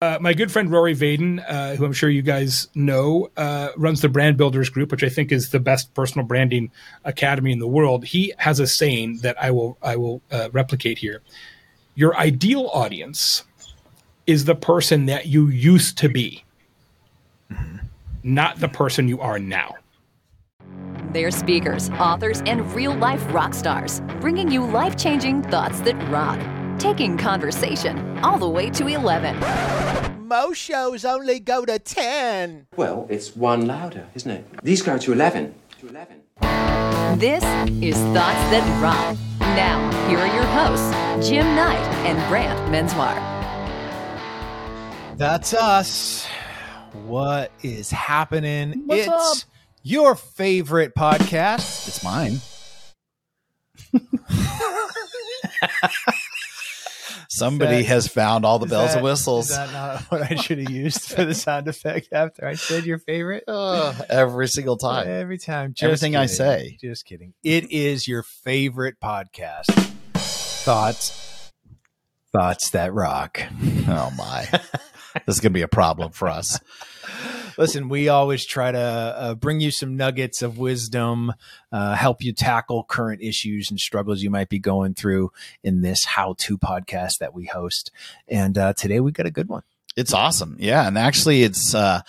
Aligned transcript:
Uh, 0.00 0.18
my 0.20 0.32
good 0.32 0.52
friend 0.52 0.70
Rory 0.70 0.94
Vaden, 0.94 1.44
uh, 1.48 1.74
who 1.74 1.84
I'm 1.84 1.92
sure 1.92 2.08
you 2.08 2.22
guys 2.22 2.68
know, 2.74 3.30
uh, 3.36 3.70
runs 3.76 4.00
the 4.00 4.08
Brand 4.08 4.36
Builders 4.36 4.70
Group, 4.70 4.92
which 4.92 5.02
I 5.02 5.08
think 5.08 5.32
is 5.32 5.50
the 5.50 5.58
best 5.58 5.92
personal 5.94 6.24
branding 6.24 6.70
academy 7.04 7.50
in 7.50 7.58
the 7.58 7.66
world. 7.66 8.04
He 8.04 8.32
has 8.38 8.60
a 8.60 8.66
saying 8.66 9.18
that 9.22 9.40
I 9.42 9.50
will 9.50 9.76
I 9.82 9.96
will 9.96 10.22
uh, 10.30 10.50
replicate 10.52 10.98
here. 10.98 11.20
Your 11.96 12.16
ideal 12.16 12.70
audience 12.72 13.44
is 14.26 14.44
the 14.44 14.54
person 14.54 15.06
that 15.06 15.26
you 15.26 15.48
used 15.48 15.98
to 15.98 16.08
be, 16.08 16.44
mm-hmm. 17.50 17.78
not 18.22 18.60
the 18.60 18.68
person 18.68 19.08
you 19.08 19.20
are 19.20 19.38
now. 19.40 19.74
They're 21.12 21.32
speakers, 21.32 21.90
authors, 21.90 22.40
and 22.42 22.72
real 22.72 22.94
life 22.94 23.24
rock 23.32 23.52
stars, 23.54 24.00
bringing 24.20 24.48
you 24.48 24.64
life 24.64 24.96
changing 24.96 25.42
thoughts 25.42 25.80
that 25.80 25.96
rock 26.08 26.38
taking 26.78 27.18
conversation 27.18 28.18
all 28.20 28.38
the 28.38 28.48
way 28.48 28.70
to 28.70 28.86
11. 28.86 30.28
Most 30.28 30.58
shows 30.58 31.04
only 31.04 31.40
go 31.40 31.64
to 31.64 31.78
10. 31.78 32.68
Well, 32.76 33.06
it's 33.10 33.34
one 33.34 33.66
louder, 33.66 34.06
isn't 34.14 34.30
it? 34.30 34.46
These 34.62 34.82
go 34.82 34.98
to 34.98 35.12
11. 35.12 35.54
To 35.80 35.88
11. 35.88 36.20
This 37.18 37.42
is 37.82 37.96
Thoughts 38.14 38.44
That 38.50 38.82
Rock. 38.82 39.16
Now, 39.40 39.90
here 40.08 40.18
are 40.18 40.34
your 40.34 40.44
hosts, 40.44 41.28
Jim 41.28 41.46
Knight 41.56 41.80
and 42.06 42.18
Brant 42.28 42.58
Menswar. 42.70 43.16
That's 45.16 45.54
us. 45.54 46.26
What 47.06 47.50
is 47.62 47.90
happening? 47.90 48.82
What's 48.86 49.02
it's 49.02 49.08
up? 49.08 49.36
your 49.82 50.14
favorite 50.14 50.94
podcast. 50.94 51.88
It's 51.88 52.04
mine. 52.04 52.40
Somebody 57.38 57.78
that, 57.78 57.86
has 57.86 58.08
found 58.08 58.44
all 58.44 58.58
the 58.58 58.66
bells 58.66 58.90
that, 58.90 58.96
and 58.96 59.04
whistles. 59.04 59.50
Is 59.50 59.56
that 59.56 59.72
not 59.72 60.02
what 60.10 60.22
I 60.30 60.34
should 60.34 60.58
have 60.58 60.70
used 60.70 61.02
for 61.02 61.24
the 61.24 61.34
sound 61.34 61.68
effect 61.68 62.08
after 62.12 62.46
I 62.46 62.54
said 62.54 62.84
your 62.84 62.98
favorite? 62.98 63.44
Uh, 63.58 63.94
every 64.08 64.46
single 64.46 64.76
time. 64.76 65.08
Every 65.08 65.38
time. 65.38 65.72
Just 65.72 65.82
Everything 65.82 66.12
kidding. 66.12 66.22
I 66.22 66.26
say. 66.26 66.78
Just 66.80 67.04
kidding. 67.04 67.34
It 67.42 67.70
is 67.70 68.06
your 68.06 68.22
favorite 68.22 68.96
podcast. 69.02 69.66
Thoughts. 70.14 71.52
Thoughts 72.32 72.70
that 72.70 72.92
rock. 72.92 73.40
Oh 73.88 74.12
my. 74.16 74.48
this 75.26 75.36
is 75.36 75.40
going 75.40 75.52
to 75.52 75.58
be 75.58 75.62
a 75.62 75.68
problem 75.68 76.12
for 76.12 76.28
us 76.28 76.58
listen, 77.58 77.88
we 77.88 78.08
always 78.08 78.46
try 78.46 78.72
to 78.72 78.78
uh, 78.78 79.34
bring 79.34 79.60
you 79.60 79.70
some 79.70 79.96
nuggets 79.96 80.40
of 80.40 80.56
wisdom, 80.56 81.34
uh, 81.72 81.94
help 81.94 82.22
you 82.22 82.32
tackle 82.32 82.84
current 82.84 83.20
issues 83.20 83.68
and 83.70 83.78
struggles 83.78 84.22
you 84.22 84.30
might 84.30 84.48
be 84.48 84.58
going 84.58 84.94
through 84.94 85.30
in 85.62 85.82
this 85.82 86.04
how 86.04 86.34
to 86.38 86.56
podcast 86.56 87.18
that 87.18 87.34
we 87.34 87.44
host. 87.46 87.90
And 88.28 88.56
uh, 88.56 88.72
today 88.72 89.00
we 89.00 89.12
got 89.12 89.26
a 89.26 89.30
good 89.30 89.48
one. 89.48 89.64
It's 89.96 90.14
awesome. 90.14 90.56
Yeah. 90.60 90.86
And 90.86 90.96
actually, 90.96 91.42
it's, 91.42 91.74
uh, 91.74 92.00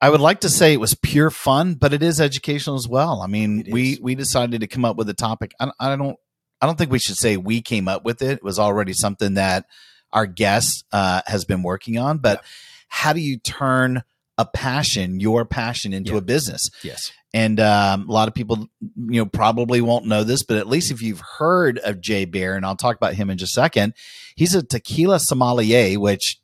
I 0.00 0.10
would 0.10 0.20
like 0.20 0.40
to 0.40 0.48
say 0.48 0.72
it 0.72 0.80
was 0.80 0.94
pure 0.94 1.30
fun, 1.30 1.74
but 1.74 1.92
it 1.92 2.02
is 2.02 2.20
educational 2.20 2.76
as 2.76 2.88
well. 2.88 3.20
I 3.20 3.26
mean, 3.26 3.64
we 3.70 3.98
we 4.00 4.14
decided 4.14 4.62
to 4.62 4.66
come 4.66 4.84
up 4.84 4.96
with 4.96 5.10
a 5.10 5.14
topic. 5.14 5.52
I, 5.60 5.70
I, 5.78 5.94
don't 5.94 6.16
I 6.58 6.66
don't 6.66 6.78
think 6.78 6.90
we 6.90 6.98
should 6.98 7.18
say 7.18 7.36
we 7.36 7.60
came 7.60 7.86
up 7.86 8.02
with 8.02 8.22
it. 8.22 8.38
It 8.38 8.42
was 8.42 8.58
already 8.58 8.94
something 8.94 9.34
that 9.34 9.66
our 10.12 10.26
guest 10.26 10.84
uh, 10.92 11.22
has 11.26 11.44
been 11.44 11.62
working 11.62 11.98
on. 11.98 12.18
But 12.18 12.38
yeah. 12.38 12.48
how 12.88 13.12
do 13.12 13.20
you 13.20 13.38
turn 13.38 14.02
a 14.40 14.46
passion, 14.46 15.20
your 15.20 15.44
passion, 15.44 15.92
into 15.92 16.12
yeah. 16.12 16.18
a 16.18 16.22
business. 16.22 16.70
Yes. 16.82 17.12
And 17.34 17.60
um, 17.60 18.08
a 18.08 18.12
lot 18.12 18.26
of 18.26 18.34
people, 18.34 18.68
you 18.80 19.20
know, 19.20 19.26
probably 19.26 19.82
won't 19.82 20.06
know 20.06 20.24
this, 20.24 20.42
but 20.42 20.56
at 20.56 20.66
least 20.66 20.90
if 20.90 21.02
you've 21.02 21.20
heard 21.38 21.78
of 21.78 22.00
Jay 22.00 22.24
Baer, 22.24 22.54
and 22.54 22.64
I'll 22.64 22.74
talk 22.74 22.96
about 22.96 23.12
him 23.12 23.28
in 23.28 23.36
just 23.36 23.52
a 23.52 23.60
second, 23.60 23.92
he's 24.34 24.54
a 24.54 24.62
tequila 24.62 25.20
sommelier, 25.20 26.00
which 26.00 26.40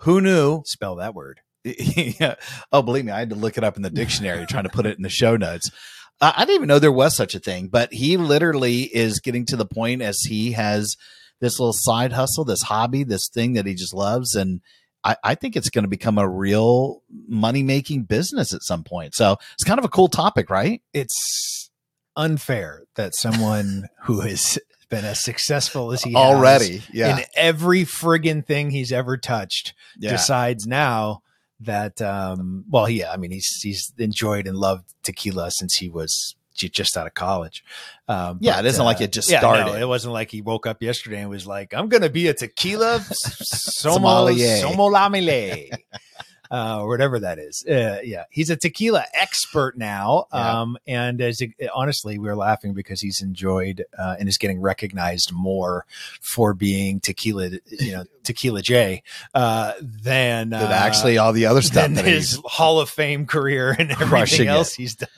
who 0.00 0.20
knew? 0.20 0.62
Spell 0.66 0.96
that 0.96 1.14
word. 1.14 1.40
yeah. 1.64 2.34
Oh, 2.70 2.82
believe 2.82 3.06
me, 3.06 3.12
I 3.12 3.18
had 3.18 3.30
to 3.30 3.36
look 3.36 3.56
it 3.56 3.64
up 3.64 3.76
in 3.76 3.82
the 3.82 3.90
dictionary 3.90 4.44
trying 4.44 4.64
to 4.64 4.68
put 4.68 4.84
it 4.84 4.98
in 4.98 5.02
the 5.02 5.08
show 5.08 5.36
notes. 5.36 5.70
Uh, 6.20 6.34
I 6.36 6.44
didn't 6.44 6.56
even 6.56 6.68
know 6.68 6.78
there 6.78 6.92
was 6.92 7.16
such 7.16 7.34
a 7.34 7.40
thing, 7.40 7.68
but 7.68 7.92
he 7.94 8.18
literally 8.18 8.82
is 8.82 9.20
getting 9.20 9.46
to 9.46 9.56
the 9.56 9.66
point 9.66 10.02
as 10.02 10.20
he 10.20 10.52
has 10.52 10.98
this 11.40 11.58
little 11.58 11.72
side 11.72 12.12
hustle, 12.12 12.44
this 12.44 12.62
hobby, 12.62 13.04
this 13.04 13.28
thing 13.28 13.54
that 13.54 13.66
he 13.66 13.74
just 13.74 13.94
loves. 13.94 14.34
And 14.34 14.60
I, 15.04 15.16
I 15.22 15.34
think 15.34 15.56
it's 15.56 15.70
going 15.70 15.84
to 15.84 15.88
become 15.88 16.18
a 16.18 16.28
real 16.28 17.02
money 17.28 17.62
making 17.62 18.04
business 18.04 18.52
at 18.54 18.62
some 18.62 18.84
point. 18.84 19.14
So 19.14 19.36
it's 19.54 19.64
kind 19.64 19.78
of 19.78 19.84
a 19.84 19.90
cool 19.90 20.08
topic, 20.08 20.50
right? 20.50 20.82
It's 20.92 21.70
unfair 22.16 22.84
that 22.94 23.14
someone 23.14 23.88
who 24.04 24.20
has 24.20 24.58
been 24.88 25.04
as 25.04 25.22
successful 25.22 25.92
as 25.92 26.02
he 26.02 26.14
already 26.14 26.82
yeah. 26.92 27.18
in 27.18 27.24
every 27.34 27.82
friggin' 27.82 28.46
thing 28.46 28.70
he's 28.70 28.92
ever 28.92 29.16
touched 29.16 29.74
yeah. 29.98 30.10
decides 30.10 30.64
now 30.66 31.22
that 31.58 32.00
um 32.00 32.64
well 32.70 32.88
yeah 32.88 33.10
i 33.10 33.16
mean 33.16 33.30
he's 33.32 33.50
he's 33.62 33.92
enjoyed 33.98 34.46
and 34.46 34.56
loved 34.56 34.94
tequila 35.02 35.50
since 35.50 35.74
he 35.76 35.88
was 35.88 36.36
just 36.56 36.96
out 36.96 37.06
of 37.06 37.14
college. 37.14 37.64
Um, 38.08 38.38
yeah, 38.40 38.56
but, 38.56 38.64
it 38.64 38.68
isn't 38.68 38.80
uh, 38.80 38.84
like 38.84 39.00
it 39.00 39.12
just 39.12 39.28
started. 39.28 39.66
no, 39.66 39.74
it 39.74 39.88
wasn't 39.88 40.14
like 40.14 40.30
he 40.30 40.42
woke 40.42 40.66
up 40.66 40.82
yesterday 40.82 41.20
and 41.20 41.30
was 41.30 41.46
like, 41.46 41.74
"I'm 41.74 41.88
going 41.88 42.02
to 42.02 42.10
be 42.10 42.28
a 42.28 42.34
tequila 42.34 43.00
sommelier, 43.10 44.58
sommelier." 44.58 45.70
uh, 46.50 46.80
or 46.80 46.88
whatever 46.88 47.20
that 47.20 47.38
is. 47.38 47.64
Uh, 47.68 47.98
yeah, 48.02 48.24
he's 48.30 48.50
a 48.50 48.56
tequila 48.56 49.04
expert 49.14 49.76
now. 49.76 50.26
Yeah. 50.32 50.60
Um, 50.60 50.76
and 50.86 51.20
as 51.20 51.40
it, 51.40 51.50
honestly, 51.74 52.18
we 52.18 52.28
are 52.28 52.36
laughing 52.36 52.74
because 52.74 53.00
he's 53.00 53.20
enjoyed 53.20 53.84
uh, 53.98 54.16
and 54.18 54.28
is 54.28 54.38
getting 54.38 54.60
recognized 54.60 55.32
more 55.32 55.86
for 56.20 56.54
being 56.54 57.00
tequila, 57.00 57.50
you 57.66 57.92
know, 57.92 58.04
tequila 58.24 58.62
Jay, 58.62 59.02
uh, 59.34 59.72
than, 59.80 60.50
than 60.50 60.72
actually 60.72 61.18
all 61.18 61.32
the 61.32 61.46
other 61.46 61.62
stuff. 61.62 61.92
Than 61.92 62.04
his 62.04 62.40
Hall 62.44 62.80
of 62.80 62.90
Fame 62.90 63.26
career 63.26 63.74
and 63.78 63.90
everything 63.90 64.48
else 64.48 64.72
it. 64.72 64.82
he's 64.82 64.94
done. 64.96 65.08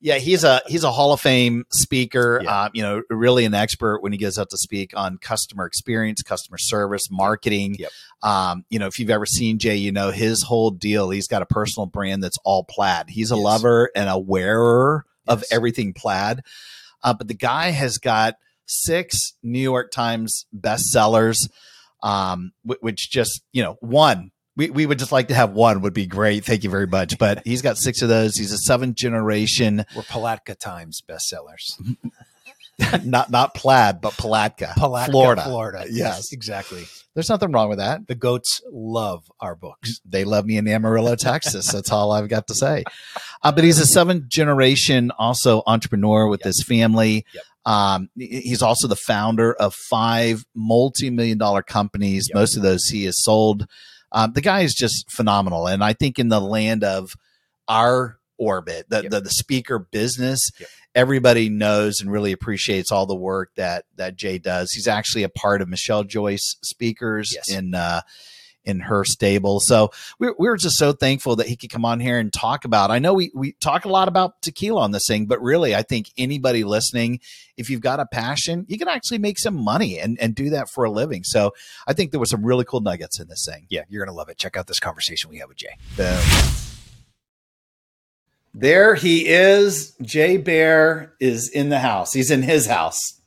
Yeah, 0.00 0.18
he's 0.18 0.44
a 0.44 0.62
he's 0.66 0.84
a 0.84 0.92
Hall 0.92 1.12
of 1.12 1.20
Fame 1.20 1.64
speaker. 1.72 2.40
Yeah. 2.42 2.52
Uh, 2.52 2.68
you 2.72 2.82
know, 2.82 3.02
really 3.10 3.44
an 3.44 3.54
expert 3.54 4.00
when 4.00 4.12
he 4.12 4.18
goes 4.18 4.38
out 4.38 4.48
to 4.50 4.56
speak 4.56 4.92
on 4.96 5.18
customer 5.18 5.66
experience, 5.66 6.22
customer 6.22 6.58
service, 6.58 7.10
marketing. 7.10 7.76
Yep. 7.78 7.90
Um, 8.22 8.64
you 8.70 8.78
know, 8.78 8.86
if 8.86 9.00
you've 9.00 9.10
ever 9.10 9.26
seen 9.26 9.58
Jay, 9.58 9.74
you 9.74 9.90
know 9.90 10.10
his 10.12 10.44
whole 10.44 10.70
deal. 10.70 11.10
He's 11.10 11.26
got 11.26 11.42
a 11.42 11.46
personal 11.46 11.86
brand 11.86 12.22
that's 12.22 12.38
all 12.44 12.62
plaid. 12.62 13.06
He's 13.08 13.32
a 13.32 13.36
yes. 13.36 13.44
lover 13.44 13.90
and 13.96 14.08
a 14.08 14.18
wearer 14.18 15.04
yes. 15.26 15.36
of 15.36 15.44
everything 15.50 15.92
plaid. 15.94 16.42
Uh, 17.02 17.14
but 17.14 17.26
the 17.26 17.34
guy 17.34 17.70
has 17.70 17.98
got 17.98 18.36
six 18.66 19.34
New 19.42 19.60
York 19.60 19.90
Times 19.90 20.46
bestsellers, 20.56 21.48
um, 22.04 22.52
which 22.62 23.10
just 23.10 23.42
you 23.52 23.64
know 23.64 23.78
one 23.80 24.30
we, 24.58 24.70
we 24.70 24.86
would 24.86 24.98
just 24.98 25.12
like 25.12 25.28
to 25.28 25.34
have 25.34 25.52
one 25.52 25.82
would 25.82 25.94
be 25.94 26.06
great. 26.06 26.44
Thank 26.44 26.64
you 26.64 26.70
very 26.70 26.88
much. 26.88 27.16
But 27.16 27.42
he's 27.46 27.62
got 27.62 27.78
six 27.78 28.02
of 28.02 28.08
those. 28.08 28.36
He's 28.36 28.52
a 28.52 28.58
seventh 28.58 28.96
generation. 28.96 29.86
We're 29.96 30.02
Palatka 30.02 30.56
Times 30.56 31.00
bestsellers. 31.08 31.78
not 33.04 33.30
not 33.30 33.54
plaid, 33.54 34.00
but 34.00 34.16
Palatka, 34.16 34.72
Palatka, 34.76 35.12
Florida. 35.12 35.44
Florida. 35.44 35.84
Yes. 35.84 35.94
yes. 35.96 36.32
exactly. 36.32 36.84
There's 37.14 37.28
nothing 37.28 37.52
wrong 37.52 37.68
with 37.68 37.78
that. 37.78 38.06
The 38.08 38.16
goats 38.16 38.60
love 38.70 39.30
our 39.40 39.54
books. 39.54 40.00
They 40.04 40.24
love 40.24 40.44
me 40.44 40.56
in 40.56 40.66
Amarillo, 40.66 41.14
Texas. 41.14 41.70
That's 41.70 41.90
all 41.90 42.12
I've 42.12 42.28
got 42.28 42.48
to 42.48 42.54
say. 42.54 42.84
Uh, 43.42 43.52
but 43.52 43.64
he's 43.64 43.78
a 43.78 43.86
seventh 43.86 44.28
generation 44.28 45.12
also 45.18 45.62
entrepreneur 45.66 46.28
with 46.28 46.40
yep. 46.40 46.46
his 46.46 46.64
family. 46.64 47.24
Yep. 47.32 47.44
Um, 47.64 48.08
he's 48.16 48.62
also 48.62 48.88
the 48.88 48.96
founder 48.96 49.54
of 49.54 49.74
five 49.74 50.44
multi-million 50.54 51.38
dollar 51.38 51.62
companies. 51.62 52.28
Yep. 52.28 52.34
Most 52.34 52.56
of 52.56 52.62
those 52.62 52.86
he 52.86 53.04
has 53.04 53.22
sold 53.22 53.66
um, 54.12 54.32
the 54.32 54.40
guy 54.40 54.60
is 54.60 54.74
just 54.74 55.10
phenomenal. 55.10 55.66
And 55.66 55.82
I 55.82 55.92
think 55.92 56.18
in 56.18 56.28
the 56.28 56.40
land 56.40 56.84
of 56.84 57.10
our 57.68 58.18
orbit, 58.38 58.86
the, 58.88 59.02
yep. 59.02 59.10
the, 59.10 59.20
the, 59.20 59.30
speaker 59.30 59.78
business, 59.78 60.50
yep. 60.58 60.68
everybody 60.94 61.48
knows 61.48 62.00
and 62.00 62.10
really 62.10 62.32
appreciates 62.32 62.92
all 62.92 63.06
the 63.06 63.14
work 63.14 63.50
that, 63.56 63.84
that 63.96 64.16
Jay 64.16 64.38
does. 64.38 64.70
He's 64.72 64.88
actually 64.88 65.24
a 65.24 65.28
part 65.28 65.60
of 65.60 65.68
Michelle 65.68 66.04
Joyce 66.04 66.56
speakers 66.62 67.32
yes. 67.34 67.50
in, 67.50 67.74
uh, 67.74 68.02
in 68.68 68.80
her 68.80 69.04
stable. 69.04 69.58
So 69.60 69.90
we, 70.18 70.28
we 70.38 70.48
were 70.48 70.58
just 70.58 70.76
so 70.76 70.92
thankful 70.92 71.36
that 71.36 71.48
he 71.48 71.56
could 71.56 71.70
come 71.70 71.84
on 71.84 71.98
here 71.98 72.18
and 72.18 72.32
talk 72.32 72.64
about. 72.64 72.90
I 72.90 72.98
know 72.98 73.14
we 73.14 73.32
we 73.34 73.52
talk 73.52 73.86
a 73.86 73.88
lot 73.88 74.06
about 74.06 74.40
tequila 74.42 74.82
on 74.82 74.92
this 74.92 75.06
thing, 75.08 75.26
but 75.26 75.40
really, 75.40 75.74
I 75.74 75.82
think 75.82 76.10
anybody 76.18 76.62
listening, 76.62 77.20
if 77.56 77.70
you've 77.70 77.80
got 77.80 77.98
a 77.98 78.06
passion, 78.06 78.66
you 78.68 78.78
can 78.78 78.88
actually 78.88 79.18
make 79.18 79.38
some 79.38 79.56
money 79.56 79.98
and 79.98 80.20
and 80.20 80.34
do 80.34 80.50
that 80.50 80.68
for 80.68 80.84
a 80.84 80.90
living. 80.90 81.24
So 81.24 81.54
I 81.86 81.94
think 81.94 82.10
there 82.10 82.20
was 82.20 82.30
some 82.30 82.44
really 82.44 82.64
cool 82.64 82.80
nuggets 82.80 83.18
in 83.18 83.26
this 83.28 83.44
thing. 83.48 83.66
Yeah, 83.70 83.82
you're 83.88 84.04
gonna 84.04 84.16
love 84.16 84.28
it. 84.28 84.36
Check 84.38 84.56
out 84.56 84.66
this 84.66 84.80
conversation 84.80 85.30
we 85.30 85.38
have 85.38 85.48
with 85.48 85.58
Jay. 85.58 85.76
Boom. 85.96 86.20
There 88.54 88.94
he 88.94 89.26
is. 89.26 89.94
Jay 90.02 90.36
Baer 90.36 91.14
is 91.20 91.48
in 91.48 91.68
the 91.68 91.78
house. 91.78 92.12
He's 92.12 92.30
in 92.30 92.42
his 92.42 92.66
house. 92.66 93.17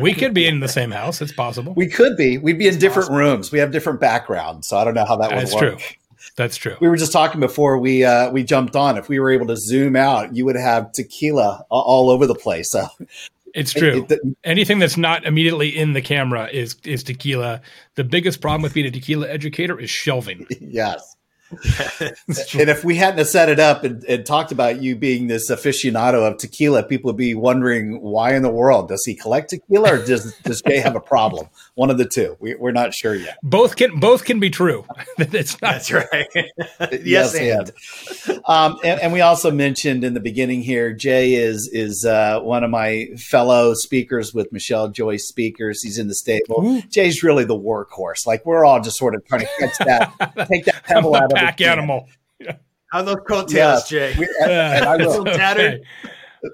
We 0.00 0.14
could 0.14 0.34
be 0.34 0.46
in 0.46 0.60
the 0.60 0.68
same 0.68 0.90
house. 0.90 1.20
It's 1.20 1.32
possible. 1.32 1.74
We 1.74 1.88
could 1.88 2.16
be. 2.16 2.38
We'd 2.38 2.58
be 2.58 2.66
in 2.66 2.74
it's 2.74 2.80
different 2.80 3.08
possible. 3.08 3.18
rooms. 3.18 3.52
We 3.52 3.58
have 3.58 3.70
different 3.70 4.00
backgrounds, 4.00 4.68
so 4.68 4.76
I 4.76 4.84
don't 4.84 4.94
know 4.94 5.04
how 5.04 5.16
that 5.16 5.30
would 5.30 5.40
That's 5.40 5.54
work. 5.54 5.78
True. 5.78 5.96
That's 6.36 6.56
true. 6.56 6.76
We 6.80 6.88
were 6.88 6.96
just 6.96 7.12
talking 7.12 7.40
before 7.40 7.78
we 7.78 8.04
uh, 8.04 8.30
we 8.30 8.42
jumped 8.42 8.76
on. 8.76 8.96
If 8.96 9.08
we 9.08 9.20
were 9.20 9.30
able 9.30 9.46
to 9.48 9.56
zoom 9.56 9.94
out, 9.94 10.34
you 10.34 10.44
would 10.44 10.56
have 10.56 10.92
tequila 10.92 11.64
all 11.70 12.10
over 12.10 12.26
the 12.26 12.34
place. 12.34 12.70
So 12.70 12.88
it's 13.54 13.72
true. 13.72 14.06
It, 14.08 14.12
it, 14.12 14.36
Anything 14.42 14.80
that's 14.80 14.96
not 14.96 15.24
immediately 15.24 15.68
in 15.68 15.92
the 15.92 16.02
camera 16.02 16.48
is 16.52 16.76
is 16.84 17.02
tequila. 17.02 17.60
The 17.94 18.04
biggest 18.04 18.40
problem 18.40 18.62
with 18.62 18.74
being 18.74 18.86
a 18.86 18.90
tequila 18.90 19.28
educator 19.28 19.78
is 19.78 19.90
shelving. 19.90 20.46
yes. 20.60 21.13
and 22.00 22.70
if 22.70 22.84
we 22.84 22.96
hadn't 22.96 23.24
set 23.26 23.48
it 23.48 23.60
up 23.60 23.84
and, 23.84 24.04
and, 24.04 24.24
talked 24.24 24.52
about 24.52 24.82
you 24.82 24.96
being 24.96 25.26
this 25.26 25.50
aficionado 25.50 26.26
of 26.30 26.38
tequila, 26.38 26.82
people 26.82 27.08
would 27.08 27.16
be 27.16 27.34
wondering 27.34 28.00
why 28.00 28.34
in 28.34 28.42
the 28.42 28.50
world 28.50 28.88
does 28.88 29.04
he 29.04 29.14
collect 29.14 29.50
tequila, 29.50 29.94
or 29.94 30.04
does 30.04 30.34
does 30.38 30.62
Jay 30.62 30.78
have 30.78 30.96
a 30.96 31.00
problem? 31.00 31.48
One 31.76 31.90
of 31.90 31.98
the 31.98 32.04
two. 32.04 32.36
We, 32.38 32.54
are 32.54 32.72
not 32.72 32.94
sure 32.94 33.16
yet. 33.16 33.38
Both 33.42 33.74
can 33.74 33.98
both 33.98 34.24
can 34.24 34.38
be 34.38 34.48
true. 34.48 34.84
it's 35.18 35.60
not 35.60 35.72
That's 35.72 35.92
right. 35.92 36.28
yes, 37.04 37.34
and. 37.34 37.72
Um, 38.46 38.78
and, 38.84 39.00
and 39.00 39.12
we 39.12 39.20
also 39.22 39.50
mentioned 39.50 40.04
in 40.04 40.14
the 40.14 40.20
beginning 40.20 40.62
here, 40.62 40.92
Jay 40.92 41.34
is 41.34 41.68
is 41.72 42.04
uh, 42.04 42.40
one 42.40 42.62
of 42.62 42.70
my 42.70 43.08
fellow 43.16 43.74
speakers 43.74 44.32
with 44.32 44.52
Michelle 44.52 44.88
Joyce 44.88 45.26
Speakers. 45.26 45.82
He's 45.82 45.98
in 45.98 46.06
the 46.06 46.14
stable. 46.14 46.64
Ooh. 46.64 46.82
Jay's 46.82 47.24
really 47.24 47.44
the 47.44 47.58
workhorse. 47.58 48.24
Like 48.24 48.46
we're 48.46 48.64
all 48.64 48.80
just 48.80 48.96
sort 48.96 49.16
of 49.16 49.24
trying 49.26 49.40
to 49.40 49.48
catch 49.58 49.78
that, 49.78 50.46
take 50.48 50.66
that 50.66 50.84
pebble 50.84 51.16
out 51.16 51.24
of 51.24 51.30
pack 51.30 51.60
animal. 51.60 52.08
How 52.92 53.02
those 53.02 53.16
coattails, 53.26 53.90
yeah. 53.90 54.12
Jay? 54.12 54.14
We, 54.16 54.28
and, 54.42 54.52
and 54.52 54.84
I 54.84 54.96
will. 54.98 55.24
tattered. 55.24 55.82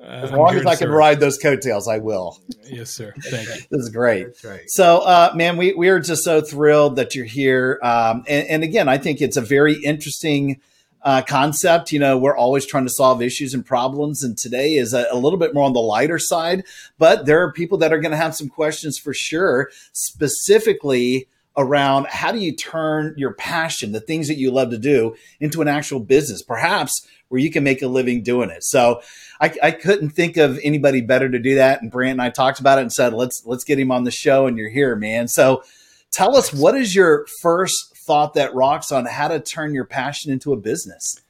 As 0.02 0.32
long 0.32 0.54
as 0.54 0.66
I 0.66 0.76
can 0.76 0.88
sir. 0.88 0.96
ride 0.96 1.20
those 1.20 1.38
coattails, 1.38 1.88
I 1.88 1.98
will. 1.98 2.38
Yes, 2.64 2.90
sir. 2.90 3.12
Thank 3.22 3.48
you. 3.48 3.54
this 3.70 3.82
is 3.82 3.88
great. 3.88 4.28
Right. 4.44 4.68
So, 4.68 4.98
uh, 4.98 5.32
man, 5.34 5.56
we, 5.56 5.72
we 5.74 5.88
are 5.88 6.00
just 6.00 6.24
so 6.24 6.40
thrilled 6.40 6.96
that 6.96 7.14
you're 7.14 7.24
here. 7.24 7.78
Um, 7.82 8.24
and, 8.28 8.46
and, 8.48 8.62
again, 8.62 8.88
I 8.88 8.98
think 8.98 9.20
it's 9.20 9.36
a 9.36 9.40
very 9.40 9.74
interesting 9.82 10.60
uh, 11.02 11.22
concept. 11.22 11.92
You 11.92 11.98
know, 11.98 12.18
we're 12.18 12.36
always 12.36 12.66
trying 12.66 12.84
to 12.84 12.90
solve 12.90 13.22
issues 13.22 13.54
and 13.54 13.64
problems, 13.64 14.22
and 14.22 14.36
today 14.36 14.74
is 14.74 14.92
a, 14.94 15.06
a 15.10 15.16
little 15.16 15.38
bit 15.38 15.54
more 15.54 15.64
on 15.64 15.72
the 15.72 15.80
lighter 15.80 16.18
side. 16.18 16.64
But 16.98 17.26
there 17.26 17.42
are 17.42 17.52
people 17.52 17.78
that 17.78 17.92
are 17.92 18.00
going 18.00 18.12
to 18.12 18.16
have 18.16 18.36
some 18.36 18.48
questions 18.48 18.98
for 18.98 19.14
sure, 19.14 19.70
specifically 19.92 21.28
around 21.60 22.06
how 22.08 22.32
do 22.32 22.38
you 22.38 22.54
turn 22.54 23.14
your 23.16 23.32
passion, 23.34 23.92
the 23.92 24.00
things 24.00 24.28
that 24.28 24.38
you 24.38 24.50
love 24.50 24.70
to 24.70 24.78
do, 24.78 25.14
into 25.38 25.62
an 25.62 25.68
actual 25.68 26.00
business, 26.00 26.42
perhaps 26.42 27.06
where 27.28 27.40
you 27.40 27.50
can 27.50 27.62
make 27.62 27.80
a 27.82 27.86
living 27.86 28.22
doing 28.22 28.50
it. 28.50 28.64
So 28.64 29.02
I, 29.40 29.54
I, 29.62 29.70
couldn't 29.70 30.10
think 30.10 30.36
of 30.36 30.58
anybody 30.64 31.00
better 31.00 31.28
to 31.28 31.38
do 31.38 31.54
that. 31.54 31.80
And 31.80 31.90
Brant 31.90 32.12
and 32.12 32.22
I 32.22 32.30
talked 32.30 32.58
about 32.58 32.78
it 32.78 32.82
and 32.82 32.92
said, 32.92 33.14
let's 33.14 33.42
let's 33.46 33.64
get 33.64 33.78
him 33.78 33.92
on 33.92 34.04
the 34.04 34.10
show. 34.10 34.46
And 34.46 34.58
you're 34.58 34.68
here, 34.68 34.96
man. 34.96 35.28
So 35.28 35.62
tell 36.10 36.36
us 36.36 36.52
what 36.52 36.74
is 36.74 36.94
your 36.94 37.26
first 37.40 37.96
thought 37.96 38.34
that 38.34 38.54
rocks 38.54 38.90
on 38.90 39.06
how 39.06 39.28
to 39.28 39.38
turn 39.38 39.74
your 39.74 39.84
passion 39.84 40.32
into 40.32 40.52
a 40.52 40.56
business? 40.56 41.20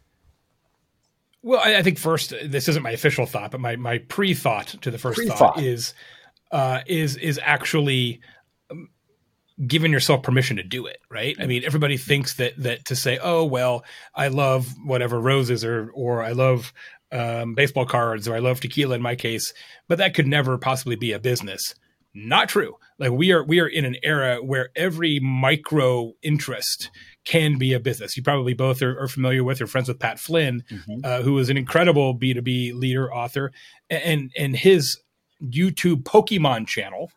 Well, 1.42 1.60
I, 1.62 1.76
I 1.76 1.82
think 1.82 1.98
first, 1.98 2.34
this 2.44 2.68
isn't 2.68 2.82
my 2.82 2.90
official 2.90 3.26
thought, 3.26 3.50
but 3.50 3.60
my 3.60 3.76
my 3.76 3.98
pre 3.98 4.34
thought 4.34 4.68
to 4.82 4.90
the 4.90 4.98
first 4.98 5.16
Pre-thought. 5.16 5.56
thought 5.56 5.62
is 5.62 5.94
uh, 6.50 6.80
is 6.86 7.16
is 7.16 7.38
actually 7.42 8.20
given 9.66 9.92
yourself 9.92 10.22
permission 10.22 10.56
to 10.56 10.62
do 10.62 10.86
it, 10.86 11.00
right? 11.10 11.36
I 11.38 11.46
mean, 11.46 11.64
everybody 11.64 11.96
thinks 11.96 12.34
that 12.34 12.56
that 12.58 12.86
to 12.86 12.96
say, 12.96 13.18
"Oh, 13.22 13.44
well, 13.44 13.84
I 14.14 14.28
love 14.28 14.74
whatever 14.84 15.20
roses 15.20 15.64
or 15.64 15.90
or 15.94 16.22
I 16.22 16.32
love 16.32 16.72
um, 17.12 17.54
baseball 17.54 17.86
cards 17.86 18.28
or 18.28 18.34
I 18.34 18.38
love 18.38 18.60
tequila 18.60 18.94
in 18.94 19.02
my 19.02 19.16
case," 19.16 19.52
but 19.88 19.98
that 19.98 20.14
could 20.14 20.26
never 20.26 20.58
possibly 20.58 20.96
be 20.96 21.12
a 21.12 21.18
business. 21.18 21.74
Not 22.12 22.48
true. 22.48 22.76
Like 22.98 23.12
we 23.12 23.32
are 23.32 23.44
we 23.44 23.60
are 23.60 23.68
in 23.68 23.84
an 23.84 23.96
era 24.02 24.42
where 24.42 24.70
every 24.74 25.20
micro 25.20 26.12
interest 26.22 26.90
can 27.24 27.58
be 27.58 27.72
a 27.72 27.80
business. 27.80 28.16
You 28.16 28.22
probably 28.22 28.54
both 28.54 28.82
are, 28.82 28.98
are 28.98 29.08
familiar 29.08 29.44
with 29.44 29.60
or 29.60 29.66
friends 29.66 29.88
with 29.88 29.98
Pat 29.98 30.18
Flynn, 30.18 30.64
mm-hmm. 30.70 31.00
uh, 31.04 31.22
who 31.22 31.38
is 31.38 31.50
an 31.50 31.56
incredible 31.56 32.14
B 32.14 32.34
two 32.34 32.42
B 32.42 32.72
leader, 32.72 33.12
author, 33.12 33.52
and 33.88 34.32
and 34.36 34.56
his 34.56 34.98
YouTube 35.42 36.02
Pokemon 36.02 36.66
channel 36.66 37.12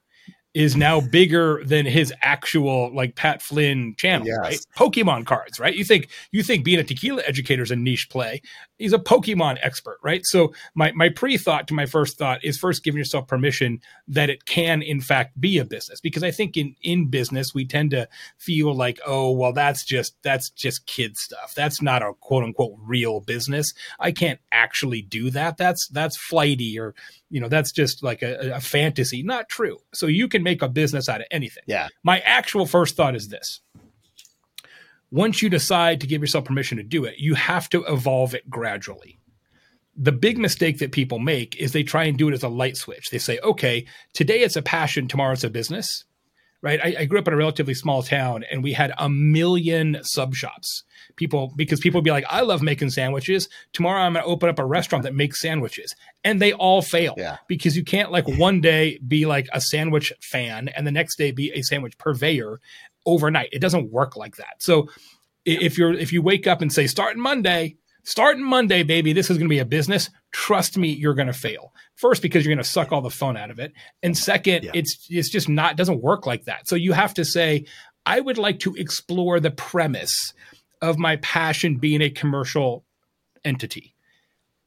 is 0.53 0.75
now 0.75 1.01
bigger 1.01 1.63
than 1.65 1.85
his 1.85 2.13
actual 2.21 2.93
like 2.93 3.15
Pat 3.15 3.41
Flynn 3.41 3.95
channel, 3.97 4.27
yes. 4.27 4.37
right? 4.39 4.59
Pokemon 4.77 5.25
cards, 5.25 5.59
right? 5.59 5.75
You 5.75 5.83
think 5.83 6.09
you 6.31 6.43
think 6.43 6.63
being 6.63 6.79
a 6.79 6.83
tequila 6.83 7.23
educator 7.25 7.63
is 7.63 7.71
a 7.71 7.75
niche 7.75 8.09
play. 8.09 8.41
He's 8.83 8.93
a 8.93 8.99
Pokemon 8.99 9.59
expert, 9.61 9.97
right? 10.03 10.25
So 10.25 10.53
my 10.75 10.91
my 10.91 11.09
pre-thought 11.09 11.67
to 11.69 11.73
my 11.73 11.85
first 11.85 12.17
thought 12.17 12.43
is 12.43 12.57
first 12.57 12.83
giving 12.83 12.97
yourself 12.97 13.27
permission 13.27 13.79
that 14.09 14.29
it 14.29 14.45
can 14.45 14.81
in 14.81 14.99
fact 14.99 15.39
be 15.39 15.57
a 15.57 15.65
business 15.65 16.01
because 16.01 16.23
I 16.23 16.31
think 16.31 16.57
in 16.57 16.75
in 16.81 17.09
business 17.09 17.53
we 17.53 17.65
tend 17.65 17.91
to 17.91 18.09
feel 18.37 18.75
like, 18.75 18.99
oh, 19.05 19.31
well 19.31 19.53
that's 19.53 19.85
just 19.85 20.15
that's 20.21 20.49
just 20.49 20.85
kid 20.85 21.17
stuff. 21.17 21.53
That's 21.55 21.81
not 21.81 22.01
a 22.01 22.13
quote 22.19 22.43
unquote 22.43 22.75
real 22.79 23.21
business. 23.21 23.73
I 23.99 24.11
can't 24.11 24.39
actually 24.51 25.01
do 25.01 25.29
that. 25.29 25.57
That's 25.57 25.87
that's 25.87 26.17
flighty 26.17 26.77
or 26.77 26.93
you 27.33 27.39
know 27.39 27.49
that's 27.49 27.71
just 27.71 28.03
like 28.03 28.21
a, 28.21 28.51
a 28.55 28.61
fantasy 28.61 29.23
not 29.23 29.49
true 29.49 29.79
so 29.91 30.05
you 30.05 30.27
can 30.27 30.43
make 30.43 30.61
a 30.61 30.69
business 30.69 31.09
out 31.09 31.19
of 31.19 31.27
anything 31.31 31.63
yeah 31.65 31.87
my 32.03 32.19
actual 32.19 32.65
first 32.65 32.95
thought 32.95 33.15
is 33.15 33.29
this 33.29 33.59
once 35.13 35.41
you 35.41 35.49
decide 35.49 36.01
to 36.01 36.07
give 36.07 36.21
yourself 36.21 36.45
permission 36.45 36.77
to 36.77 36.83
do 36.83 37.05
it 37.05 37.17
you 37.17 37.35
have 37.35 37.69
to 37.69 37.83
evolve 37.85 38.33
it 38.33 38.49
gradually 38.49 39.19
the 39.95 40.11
big 40.11 40.37
mistake 40.39 40.79
that 40.79 40.91
people 40.91 41.19
make 41.19 41.55
is 41.57 41.71
they 41.71 41.83
try 41.83 42.03
and 42.03 42.17
do 42.17 42.27
it 42.27 42.33
as 42.33 42.43
a 42.43 42.49
light 42.49 42.75
switch 42.75 43.09
they 43.09 43.17
say 43.17 43.39
okay 43.39 43.85
today 44.13 44.41
it's 44.41 44.55
a 44.55 44.61
passion 44.61 45.07
tomorrow 45.07 45.33
it's 45.33 45.43
a 45.43 45.49
business 45.49 46.05
right? 46.63 46.79
I, 46.81 47.01
I, 47.01 47.05
grew 47.05 47.19
up 47.19 47.27
in 47.27 47.33
a 47.33 47.37
relatively 47.37 47.73
small 47.73 48.01
town 48.01 48.45
and 48.49 48.63
we 48.63 48.71
had 48.71 48.93
a 48.97 49.09
million 49.09 49.99
sub 50.01 50.33
shops. 50.33 50.83
People, 51.17 51.53
because 51.57 51.81
people 51.81 51.99
would 51.99 52.05
be 52.05 52.11
like, 52.11 52.25
I 52.29 52.41
love 52.41 52.63
making 52.63 52.89
sandwiches. 52.89 53.49
Tomorrow 53.73 54.01
I'm 54.01 54.13
going 54.13 54.23
to 54.23 54.31
open 54.31 54.49
up 54.49 54.57
a 54.57 54.65
restaurant 54.65 55.03
that 55.03 55.13
makes 55.13 55.41
sandwiches. 55.41 55.93
And 56.23 56.41
they 56.41 56.53
all 56.53 56.81
fail 56.81 57.13
yeah. 57.17 57.37
because 57.47 57.75
you 57.77 57.83
can't 57.83 58.11
like 58.11 58.27
one 58.39 58.61
day 58.61 58.97
be 59.05 59.25
like 59.25 59.47
a 59.53 59.59
sandwich 59.59 60.13
fan 60.21 60.69
and 60.69 60.87
the 60.87 60.91
next 60.91 61.17
day 61.17 61.31
be 61.31 61.51
a 61.51 61.61
sandwich 61.61 61.97
purveyor 61.97 62.61
overnight. 63.05 63.49
It 63.51 63.59
doesn't 63.59 63.91
work 63.91 64.15
like 64.15 64.37
that. 64.37 64.55
So 64.59 64.89
if 65.45 65.77
you're, 65.77 65.93
if 65.93 66.13
you 66.13 66.21
wake 66.21 66.47
up 66.47 66.61
and 66.61 66.71
say, 66.71 66.87
starting 66.87 67.21
Monday, 67.21 67.77
starting 68.03 68.43
Monday, 68.43 68.83
baby, 68.83 69.13
this 69.13 69.29
is 69.29 69.37
going 69.37 69.47
to 69.47 69.53
be 69.53 69.59
a 69.59 69.65
business. 69.65 70.09
Trust 70.31 70.77
me, 70.77 70.89
you're 70.89 71.13
going 71.13 71.27
to 71.27 71.33
fail. 71.33 71.73
First, 71.95 72.21
because 72.21 72.45
you're 72.45 72.53
going 72.53 72.63
to 72.63 72.69
suck 72.69 72.91
all 72.91 73.01
the 73.01 73.09
fun 73.09 73.37
out 73.37 73.51
of 73.51 73.59
it, 73.59 73.73
and 74.01 74.17
second, 74.17 74.63
yeah. 74.63 74.71
it's 74.73 75.07
it's 75.09 75.29
just 75.29 75.47
not 75.47 75.77
doesn't 75.77 76.01
work 76.01 76.25
like 76.25 76.45
that. 76.45 76.67
So 76.67 76.75
you 76.75 76.93
have 76.93 77.13
to 77.15 77.25
say, 77.25 77.65
I 78.05 78.19
would 78.19 78.37
like 78.37 78.59
to 78.59 78.73
explore 78.75 79.39
the 79.39 79.51
premise 79.51 80.33
of 80.81 80.97
my 80.97 81.17
passion 81.17 81.77
being 81.77 82.01
a 82.01 82.09
commercial 82.09 82.83
entity. 83.45 83.92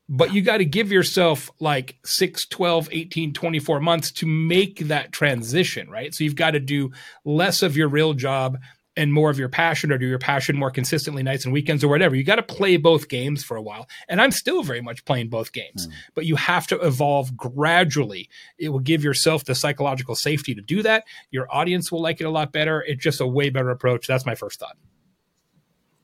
But 0.09 0.33
you 0.33 0.43
got 0.43 0.59
to 0.59 0.65
give 0.65 0.93
yourself 0.93 1.51
like 1.59 1.99
6, 2.05 2.47
12, 2.47 2.89
18, 2.93 3.33
24 3.33 3.81
months 3.81 4.13
to 4.13 4.27
make 4.27 4.79
that 4.87 5.11
transition, 5.11 5.91
right? 5.91 6.15
So 6.15 6.23
you've 6.23 6.37
got 6.37 6.53
to 6.53 6.61
do 6.61 6.93
less 7.25 7.63
of 7.63 7.77
your 7.77 7.89
real 7.89 8.15
job 8.15 8.59
and 8.97 9.13
more 9.13 9.31
of 9.31 9.39
your 9.39 9.49
passion 9.49 9.93
or 9.93 9.99
do 9.99 10.07
your 10.07 10.19
passion 10.19 10.57
more 10.57 10.71
consistently 10.71 11.23
nights 11.23 11.45
and 11.45 11.53
weekends 11.53 11.85
or 11.85 11.89
whatever. 11.89 12.17
You 12.17 12.25
got 12.25 12.37
to 12.37 12.43
play 12.43 12.77
both 12.77 13.09
games 13.09 13.45
for 13.45 13.57
a 13.57 13.63
while. 13.63 13.89
And 14.09 14.21
I'm 14.21 14.31
still 14.31 14.63
very 14.63 14.81
much 14.81 15.05
playing 15.05 15.29
both 15.29 15.53
games, 15.53 15.87
mm. 15.87 15.93
but 16.15 16.25
you 16.25 16.37
have 16.37 16.67
to 16.69 16.81
evolve 16.81 17.37
gradually. 17.37 18.31
It 18.59 18.71
will 18.71 18.81
give 18.81 19.05
yourself 19.05 19.45
the 19.45 19.55
psychological 19.55 20.15
safety 20.15 20.55
to 20.55 20.63
do 20.63 20.83
that. 20.83 21.05
Your 21.31 21.47
audience 21.55 21.93
will 21.93 22.01
like 22.01 22.21
it 22.21 22.25
a 22.25 22.31
lot 22.31 22.53
better. 22.53 22.83
It's 22.83 23.03
just 23.03 23.21
a 23.21 23.27
way 23.27 23.51
better 23.51 23.71
approach. 23.71 24.07
That's 24.07 24.25
my 24.25 24.35
first 24.35 24.59
thought. 24.59 24.77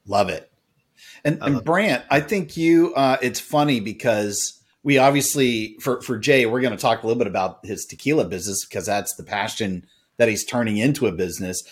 Love 0.04 0.28
it. 0.28 0.51
And, 1.25 1.38
and 1.42 1.64
Brant, 1.64 2.04
I 2.11 2.21
think 2.21 2.56
you, 2.56 2.94
uh, 2.94 3.18
it's 3.23 3.40
funny 3.40 3.80
because 3.80 4.61
we 4.82 4.99
obviously, 4.99 5.76
for, 5.80 6.00
for 6.02 6.18
Jay, 6.18 6.47
we're 6.47 6.61
going 6.61 6.76
to 6.76 6.80
talk 6.80 7.02
a 7.02 7.06
little 7.06 7.18
bit 7.18 7.28
about 7.28 7.64
his 7.64 7.85
tequila 7.85 8.25
business 8.25 8.64
because 8.64 8.87
that's 8.87 9.14
the 9.16 9.25
passion 9.25 9.87
that 10.16 10.28
he's 10.28 10.44
turning 10.44 10.78
into 10.78 11.06
a 11.06 11.12
business 11.12 11.62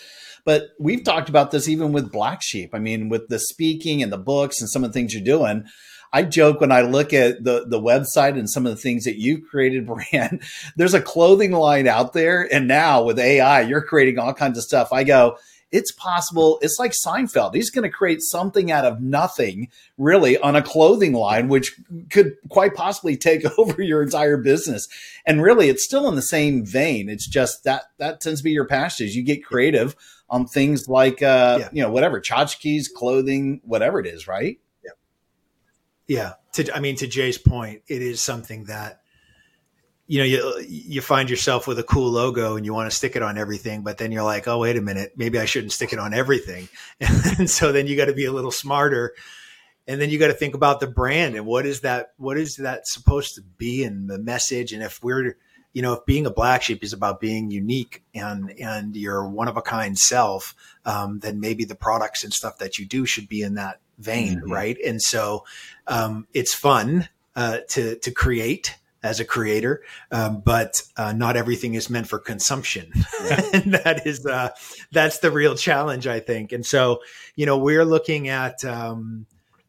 but 0.45 0.69
we've 0.79 1.03
talked 1.03 1.29
about 1.29 1.51
this 1.51 1.67
even 1.67 1.91
with 1.91 2.11
Black 2.11 2.41
Sheep. 2.41 2.73
I 2.73 2.79
mean, 2.79 3.09
with 3.09 3.27
the 3.27 3.39
speaking 3.39 4.01
and 4.01 4.11
the 4.11 4.17
books 4.17 4.59
and 4.59 4.69
some 4.69 4.83
of 4.83 4.89
the 4.89 4.93
things 4.93 5.13
you're 5.13 5.23
doing. 5.23 5.65
I 6.13 6.23
joke 6.23 6.59
when 6.59 6.73
I 6.73 6.81
look 6.81 7.13
at 7.13 7.43
the 7.43 7.65
the 7.65 7.79
website 7.79 8.37
and 8.37 8.49
some 8.49 8.65
of 8.65 8.71
the 8.71 8.81
things 8.81 9.05
that 9.05 9.17
you've 9.17 9.47
created, 9.47 9.87
Brant. 10.11 10.43
There's 10.75 10.93
a 10.93 11.01
clothing 11.01 11.51
line 11.51 11.87
out 11.87 12.13
there, 12.13 12.47
and 12.53 12.67
now 12.67 13.03
with 13.03 13.19
AI, 13.19 13.61
you're 13.61 13.81
creating 13.81 14.19
all 14.19 14.33
kinds 14.33 14.57
of 14.57 14.63
stuff. 14.63 14.91
I 14.91 15.03
go, 15.03 15.37
it's 15.71 15.91
possible. 15.91 16.59
It's 16.61 16.77
like 16.79 16.91
Seinfeld. 16.91 17.55
He's 17.55 17.69
going 17.69 17.83
to 17.83 17.95
create 17.95 18.21
something 18.21 18.71
out 18.71 18.85
of 18.85 19.01
nothing, 19.01 19.69
really, 19.97 20.37
on 20.37 20.55
a 20.55 20.61
clothing 20.61 21.13
line, 21.13 21.47
which 21.47 21.79
could 22.09 22.35
quite 22.49 22.75
possibly 22.75 23.15
take 23.15 23.45
over 23.57 23.81
your 23.81 24.03
entire 24.03 24.37
business. 24.37 24.87
And 25.25 25.41
really, 25.41 25.69
it's 25.69 25.83
still 25.83 26.09
in 26.09 26.15
the 26.15 26.21
same 26.21 26.65
vein. 26.65 27.09
It's 27.09 27.27
just 27.27 27.63
that 27.63 27.83
that 27.97 28.21
tends 28.21 28.41
to 28.41 28.43
be 28.43 28.51
your 28.51 28.65
passion. 28.65 29.07
You 29.09 29.23
get 29.23 29.45
creative 29.45 29.95
on 30.29 30.47
things 30.47 30.87
like, 30.87 31.21
uh, 31.21 31.57
yeah. 31.59 31.69
you 31.71 31.81
know, 31.81 31.91
whatever 31.91 32.21
tchotchkes, 32.21 32.85
clothing, 32.95 33.61
whatever 33.63 33.99
it 33.99 34.07
is, 34.07 34.27
right? 34.27 34.59
Yeah. 34.83 34.91
Yeah. 36.07 36.33
To, 36.53 36.75
I 36.75 36.79
mean, 36.79 36.95
to 36.97 37.07
Jay's 37.07 37.37
point, 37.37 37.83
it 37.87 38.01
is 38.01 38.21
something 38.21 38.65
that 38.65 39.01
you 40.07 40.19
know, 40.19 40.25
you 40.25 40.65
you 40.67 41.01
find 41.01 41.29
yourself 41.29 41.67
with 41.67 41.79
a 41.79 41.83
cool 41.83 42.11
logo 42.11 42.57
and 42.57 42.65
you 42.65 42.73
want 42.73 42.89
to 42.89 42.95
stick 42.95 43.15
it 43.15 43.23
on 43.23 43.37
everything, 43.37 43.81
but 43.81 43.97
then 43.97 44.11
you're 44.11 44.23
like, 44.23 44.47
oh, 44.47 44.59
wait 44.59 44.77
a 44.77 44.81
minute, 44.81 45.13
maybe 45.15 45.39
I 45.39 45.45
shouldn't 45.45 45.71
stick 45.71 45.93
it 45.93 45.99
on 45.99 46.13
everything. 46.13 46.67
And 47.37 47.49
so 47.49 47.71
then 47.71 47.87
you 47.87 47.95
got 47.95 48.05
to 48.05 48.13
be 48.13 48.25
a 48.25 48.31
little 48.31 48.51
smarter, 48.51 49.13
and 49.87 49.99
then 49.99 50.09
you 50.09 50.19
got 50.19 50.27
to 50.27 50.33
think 50.33 50.53
about 50.53 50.79
the 50.79 50.87
brand 50.87 51.35
and 51.35 51.45
what 51.45 51.65
is 51.65 51.81
that 51.81 52.13
what 52.17 52.37
is 52.37 52.57
that 52.57 52.87
supposed 52.87 53.35
to 53.35 53.41
be 53.41 53.83
and 53.83 54.09
the 54.09 54.19
message. 54.19 54.73
And 54.73 54.83
if 54.83 55.03
we're 55.03 55.37
you 55.73 55.81
know, 55.81 55.93
if 55.93 56.05
being 56.05 56.25
a 56.25 56.31
black 56.31 56.63
sheep 56.63 56.83
is 56.83 56.93
about 56.93 57.19
being 57.19 57.49
unique 57.49 58.03
and 58.13 58.51
and 58.59 58.95
your 58.95 59.27
one 59.27 59.47
of 59.47 59.57
a 59.57 59.61
kind 59.61 59.97
self, 59.97 60.55
um, 60.85 61.19
then 61.19 61.39
maybe 61.39 61.65
the 61.65 61.75
products 61.75 62.23
and 62.23 62.33
stuff 62.33 62.57
that 62.57 62.77
you 62.77 62.85
do 62.85 63.05
should 63.05 63.29
be 63.29 63.41
in 63.41 63.55
that 63.55 63.79
vein, 63.97 64.39
mm-hmm. 64.39 64.51
right? 64.51 64.77
And 64.85 65.01
so 65.01 65.45
um, 65.87 66.27
it's 66.33 66.53
fun 66.53 67.07
uh, 67.35 67.59
to 67.69 67.95
to 67.99 68.11
create 68.11 68.75
as 69.03 69.19
a 69.19 69.25
creator, 69.25 69.83
um, 70.11 70.41
but 70.45 70.81
uh, 70.97 71.13
not 71.13 71.35
everything 71.35 71.73
is 71.73 71.89
meant 71.89 72.07
for 72.07 72.19
consumption, 72.19 72.91
and 73.53 73.73
that 73.73 74.03
is 74.05 74.25
uh, 74.25 74.49
that's 74.91 75.19
the 75.19 75.31
real 75.31 75.55
challenge, 75.55 76.07
I 76.07 76.19
think. 76.19 76.51
And 76.51 76.65
so, 76.65 77.01
you 77.35 77.45
know, 77.45 77.57
we're 77.57 77.85
looking 77.85 78.27
at 78.27 78.63
um, 78.63 79.25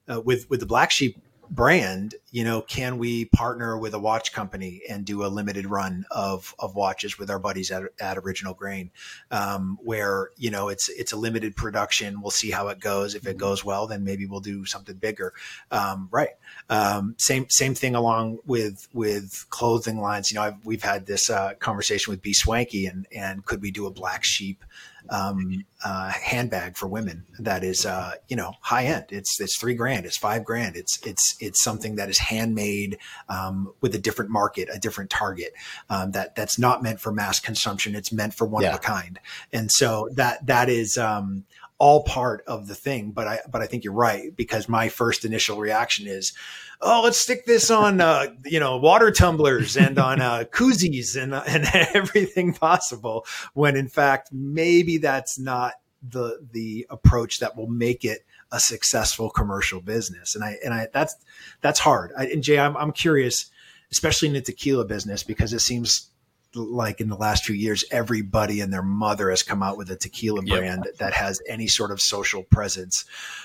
uh, 0.09 0.21
with 0.21 0.49
with 0.51 0.61
the 0.61 0.67
Black 0.67 0.91
Sheep 0.91 1.19
brand, 1.53 2.15
you 2.31 2.45
know, 2.45 2.63
can 2.63 2.97
we 2.97 3.27
partner 3.27 3.77
with 3.77 3.93
a 3.93 3.99
watch 3.99 4.33
company 4.33 4.81
and 4.89 5.05
do 5.05 5.25
a 5.25 5.29
limited 5.29 5.67
run 5.67 6.07
of 6.11 6.55
of 6.59 6.75
watches 6.75 7.19
with 7.19 7.31
our 7.31 7.39
buddies 7.39 7.71
at, 7.71 7.83
at 8.01 8.17
Original 8.17 8.55
Grain, 8.55 8.91
um, 9.31 9.79
where 9.83 10.31
you 10.39 10.51
know 10.51 10.69
it's 10.69 10.89
it's 10.89 11.13
a 11.13 11.17
limited 11.17 11.55
production. 11.55 12.23
We'll 12.23 12.31
see 12.31 12.51
how 12.51 12.69
it 12.69 12.81
goes. 12.81 13.15
If 13.15 13.27
it 13.27 13.31
mm-hmm. 13.31 13.39
goes 13.39 13.65
well, 13.65 13.87
then 13.87 14.03
maybe 14.03 14.25
we'll 14.25 14.41
do 14.41 14.65
something 14.65 14.97
bigger. 14.97 15.35
Um, 15.71 16.09
right. 16.11 16.31
Um, 16.71 17.15
same 17.19 17.47
same 17.51 17.75
thing 17.75 17.95
along 17.95 18.39
with 18.47 18.89
with 18.95 19.45
clothing 19.51 20.01
lines. 20.01 20.33
You 20.33 20.37
know, 20.37 20.43
I've, 20.43 20.65
we've 20.65 20.83
had 20.83 21.05
this 21.07 21.29
uh, 21.29 21.53
conversation 21.59 22.11
with 22.11 22.23
B 22.23 22.33
Swanky, 22.33 22.87
and 22.87 23.07
and 23.15 23.45
could 23.45 23.61
we 23.61 23.71
do 23.71 23.87
a 23.87 23.91
black 23.91 24.25
sheep 24.25 24.65
um, 25.13 25.65
uh, 25.85 26.11
handbag 26.11 26.77
for 26.77 26.89
women 26.89 27.25
that 27.39 27.63
is 27.63 27.85
uh, 27.85 28.13
you 28.29 28.37
know 28.37 28.55
high 28.63 28.87
end. 28.87 29.05
It's 29.11 29.41
it's 29.41 29.59
three 29.59 29.75
grand, 29.75 30.07
it's 30.07 30.17
five 30.17 30.45
grand. 30.45 30.75
It's 30.75 30.99
it's 31.07 31.37
it's 31.39 31.63
something 31.63 31.97
that 31.97 32.09
is 32.09 32.19
handmade 32.19 32.99
um, 33.29 33.73
with 33.83 33.95
a 33.95 33.99
different 33.99 34.31
market, 34.31 34.69
a 34.73 34.79
different 34.79 35.11
target. 35.11 35.53
Um, 35.91 36.13
that 36.13 36.35
that's 36.35 36.59
not 36.59 36.83
meant 36.83 36.99
for 36.99 37.13
mass 37.13 37.39
consumption. 37.41 37.95
It's 37.95 38.11
meant 38.11 38.33
for 38.33 38.47
one 38.47 38.63
yeah. 38.63 38.71
of 38.71 38.77
a 38.77 38.79
kind. 38.79 39.21
And 39.53 39.71
so 39.71 40.09
that 40.15 40.47
that 40.47 40.71
is 40.71 40.97
um, 40.97 41.45
all 41.83 42.05
part 42.05 42.45
of 42.47 42.69
the 42.69 42.77
thing. 42.77 43.11
But 43.11 43.27
I 43.27 43.41
but 43.51 43.61
I 43.61 43.67
think 43.67 43.83
you're 43.83 43.93
right 43.93 44.35
because 44.37 44.69
my 44.69 44.89
first 44.89 45.25
initial 45.25 45.59
reaction 45.59 46.07
is, 46.07 46.33
oh, 46.81 47.01
let's 47.03 47.19
stick 47.19 47.45
this 47.45 47.73
on 47.73 48.01
uh, 48.01 48.27
you 48.45 48.61
know 48.61 48.77
water 48.77 49.11
tumblers 49.11 49.77
and 49.77 49.99
on 49.99 50.21
uh, 50.21 50.45
koozies 50.53 51.21
and 51.21 51.35
uh, 51.35 51.43
and 51.45 51.67
everything 51.75 52.55
possible. 52.55 53.27
When 53.55 53.77
in 53.77 53.89
fact 53.89 54.29
maybe 54.33 54.99
that's 54.99 55.41
not 55.41 55.75
the 56.09 56.47
the 56.53 56.87
approach 56.89 57.41
that 57.41 57.57
will 57.57 57.69
make 57.69 58.05
it 58.05 58.25
a 58.53 58.61
successful 58.61 59.29
commercial 59.29 59.81
business. 59.81 60.37
And 60.37 60.45
I 60.45 60.59
and 60.65 60.73
I 60.73 60.87
that's 60.93 61.17
that's 61.63 61.81
hard. 61.81 62.13
I, 62.17 62.27
and 62.27 62.45
Jay, 62.45 62.61
I'm 62.61 62.77
I'm 62.77 62.93
curious, 62.93 63.51
especially 63.91 64.29
in 64.29 64.35
the 64.35 64.41
tequila 64.41 64.85
business 64.85 65.25
because 65.25 65.53
it 65.53 65.61
seems 65.61 66.12
like 66.55 67.01
in 67.01 67.09
the 67.09 67.17
last 67.17 67.45
few 67.45 67.55
years, 67.55 67.85
everybody 67.91 68.61
and 68.61 68.73
their 68.73 68.83
mother 68.83 69.31
has 69.31 69.43
come 69.43 69.63
out 69.63 69.77
with 69.77 69.91
a 69.91 69.97
tequila 69.97 70.43
brand 70.43 70.83
yep. 70.85 70.97
that 70.99 71.13
has 71.15 71.41
any 71.49 71.67
sort 71.67 71.91
of 71.91 72.01
social 72.01 72.43
presence. 72.43 73.05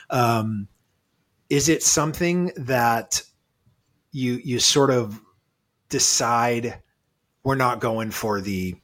Um, 0.10 0.68
is 1.50 1.70
it 1.70 1.84
something 1.84 2.52
that 2.58 3.24
you 4.12 4.42
you 4.44 4.60
sort 4.60 4.90
of 4.90 5.22
decide 5.90 6.82
we're 7.44 7.56
not 7.56 7.80
going 7.80 8.12
for 8.12 8.42
the 8.42 8.76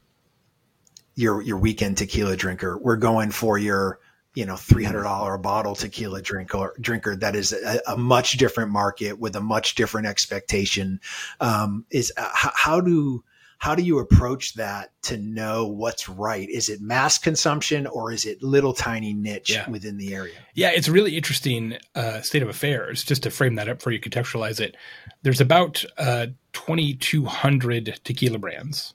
your 1.14 1.42
your 1.42 1.58
weekend 1.58 1.98
tequila 1.98 2.36
drinker. 2.36 2.78
We're 2.78 2.96
going 2.96 3.30
for 3.30 3.58
your 3.58 3.98
you 4.34 4.46
know 4.46 4.56
three 4.56 4.84
hundred 4.84 5.04
dollar 5.04 5.34
a 5.34 5.38
bottle 5.38 5.74
tequila 5.74 6.22
drinker 6.22 6.74
drinker 6.80 7.16
that 7.16 7.36
is 7.36 7.52
a, 7.52 7.80
a, 7.86 7.96
much 7.96 8.32
different 8.32 8.70
market 8.70 9.18
with 9.18 9.36
a 9.36 9.40
much 9.40 9.74
different 9.74 10.06
expectation. 10.06 11.00
Um, 11.40 11.84
is 11.90 12.12
uh, 12.16 12.30
how, 12.32 12.50
how 12.54 12.80
do 12.80 13.22
how 13.64 13.74
do 13.74 13.82
you 13.82 13.98
approach 13.98 14.52
that 14.52 14.90
to 15.00 15.16
know 15.16 15.66
what's 15.66 16.06
right? 16.06 16.50
Is 16.50 16.68
it 16.68 16.82
mass 16.82 17.16
consumption 17.16 17.86
or 17.86 18.12
is 18.12 18.26
it 18.26 18.42
little 18.42 18.74
tiny 18.74 19.14
niche 19.14 19.52
yeah. 19.52 19.70
within 19.70 19.96
the 19.96 20.14
area? 20.14 20.34
Yeah, 20.52 20.72
it's 20.72 20.86
a 20.86 20.92
really 20.92 21.16
interesting 21.16 21.78
uh, 21.94 22.20
state 22.20 22.42
of 22.42 22.50
affairs. 22.50 23.02
Just 23.02 23.22
to 23.22 23.30
frame 23.30 23.54
that 23.54 23.70
up 23.70 23.80
for 23.80 23.90
you, 23.90 23.98
contextualize 23.98 24.60
it. 24.60 24.76
There's 25.22 25.40
about 25.40 25.82
uh, 25.96 26.26
2,200 26.52 28.00
tequila 28.04 28.38
brands. 28.38 28.92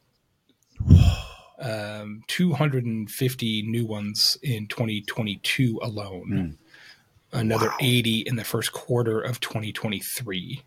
Um, 1.62 2.22
250 2.28 3.64
new 3.64 3.86
ones 3.86 4.38
in 4.42 4.66
2022 4.68 5.78
alone. 5.84 6.58
Mm. 7.34 7.38
Another 7.38 7.68
wow. 7.68 7.78
80 7.82 8.20
in 8.22 8.38
the 8.38 8.46
first 8.46 8.72
quarter 8.72 9.20
of 9.20 9.42
2023. 9.42 10.64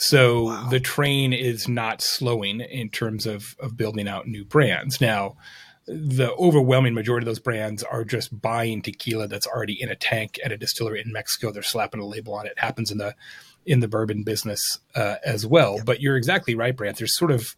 So 0.00 0.44
wow. 0.44 0.68
the 0.70 0.80
train 0.80 1.34
is 1.34 1.68
not 1.68 2.00
slowing 2.00 2.60
in 2.60 2.88
terms 2.88 3.26
of, 3.26 3.54
of 3.60 3.76
building 3.76 4.08
out 4.08 4.26
new 4.26 4.46
brands. 4.46 4.98
Now, 4.98 5.36
the 5.86 6.32
overwhelming 6.36 6.94
majority 6.94 7.24
of 7.24 7.26
those 7.26 7.38
brands 7.38 7.82
are 7.82 8.02
just 8.04 8.40
buying 8.40 8.80
tequila 8.80 9.28
that's 9.28 9.46
already 9.46 9.80
in 9.80 9.90
a 9.90 9.94
tank 9.94 10.38
at 10.42 10.52
a 10.52 10.56
distillery 10.56 11.02
in 11.04 11.12
Mexico. 11.12 11.52
They're 11.52 11.62
slapping 11.62 12.00
a 12.00 12.06
label 12.06 12.34
on 12.34 12.46
it. 12.46 12.52
it 12.52 12.58
happens 12.58 12.90
in 12.90 12.96
the 12.96 13.14
in 13.66 13.80
the 13.80 13.88
bourbon 13.88 14.22
business 14.22 14.78
uh, 14.94 15.16
as 15.22 15.46
well. 15.46 15.76
Yep. 15.76 15.84
But 15.84 16.00
you're 16.00 16.16
exactly 16.16 16.54
right, 16.54 16.74
Brant. 16.74 16.96
There's 16.96 17.16
sort 17.16 17.30
of 17.30 17.54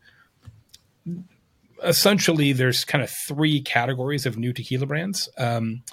essentially 1.85 2.53
there's 2.53 2.85
kind 2.85 3.05
of 3.05 3.11
three 3.29 3.61
categories 3.61 4.27
of 4.27 4.37
new 4.37 4.53
tequila 4.53 4.87
brands. 4.87 5.29
Um, 5.39 5.85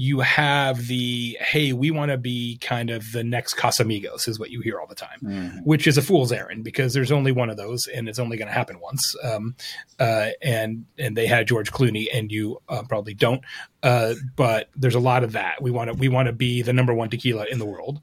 you 0.00 0.20
have 0.20 0.86
the 0.86 1.36
hey, 1.40 1.72
we 1.72 1.90
want 1.90 2.12
to 2.12 2.16
be 2.16 2.56
kind 2.58 2.88
of 2.88 3.10
the 3.10 3.24
next 3.24 3.56
Casamigos, 3.56 4.28
is 4.28 4.38
what 4.38 4.52
you 4.52 4.60
hear 4.60 4.78
all 4.78 4.86
the 4.86 4.94
time, 4.94 5.18
mm. 5.20 5.60
which 5.64 5.88
is 5.88 5.98
a 5.98 6.02
fool's 6.02 6.30
errand 6.30 6.62
because 6.62 6.94
there's 6.94 7.10
only 7.10 7.32
one 7.32 7.50
of 7.50 7.56
those 7.56 7.88
and 7.88 8.08
it's 8.08 8.20
only 8.20 8.36
going 8.36 8.46
to 8.46 8.54
happen 8.54 8.78
once. 8.78 9.16
Um, 9.24 9.56
uh, 9.98 10.28
and 10.40 10.86
and 10.98 11.16
they 11.16 11.26
had 11.26 11.48
George 11.48 11.72
Clooney, 11.72 12.06
and 12.14 12.30
you 12.30 12.62
uh, 12.68 12.84
probably 12.88 13.12
don't. 13.12 13.42
Uh, 13.82 14.14
but 14.36 14.68
there's 14.76 14.94
a 14.94 15.00
lot 15.00 15.24
of 15.24 15.32
that. 15.32 15.60
We 15.60 15.72
want 15.72 15.90
to 15.90 15.94
we 15.94 16.08
want 16.08 16.26
to 16.26 16.32
be 16.32 16.62
the 16.62 16.72
number 16.72 16.94
one 16.94 17.10
tequila 17.10 17.46
in 17.50 17.58
the 17.58 17.66
world. 17.66 18.00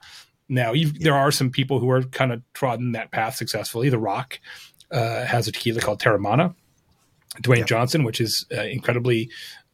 Now, 0.49 0.73
yeah. 0.73 0.89
there 0.99 1.15
are 1.15 1.31
some 1.31 1.49
people 1.49 1.79
who 1.79 1.89
are 1.89 2.03
kind 2.03 2.33
of 2.33 2.41
trodden 2.53 2.91
that 2.91 3.11
path 3.11 3.35
successfully. 3.35 3.87
The 3.87 3.99
Rock 3.99 4.41
uh, 4.91 5.23
has 5.23 5.47
a 5.47 5.53
tequila 5.53 5.79
called 5.79 6.01
Teremana. 6.01 6.55
Dwayne 7.41 7.59
yeah. 7.59 7.65
Johnson, 7.65 8.03
which 8.03 8.21
is 8.21 8.45
uh, 8.55 8.63
incredibly 8.63 9.29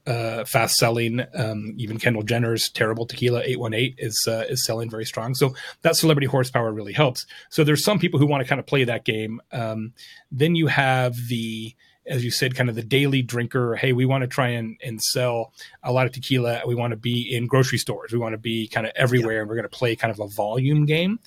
uh, 0.08 0.46
fast 0.46 0.76
selling. 0.76 1.26
Um, 1.34 1.74
even 1.78 2.00
Kendall 2.00 2.24
Jenner's 2.24 2.70
terrible 2.70 3.06
tequila 3.06 3.42
818 3.42 3.96
is 3.98 4.26
uh, 4.28 4.46
is 4.50 4.66
selling 4.66 4.90
very 4.90 5.06
strong. 5.06 5.36
So 5.36 5.54
that 5.82 5.96
celebrity 5.96 6.28
horsepower 6.28 6.72
really 6.72 6.94
helps. 6.94 7.26
So 7.50 7.64
there's 7.64 7.84
some 7.84 8.00
people 8.00 8.20
who 8.20 8.26
want 8.26 8.42
to 8.42 8.48
kind 8.48 8.60
of 8.60 8.66
play 8.66 8.84
that 8.84 9.06
game. 9.06 9.42
Um, 9.52 9.94
then 10.32 10.56
you 10.56 10.68
have 10.68 11.16
the 11.28 11.76
as 12.06 12.26
you 12.26 12.32
said, 12.32 12.56
kind 12.56 12.68
of 12.68 12.76
the 12.76 12.84
daily 12.84 13.22
drinker. 13.22 13.76
Hey, 13.76 13.94
we 13.94 14.06
want 14.06 14.24
to 14.24 14.28
try 14.28 14.50
and, 14.50 14.76
and 14.84 15.02
sell 15.02 15.54
a 15.84 15.92
lot 15.92 16.08
of 16.08 16.12
tequila. 16.12 16.62
We 16.66 16.74
want 16.74 16.92
to 16.92 16.98
be 16.98 17.22
in 17.34 17.46
grocery 17.46 17.78
stores. 17.78 18.12
We 18.12 18.18
want 18.18 18.34
to 18.34 18.40
be 18.40 18.68
kind 18.68 18.88
of 18.88 18.94
everywhere, 18.96 19.36
yeah. 19.36 19.40
and 19.42 19.50
we're 19.50 19.56
going 19.56 19.70
to 19.70 19.70
play 19.70 19.96
kind 19.96 20.12
of 20.12 20.20
a 20.20 20.28
volume 20.28 20.86
game. 20.86 21.20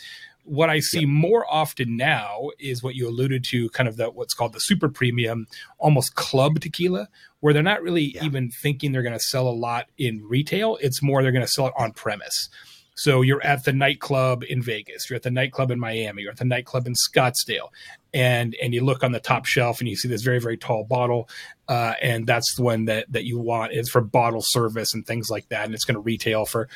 What 0.44 0.70
I 0.70 0.80
see 0.80 1.00
yep. 1.00 1.08
more 1.08 1.46
often 1.50 1.96
now 1.96 2.50
is 2.58 2.82
what 2.82 2.94
you 2.94 3.08
alluded 3.08 3.44
to, 3.50 3.68
kind 3.70 3.88
of 3.88 3.96
the 3.96 4.10
what's 4.10 4.34
called 4.34 4.52
the 4.52 4.60
super 4.60 4.88
premium, 4.88 5.46
almost 5.78 6.14
club 6.14 6.60
tequila, 6.60 7.08
where 7.40 7.52
they're 7.52 7.62
not 7.62 7.82
really 7.82 8.14
yeah. 8.14 8.24
even 8.24 8.50
thinking 8.50 8.92
they're 8.92 9.02
going 9.02 9.14
to 9.14 9.20
sell 9.20 9.48
a 9.48 9.50
lot 9.50 9.86
in 9.98 10.22
retail. 10.26 10.78
It's 10.80 11.02
more 11.02 11.22
they're 11.22 11.32
going 11.32 11.46
to 11.46 11.48
sell 11.48 11.68
it 11.68 11.74
on 11.76 11.92
premise. 11.92 12.48
So 12.96 13.22
you're 13.22 13.44
at 13.44 13.64
the 13.64 13.72
nightclub 13.72 14.44
in 14.48 14.62
Vegas, 14.62 15.10
you're 15.10 15.16
at 15.16 15.24
the 15.24 15.30
nightclub 15.30 15.70
in 15.70 15.80
Miami, 15.80 16.22
you're 16.22 16.30
at 16.30 16.38
the 16.38 16.44
nightclub 16.44 16.86
in 16.86 16.94
Scottsdale, 16.94 17.70
and 18.12 18.54
and 18.62 18.72
you 18.72 18.84
look 18.84 19.02
on 19.02 19.10
the 19.10 19.20
top 19.20 19.46
shelf 19.46 19.80
and 19.80 19.88
you 19.88 19.96
see 19.96 20.08
this 20.08 20.22
very 20.22 20.38
very 20.38 20.56
tall 20.56 20.84
bottle, 20.84 21.28
uh, 21.68 21.94
and 22.00 22.26
that's 22.26 22.54
the 22.54 22.62
one 22.62 22.84
that 22.84 23.10
that 23.10 23.24
you 23.24 23.38
want. 23.38 23.72
It's 23.72 23.90
for 23.90 24.00
bottle 24.00 24.42
service 24.42 24.94
and 24.94 25.04
things 25.04 25.28
like 25.28 25.48
that, 25.48 25.64
and 25.64 25.74
it's 25.74 25.84
going 25.84 25.96
to 25.96 26.00
retail 26.00 26.46
for 26.46 26.68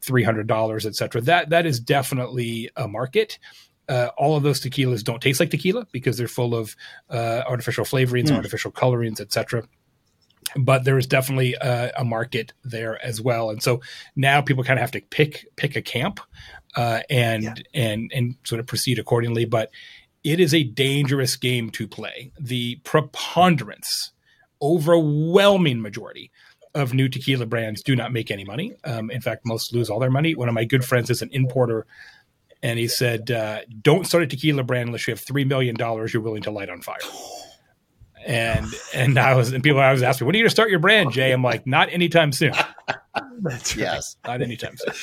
three 0.00 0.22
hundred 0.22 0.46
dollars, 0.46 0.86
etc. 0.86 1.20
That 1.22 1.50
that 1.50 1.66
is 1.66 1.80
definitely 1.80 2.70
a 2.76 2.88
market. 2.88 3.38
Uh, 3.88 4.08
all 4.18 4.36
of 4.36 4.42
those 4.42 4.60
tequilas 4.60 5.04
don't 5.04 5.22
taste 5.22 5.38
like 5.38 5.50
tequila 5.50 5.86
because 5.92 6.18
they're 6.18 6.26
full 6.26 6.54
of 6.54 6.74
uh, 7.08 7.42
artificial 7.46 7.84
flavorings, 7.84 8.26
mm. 8.26 8.36
artificial 8.36 8.72
colorings, 8.72 9.20
etc. 9.20 9.62
but 10.56 10.84
there 10.84 10.98
is 10.98 11.06
definitely 11.06 11.54
a, 11.60 11.92
a, 11.98 12.04
market 12.04 12.52
there 12.64 13.04
as 13.04 13.20
well. 13.20 13.50
And 13.50 13.62
so 13.62 13.80
now 14.16 14.40
people 14.40 14.64
kind 14.64 14.78
of 14.78 14.80
have 14.80 14.90
to 14.92 15.00
pick 15.00 15.46
pick 15.54 15.76
a 15.76 15.82
camp 15.82 16.18
uh, 16.74 17.02
and 17.08 17.44
yeah. 17.44 17.54
and 17.74 18.10
and 18.12 18.34
sort 18.42 18.60
of 18.60 18.66
proceed 18.66 18.98
accordingly. 18.98 19.44
But 19.44 19.70
it 20.24 20.40
is 20.40 20.52
a 20.52 20.64
dangerous 20.64 21.36
game 21.36 21.70
to 21.70 21.86
play. 21.86 22.32
The 22.40 22.80
preponderance, 22.82 24.10
overwhelming 24.60 25.80
majority 25.80 26.32
of 26.76 26.92
new 26.92 27.08
tequila 27.08 27.46
brands 27.46 27.82
do 27.82 27.96
not 27.96 28.12
make 28.12 28.30
any 28.30 28.44
money. 28.44 28.76
Um, 28.84 29.10
in 29.10 29.20
fact, 29.20 29.46
most 29.46 29.74
lose 29.74 29.88
all 29.88 29.98
their 29.98 30.10
money. 30.10 30.34
One 30.34 30.48
of 30.48 30.54
my 30.54 30.64
good 30.64 30.84
friends 30.84 31.10
is 31.10 31.22
an 31.22 31.30
importer, 31.32 31.86
and 32.62 32.78
he 32.78 32.86
said, 32.86 33.30
uh, 33.30 33.60
"Don't 33.82 34.06
start 34.06 34.24
a 34.24 34.26
tequila 34.26 34.62
brand 34.62 34.88
unless 34.88 35.06
you 35.08 35.12
have 35.12 35.20
three 35.20 35.44
million 35.44 35.74
dollars 35.74 36.12
you're 36.12 36.22
willing 36.22 36.42
to 36.42 36.50
light 36.50 36.68
on 36.68 36.82
fire." 36.82 36.98
And 38.26 38.66
and 38.92 39.18
I 39.18 39.34
was 39.34 39.52
and 39.52 39.64
people 39.64 39.80
I 39.80 39.90
was 39.90 40.02
asking, 40.02 40.26
"When 40.26 40.34
are 40.34 40.38
you 40.38 40.42
going 40.44 40.48
to 40.48 40.54
start 40.54 40.70
your 40.70 40.78
brand, 40.78 41.12
Jay?" 41.12 41.32
I'm 41.32 41.42
like, 41.42 41.66
"Not 41.66 41.90
anytime 41.90 42.30
soon." 42.30 42.52
That's 43.40 43.76
right. 43.76 43.76
yes, 43.76 44.16
not 44.24 44.42
anytime 44.42 44.76
soon 44.76 44.94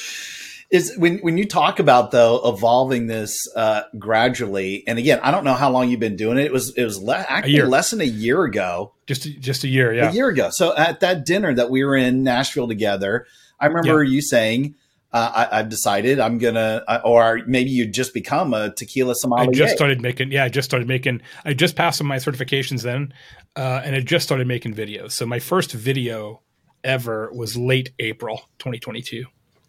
is 0.73 0.97
when 0.97 1.19
when 1.19 1.37
you 1.37 1.45
talk 1.45 1.77
about 1.77 2.09
though 2.09 2.41
evolving 2.43 3.05
this 3.05 3.47
uh, 3.55 3.83
gradually, 3.99 4.83
and 4.87 4.97
again, 4.97 5.19
I 5.21 5.29
don't 5.29 5.43
know 5.43 5.53
how 5.53 5.69
long 5.69 5.87
you've 5.89 5.99
been 5.99 6.15
doing 6.15 6.39
it. 6.39 6.45
It 6.45 6.51
was 6.51 6.75
it 6.75 6.83
was 6.83 6.99
le- 6.99 7.15
actually 7.29 7.61
less 7.61 7.91
than 7.91 8.01
a 8.01 8.05
year 8.05 8.43
ago. 8.43 8.95
Just 9.05 9.39
just 9.39 9.63
a 9.63 9.67
year, 9.67 9.93
yeah, 9.93 10.09
a 10.09 10.11
year 10.11 10.29
ago. 10.29 10.49
So 10.51 10.75
at 10.75 10.99
that 11.01 11.27
dinner 11.27 11.53
that 11.53 11.69
we 11.69 11.83
were 11.85 11.95
in 11.95 12.23
Nashville 12.23 12.67
together, 12.67 13.27
I 13.59 13.67
remember 13.67 14.03
yeah. 14.03 14.15
you 14.15 14.21
saying. 14.21 14.75
Uh, 15.15 15.47
I, 15.51 15.57
have 15.57 15.69
decided 15.69 16.19
I'm 16.19 16.39
gonna, 16.39 16.83
uh, 16.87 17.01
or 17.05 17.41
maybe 17.45 17.69
you 17.69 17.85
just 17.85 18.15
become 18.15 18.51
a 18.51 18.73
tequila 18.73 19.13
sommelier. 19.13 19.51
I 19.51 19.53
just 19.53 19.75
started 19.75 20.01
making, 20.01 20.31
yeah, 20.31 20.43
I 20.43 20.49
just 20.49 20.67
started 20.67 20.87
making. 20.87 21.21
I 21.45 21.53
just 21.53 21.75
passed 21.75 21.99
some 21.99 22.07
my 22.07 22.15
certifications 22.15 22.81
then, 22.81 23.13
uh, 23.55 23.83
and 23.85 23.95
I 23.95 23.99
just 23.99 24.25
started 24.25 24.47
making 24.47 24.73
videos. 24.73 25.11
So 25.11 25.27
my 25.27 25.37
first 25.37 25.71
video 25.71 26.41
ever 26.83 27.31
was 27.31 27.55
late 27.55 27.91
April 27.99 28.37
2022. 28.57 29.25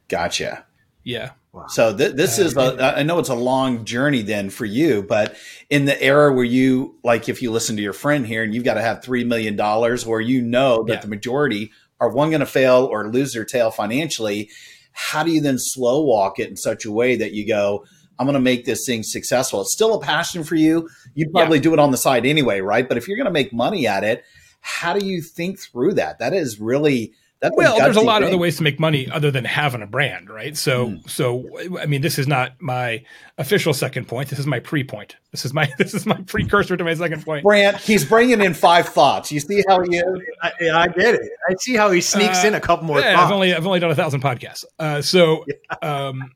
Gotcha. 0.08 0.64
Yeah. 1.04 1.32
Wow. 1.52 1.66
So 1.68 1.96
th- 1.96 2.16
this 2.16 2.38
uh, 2.38 2.42
is 2.42 2.56
a, 2.56 2.96
I 2.98 3.02
know 3.04 3.20
it's 3.20 3.28
a 3.28 3.34
long 3.34 3.84
journey 3.84 4.22
then 4.22 4.50
for 4.50 4.64
you, 4.64 5.02
but 5.02 5.36
in 5.70 5.84
the 5.84 6.02
era 6.02 6.32
where 6.32 6.44
you 6.44 6.96
like, 7.04 7.28
if 7.28 7.42
you 7.42 7.52
listen 7.52 7.76
to 7.76 7.82
your 7.82 7.92
friend 7.92 8.26
here 8.26 8.42
and 8.42 8.52
you've 8.52 8.64
got 8.64 8.74
to 8.74 8.82
have 8.82 9.02
$3 9.02 9.24
million 9.24 9.56
where 9.56 10.20
you 10.20 10.42
know 10.42 10.82
that 10.84 10.94
yeah. 10.94 11.00
the 11.00 11.08
majority 11.08 11.70
are 12.00 12.08
one 12.08 12.30
going 12.30 12.40
to 12.40 12.46
fail 12.46 12.88
or 12.90 13.08
lose 13.08 13.34
their 13.34 13.44
tail 13.44 13.70
financially. 13.70 14.50
How 14.92 15.22
do 15.22 15.30
you 15.30 15.40
then 15.40 15.58
slow 15.58 16.02
walk 16.02 16.40
it 16.40 16.50
in 16.50 16.56
such 16.56 16.84
a 16.84 16.90
way 16.90 17.16
that 17.16 17.32
you 17.32 17.46
go, 17.46 17.84
I'm 18.18 18.26
going 18.26 18.34
to 18.34 18.40
make 18.40 18.64
this 18.64 18.86
thing 18.86 19.02
successful. 19.02 19.60
It's 19.60 19.72
still 19.72 19.94
a 19.94 20.00
passion 20.00 20.44
for 20.44 20.54
you. 20.56 20.88
You 21.14 21.28
probably 21.30 21.58
yeah. 21.58 21.62
do 21.62 21.72
it 21.72 21.78
on 21.78 21.90
the 21.90 21.96
side 21.96 22.26
anyway, 22.26 22.60
right? 22.60 22.88
But 22.88 22.96
if 22.96 23.06
you're 23.06 23.16
going 23.16 23.26
to 23.26 23.32
make 23.32 23.52
money 23.52 23.86
at 23.86 24.04
it, 24.04 24.24
how 24.60 24.92
do 24.96 25.04
you 25.04 25.20
think 25.20 25.60
through 25.60 25.94
that? 25.94 26.18
That 26.18 26.32
is 26.32 26.60
really 26.60 27.12
that's 27.44 27.56
well, 27.58 27.76
there's 27.76 27.96
a 27.96 28.00
lot 28.00 28.20
thing. 28.20 28.22
of 28.22 28.28
other 28.28 28.38
ways 28.38 28.56
to 28.56 28.62
make 28.62 28.80
money 28.80 29.06
other 29.10 29.30
than 29.30 29.44
having 29.44 29.82
a 29.82 29.86
brand, 29.86 30.30
right? 30.30 30.56
So, 30.56 30.88
mm. 30.88 31.10
so 31.10 31.46
I 31.78 31.84
mean, 31.84 32.00
this 32.00 32.18
is 32.18 32.26
not 32.26 32.52
my 32.58 33.04
official 33.36 33.74
second 33.74 34.08
point. 34.08 34.30
This 34.30 34.38
is 34.38 34.46
my 34.46 34.60
pre-point. 34.60 35.16
This 35.30 35.44
is 35.44 35.52
my 35.52 35.70
this 35.78 35.92
is 35.92 36.06
my 36.06 36.16
precursor 36.22 36.74
to 36.74 36.82
my 36.82 36.94
second 36.94 37.22
point. 37.22 37.44
Brant, 37.44 37.76
he's 37.76 38.02
bringing 38.02 38.40
in 38.40 38.54
five 38.54 38.88
thoughts. 38.88 39.30
You 39.30 39.40
see 39.40 39.62
how 39.68 39.82
he 39.82 39.98
is? 39.98 40.22
I, 40.42 40.52
I 40.72 40.88
get 40.88 41.16
it. 41.16 41.32
I 41.46 41.54
see 41.60 41.74
how 41.74 41.90
he 41.90 42.00
sneaks 42.00 42.42
uh, 42.44 42.48
in 42.48 42.54
a 42.54 42.60
couple 42.60 42.86
more. 42.86 42.98
Yeah, 42.98 43.22
I've 43.22 43.30
only 43.30 43.52
I've 43.52 43.66
only 43.66 43.78
done 43.78 43.90
a 43.90 43.94
thousand 43.94 44.22
podcasts. 44.22 44.64
Uh, 44.78 45.02
so, 45.02 45.44
yeah. 45.46 45.76
um, 45.82 46.32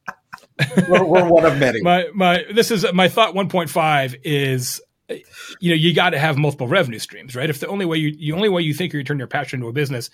we're, 0.90 1.04
we're 1.04 1.26
one 1.26 1.46
of 1.46 1.56
many. 1.56 1.80
My 1.82 2.08
my 2.12 2.44
this 2.52 2.70
is 2.70 2.84
my 2.92 3.08
thought. 3.08 3.34
One 3.34 3.48
point 3.48 3.70
five 3.70 4.14
is 4.24 4.82
you 5.08 5.70
know 5.70 5.74
you 5.74 5.94
got 5.94 6.10
to 6.10 6.18
have 6.18 6.36
multiple 6.36 6.68
revenue 6.68 6.98
streams 6.98 7.34
right 7.34 7.48
if 7.48 7.60
the 7.60 7.66
only 7.68 7.86
way 7.86 7.96
you 7.96 8.14
the 8.14 8.32
only 8.32 8.50
way 8.50 8.60
you 8.60 8.74
think 8.74 8.92
you 8.92 9.02
turn 9.02 9.16
your 9.16 9.26
passion 9.26 9.58
into 9.58 9.68
a 9.68 9.72
business 9.72 10.10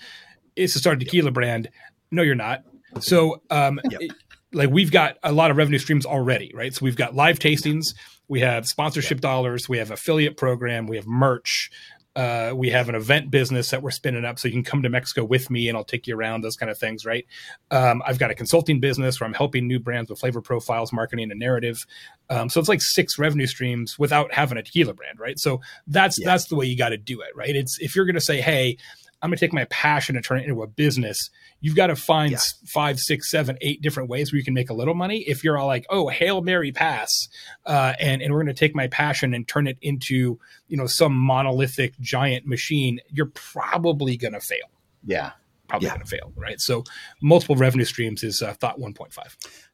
is 0.57 0.73
to 0.73 0.79
start 0.79 1.01
a 1.01 1.05
tequila 1.05 1.31
brand. 1.31 1.69
No, 2.11 2.23
you're 2.23 2.35
not. 2.35 2.65
So, 3.01 3.43
um, 3.51 3.81
yep. 3.91 4.01
it, 4.01 4.13
like 4.53 4.71
we've 4.71 4.93
got 4.93 5.17
a 5.23 5.33
lot 5.33 5.51
of 5.51 5.57
revenue 5.57 5.79
streams 5.79 6.07
already, 6.07 6.53
right? 6.55 6.73
So 6.73 6.85
we've 6.85 6.97
got 6.97 7.15
live 7.15 7.39
tastings, 7.39 7.95
we 8.29 8.41
have 8.41 8.67
sponsorship 8.67 9.17
yep. 9.17 9.23
dollars, 9.23 9.69
we 9.69 9.79
have 9.79 9.91
affiliate 9.91 10.37
program, 10.37 10.87
we 10.87 10.97
have 10.97 11.07
merch, 11.07 11.71
uh, 12.17 12.53
we 12.55 12.71
have 12.71 12.89
an 12.89 12.95
event 12.95 13.31
business 13.31 13.71
that 13.71 13.83
we're 13.83 13.91
spinning 13.91 14.25
up, 14.25 14.39
so 14.39 14.47
you 14.47 14.53
can 14.53 14.63
come 14.63 14.83
to 14.83 14.89
Mexico 14.89 15.25
with 15.25 15.51
me, 15.51 15.69
and 15.69 15.77
I'll 15.77 15.85
take 15.85 16.07
you 16.07 16.17
around. 16.17 16.43
Those 16.43 16.55
kind 16.55 16.71
of 16.71 16.79
things, 16.79 17.05
right? 17.05 17.27
Um, 17.73 18.03
I've 18.07 18.21
got 18.21 18.31
a 18.31 18.35
consulting 18.35 18.79
business 18.79 19.21
where 19.21 19.27
I'm 19.27 19.35
helping 19.35 19.67
new 19.67 19.81
brands 19.81 20.11
with 20.11 20.21
flavor 20.21 20.41
profiles, 20.41 20.93
marketing, 20.93 21.33
and 21.33 21.41
narrative. 21.41 21.85
Um, 22.31 22.49
so 22.49 22.61
it's 22.61 22.69
like 22.69 22.83
six 22.83 23.19
revenue 23.19 23.49
streams 23.49 23.99
without 23.99 24.33
having 24.33 24.59
a 24.59 24.63
tequila 24.63 24.95
brand, 24.95 25.19
right? 25.19 25.41
So 25.41 25.61
that's 25.89 26.19
yeah. 26.19 26.27
that's 26.27 26.45
the 26.45 26.55
way 26.55 26.67
you 26.67 26.77
got 26.77 26.91
to 26.91 26.97
do 26.97 27.21
it, 27.21 27.35
right? 27.35 27.55
It's 27.55 27.81
if 27.81 27.97
you're 27.97 28.07
going 28.07 28.15
to 28.15 28.21
say, 28.21 28.41
hey, 28.41 28.77
I'm 29.25 29.31
going 29.31 29.39
to 29.39 29.41
take 29.41 29.55
my 29.55 29.65
passion 29.71 30.17
and 30.17 30.25
turn 30.25 30.41
it 30.41 30.43
into 30.43 30.63
a 30.63 30.67
business. 30.67 31.31
You've 31.63 31.77
got 31.77 31.87
to 31.87 31.97
find 31.97 32.33
yeah. 32.33 32.41
five, 32.67 33.01
six, 33.01 33.31
seven, 33.31 33.57
eight 33.63 33.81
different 33.81 34.11
ways 34.11 34.31
where 34.31 34.37
you 34.37 34.45
can 34.45 34.53
make 34.53 34.69
a 34.69 34.75
little 34.75 34.93
money. 34.93 35.21
If 35.21 35.43
you're 35.43 35.57
all 35.57 35.67
like, 35.67 35.87
oh, 35.89 36.09
hail 36.09 36.43
Mary 36.43 36.73
pass, 36.73 37.29
uh, 37.65 37.95
and 37.99 38.21
and 38.21 38.35
we're 38.35 38.45
going 38.45 38.55
to 38.55 38.61
take 38.61 38.75
my 38.75 38.87
passion 38.89 39.33
and 39.33 39.49
turn 39.49 39.67
it 39.67 39.79
into 39.81 40.39
you 40.69 40.77
know 40.77 40.87
some 40.87 41.15
monolithic 41.15 41.99
giant 42.01 42.47
machine, 42.47 43.01
you're 43.09 43.33
probably 43.33 44.19
going 44.19 44.35
to 44.35 44.41
fail. 44.41 44.69
Yeah, 45.07 45.31
probably 45.69 45.87
yeah. 45.87 45.95
going 45.95 46.05
to 46.05 46.11
fail, 46.11 46.33
right? 46.37 46.61
So 46.61 46.85
multiple 47.23 47.57
revenue 47.57 47.87
streams 47.87 48.23
is 48.23 48.43
uh, 48.43 48.53
thought 48.53 48.79
1.5. 48.79 49.17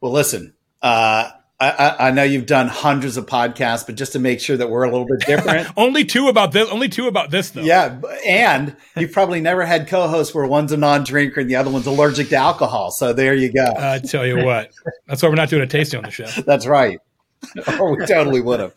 Well, 0.01 0.13
listen, 0.13 0.55
uh, 0.81 1.33
I, 1.63 2.09
I, 2.09 2.11
know 2.11 2.23
you've 2.23 2.47
done 2.47 2.69
hundreds 2.69 3.19
of 3.19 3.27
podcasts, 3.27 3.85
but 3.85 3.95
just 3.95 4.15
to 4.15 4.19
make 4.19 4.41
sure 4.41 4.57
that 4.57 4.71
we're 4.71 4.85
a 4.85 4.91
little 4.91 5.05
bit 5.05 5.27
different. 5.27 5.69
only 5.77 6.07
two 6.07 6.29
about 6.29 6.53
this. 6.53 6.71
Only 6.71 6.89
two 6.89 7.07
about 7.07 7.31
this, 7.31 7.51
though. 7.51 7.61
Yeah, 7.61 8.01
and 8.27 8.75
you've 8.97 9.13
probably 9.13 9.43
never 9.43 9.67
had 9.67 9.87
co-hosts 9.87 10.35
where 10.35 10.47
one's 10.47 10.73
a 10.73 10.79
non-drinker 10.79 11.41
and 11.41 11.51
the 11.51 11.57
other 11.57 11.71
one's 11.71 11.87
allergic 11.87 12.31
to 12.31 12.37
alcohol. 12.37 12.91
So 12.91 13.13
there 13.13 13.35
you 13.35 13.53
go. 13.53 13.75
I 13.77 13.99
tell 13.99 14.27
you 14.27 14.43
what, 14.43 14.71
that's 15.07 15.23
why 15.23 15.29
we're 15.29 15.35
not 15.35 15.51
doing 15.51 15.63
a 15.63 15.67
tasting 15.67 15.99
on 15.99 16.05
the 16.05 16.11
show. 16.11 16.25
that's 16.47 16.67
right. 16.67 16.99
or 17.79 17.95
we 17.95 18.07
totally 18.07 18.41
would 18.41 18.61
have. 18.61 18.75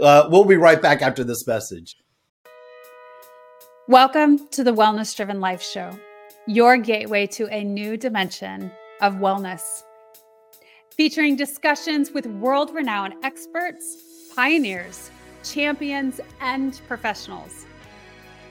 Uh, 0.00 0.26
we'll 0.28 0.44
be 0.44 0.56
right 0.56 0.82
back 0.82 1.02
after 1.02 1.22
this 1.22 1.46
message. 1.46 1.96
Welcome 3.86 4.48
to 4.48 4.64
the 4.64 4.74
Wellness 4.74 5.14
Driven 5.14 5.40
Life 5.40 5.62
Show, 5.62 5.96
your 6.48 6.78
gateway 6.78 7.28
to 7.28 7.46
a 7.54 7.62
new 7.62 7.96
dimension 7.96 8.72
of 9.00 9.14
wellness 9.14 9.84
featuring 10.96 11.34
discussions 11.34 12.12
with 12.12 12.24
world 12.26 12.72
renowned 12.72 13.14
experts, 13.24 14.30
pioneers, 14.36 15.10
champions, 15.42 16.20
and 16.40 16.80
professionals. 16.86 17.66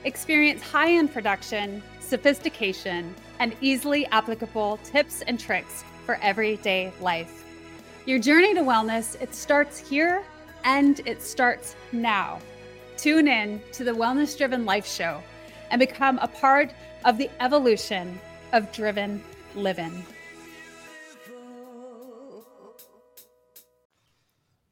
Experience 0.03 0.61
high 0.61 0.91
end 0.91 1.13
production, 1.13 1.81
sophistication, 2.01 3.15
and 3.39 3.55
easily 3.61 4.05
applicable 4.07 4.77
tips 4.83 5.21
and 5.21 5.39
tricks 5.39 5.85
for 6.05 6.15
everyday 6.15 6.91
life. 6.99 7.45
Your 8.05 8.19
journey 8.19 8.53
to 8.55 8.61
wellness, 8.61 9.19
it 9.21 9.33
starts 9.33 9.77
here 9.77 10.21
and 10.65 10.99
it 11.05 11.21
starts 11.21 11.77
now. 11.93 12.39
Tune 12.97 13.29
in 13.29 13.61
to 13.71 13.85
the 13.85 13.91
Wellness 13.91 14.37
Driven 14.37 14.65
Life 14.65 14.85
Show 14.85 15.23
and 15.71 15.79
become 15.79 16.19
a 16.19 16.27
part 16.27 16.73
of 17.05 17.17
the 17.17 17.29
evolution 17.39 18.19
of 18.51 18.69
driven 18.73 19.23
living. 19.55 20.05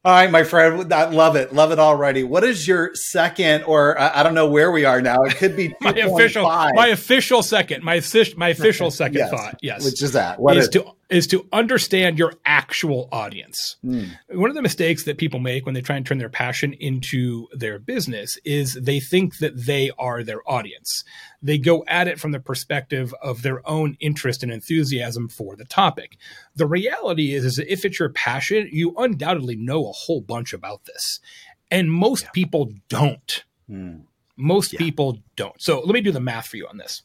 All 0.04 0.12
right, 0.12 0.28
my 0.32 0.42
friend, 0.42 0.92
I 0.92 1.08
love 1.10 1.36
it, 1.36 1.52
love 1.52 1.70
it 1.70 1.78
already. 1.78 2.24
What 2.24 2.42
is 2.42 2.66
your 2.66 2.92
second, 2.92 3.62
or 3.62 3.96
I, 3.96 4.18
I 4.18 4.22
don't 4.24 4.34
know 4.34 4.48
where 4.48 4.72
we 4.72 4.84
are 4.84 5.00
now? 5.00 5.22
It 5.22 5.36
could 5.36 5.54
be 5.54 5.72
my 5.80 5.92
official, 5.92 6.42
my 6.42 6.88
official 6.88 7.40
second, 7.44 7.84
my 7.84 8.02
my 8.36 8.48
official 8.48 8.90
second 8.90 9.14
yes. 9.18 9.30
thought. 9.30 9.58
Yes, 9.62 9.84
which 9.84 10.02
is 10.02 10.14
that? 10.14 10.40
What 10.40 10.56
is, 10.56 10.64
is 10.64 10.70
to 10.70 10.90
is 11.12 11.26
to 11.28 11.46
understand 11.52 12.18
your 12.18 12.32
actual 12.44 13.08
audience. 13.12 13.76
Mm. 13.84 14.16
One 14.30 14.48
of 14.48 14.56
the 14.56 14.62
mistakes 14.62 15.04
that 15.04 15.18
people 15.18 15.40
make 15.40 15.66
when 15.66 15.74
they 15.74 15.82
try 15.82 15.96
and 15.96 16.06
turn 16.06 16.18
their 16.18 16.28
passion 16.28 16.72
into 16.72 17.48
their 17.52 17.78
business 17.78 18.38
is 18.44 18.74
they 18.74 18.98
think 18.98 19.38
that 19.38 19.66
they 19.66 19.90
are 19.98 20.24
their 20.24 20.40
audience. 20.50 21.04
They 21.42 21.58
go 21.58 21.84
at 21.86 22.08
it 22.08 22.18
from 22.18 22.32
the 22.32 22.40
perspective 22.40 23.14
of 23.22 23.42
their 23.42 23.66
own 23.68 23.96
interest 24.00 24.42
and 24.42 24.50
enthusiasm 24.50 25.28
for 25.28 25.54
the 25.54 25.64
topic. 25.64 26.16
The 26.56 26.66
reality 26.66 27.34
is, 27.34 27.44
is 27.44 27.56
that 27.56 27.70
if 27.70 27.84
it's 27.84 27.98
your 27.98 28.10
passion, 28.10 28.68
you 28.72 28.94
undoubtedly 28.96 29.56
know 29.56 29.88
a 29.88 29.92
whole 29.92 30.20
bunch 30.20 30.52
about 30.52 30.84
this. 30.86 31.20
And 31.70 31.92
most 31.92 32.24
yeah. 32.24 32.30
people 32.32 32.72
don't. 32.88 33.44
Mm. 33.70 34.02
Most 34.36 34.72
yeah. 34.72 34.78
people 34.78 35.18
don't. 35.36 35.60
So 35.60 35.80
let 35.80 35.92
me 35.92 36.00
do 36.00 36.12
the 36.12 36.20
math 36.20 36.46
for 36.46 36.56
you 36.56 36.66
on 36.66 36.78
this 36.78 37.02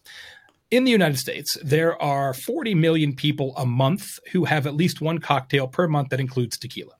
in 0.69 0.83
the 0.83 0.91
United 0.91 1.17
States, 1.17 1.57
there 1.63 2.01
are 2.01 2.33
40 2.33 2.75
million 2.75 3.15
people 3.15 3.53
a 3.55 3.65
month 3.65 4.19
who 4.31 4.45
have 4.45 4.67
at 4.67 4.75
least 4.75 5.01
one 5.01 5.19
cocktail 5.19 5.67
per 5.67 5.87
month 5.87 6.09
that 6.09 6.19
includes 6.19 6.57
tequila. 6.57 6.93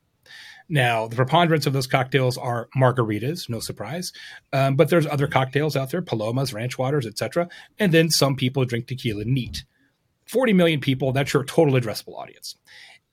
Now, 0.70 1.08
the 1.08 1.16
preponderance 1.16 1.66
of 1.66 1.74
those 1.74 1.88
cocktails 1.88 2.38
are 2.38 2.68
margaritas, 2.76 3.50
no 3.50 3.60
surprise, 3.60 4.12
um, 4.52 4.76
but 4.76 4.90
there's 4.90 5.08
other 5.08 5.28
cocktails 5.28 5.78
out 5.78 5.92
there, 5.92 6.02
palomas, 6.02 6.54
ranch 6.54 6.78
waters, 6.78 7.06
etc. 7.06 7.48
And 7.80 7.94
then 7.94 8.10
some 8.10 8.36
people 8.36 8.66
drink 8.66 8.88
tequila 8.88 9.24
neat. 9.24 9.64
40 10.26 10.54
million 10.54 10.82
people, 10.82 11.14
that's 11.14 11.34
your 11.34 11.46
total 11.46 11.76
addressable 11.76 12.18
audience. 12.18 12.56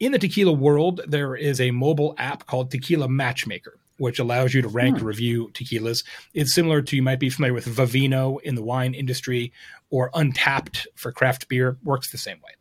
In 0.00 0.10
the 0.10 0.18
tequila 0.18 0.52
world, 0.52 1.00
there 1.06 1.36
is 1.36 1.60
a 1.60 1.70
mobile 1.70 2.16
app 2.18 2.46
called 2.46 2.72
Tequila 2.72 3.08
Matchmaker. 3.08 3.78
Which 3.96 4.18
allows 4.18 4.52
you 4.54 4.62
to 4.62 4.68
rank 4.68 4.96
and 4.96 5.07
review 5.07 5.50
tequilas. 5.52 6.04
It's 6.33 6.52
similar 6.52 6.83
to 6.83 6.96
you 6.96 7.02
might 7.02 7.20
be 7.20 7.30
familiar 7.30 7.54
with 7.54 7.66
Vivino 7.66 8.40
in 8.42 8.57
the 8.57 8.62
wine 8.62 8.92
industry 8.92 9.52
or 9.90 10.11
Untappd 10.11 10.87
for 10.96 11.12
craft 11.12 11.48
beer. 11.48 11.78
Works 11.85 12.11
the 12.11 12.18
same 12.18 12.38
way. 12.38 12.52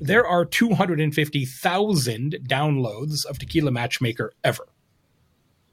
There 0.00 0.26
are 0.26 0.44
250,000 0.44 2.36
downloads 2.46 3.24
of 3.24 3.38
Tequila 3.38 3.70
Matchmaker 3.70 4.32
ever. 4.42 4.66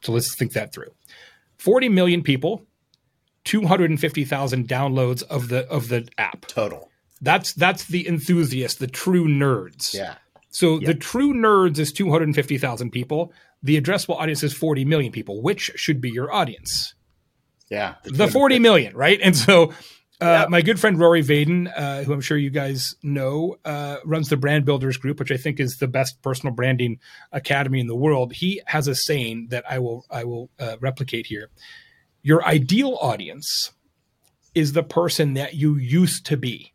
So 0.02 0.13
let's 0.13 0.34
think 0.34 0.54
that 0.54 0.74
through. 0.74 0.93
40 1.58 1.89
million 1.89 2.24
people, 2.24 2.65
250,000 3.43 4.67
downloads 4.67 5.24
of 5.24 5.50
the 5.50 5.67
of 5.67 5.89
the 5.89 6.08
app. 6.17 6.47
Total. 6.47 6.89
That's 7.21 7.54
that's 7.54 7.86
the 7.86 8.08
enthusiasts, 8.08 8.80
the 8.80 8.88
true 8.88 9.28
nerds. 9.28 9.93
Yeah. 9.93 10.15
So 10.50 10.80
the 10.80 10.95
true 10.95 11.34
nerds 11.34 11.80
is 11.80 11.93
250,000 11.93 12.91
people. 12.91 13.32
The 13.63 13.80
addressable 13.80 14.19
audience 14.19 14.43
is 14.43 14.54
40 14.54 14.86
million 14.86 15.12
people. 15.12 15.41
Which 15.41 15.71
should 15.76 16.02
be 16.02 16.10
your 16.10 16.32
audience? 16.32 16.95
Yeah. 17.69 17.95
The 18.04 18.28
40 18.28 18.60
million, 18.60 18.95
right? 18.95 19.19
And 19.21 19.36
so 19.36 19.71
uh, 20.21 20.45
my 20.50 20.62
good 20.62 20.80
friend 20.80 21.00
Rory 21.00 21.24
Vaden, 21.24 21.71
uh, 21.76 22.04
who 22.04 22.13
I'm 22.13 22.21
sure 22.21 22.38
you 22.38 22.52
guys 22.52 22.95
know, 23.02 23.58
uh, 23.65 23.97
runs 24.06 24.30
the 24.30 24.38
Brand 24.38 24.65
Builders 24.65 24.97
Group, 24.97 25.17
which 25.19 25.32
I 25.32 25.38
think 25.38 25.60
is 25.60 25.78
the 25.78 25.88
best 25.88 26.21
personal 26.21 26.54
branding 26.54 27.00
academy 27.32 27.80
in 27.80 27.88
the 27.88 27.95
world. 27.95 28.34
He 28.34 28.62
has 28.67 28.88
a 28.88 28.93
saying 28.93 29.47
that 29.50 29.63
I 29.67 29.80
will 29.80 30.06
I 30.12 30.26
will 30.26 30.52
uh, 30.60 30.78
replicate 30.80 31.26
here. 31.26 31.50
Your 32.21 32.45
ideal 32.45 33.00
audience 33.02 33.71
is 34.54 34.74
the 34.74 34.84
person 34.84 35.34
that 35.34 35.56
you 35.56 35.76
used 35.76 36.28
to 36.28 36.38
be, 36.38 36.74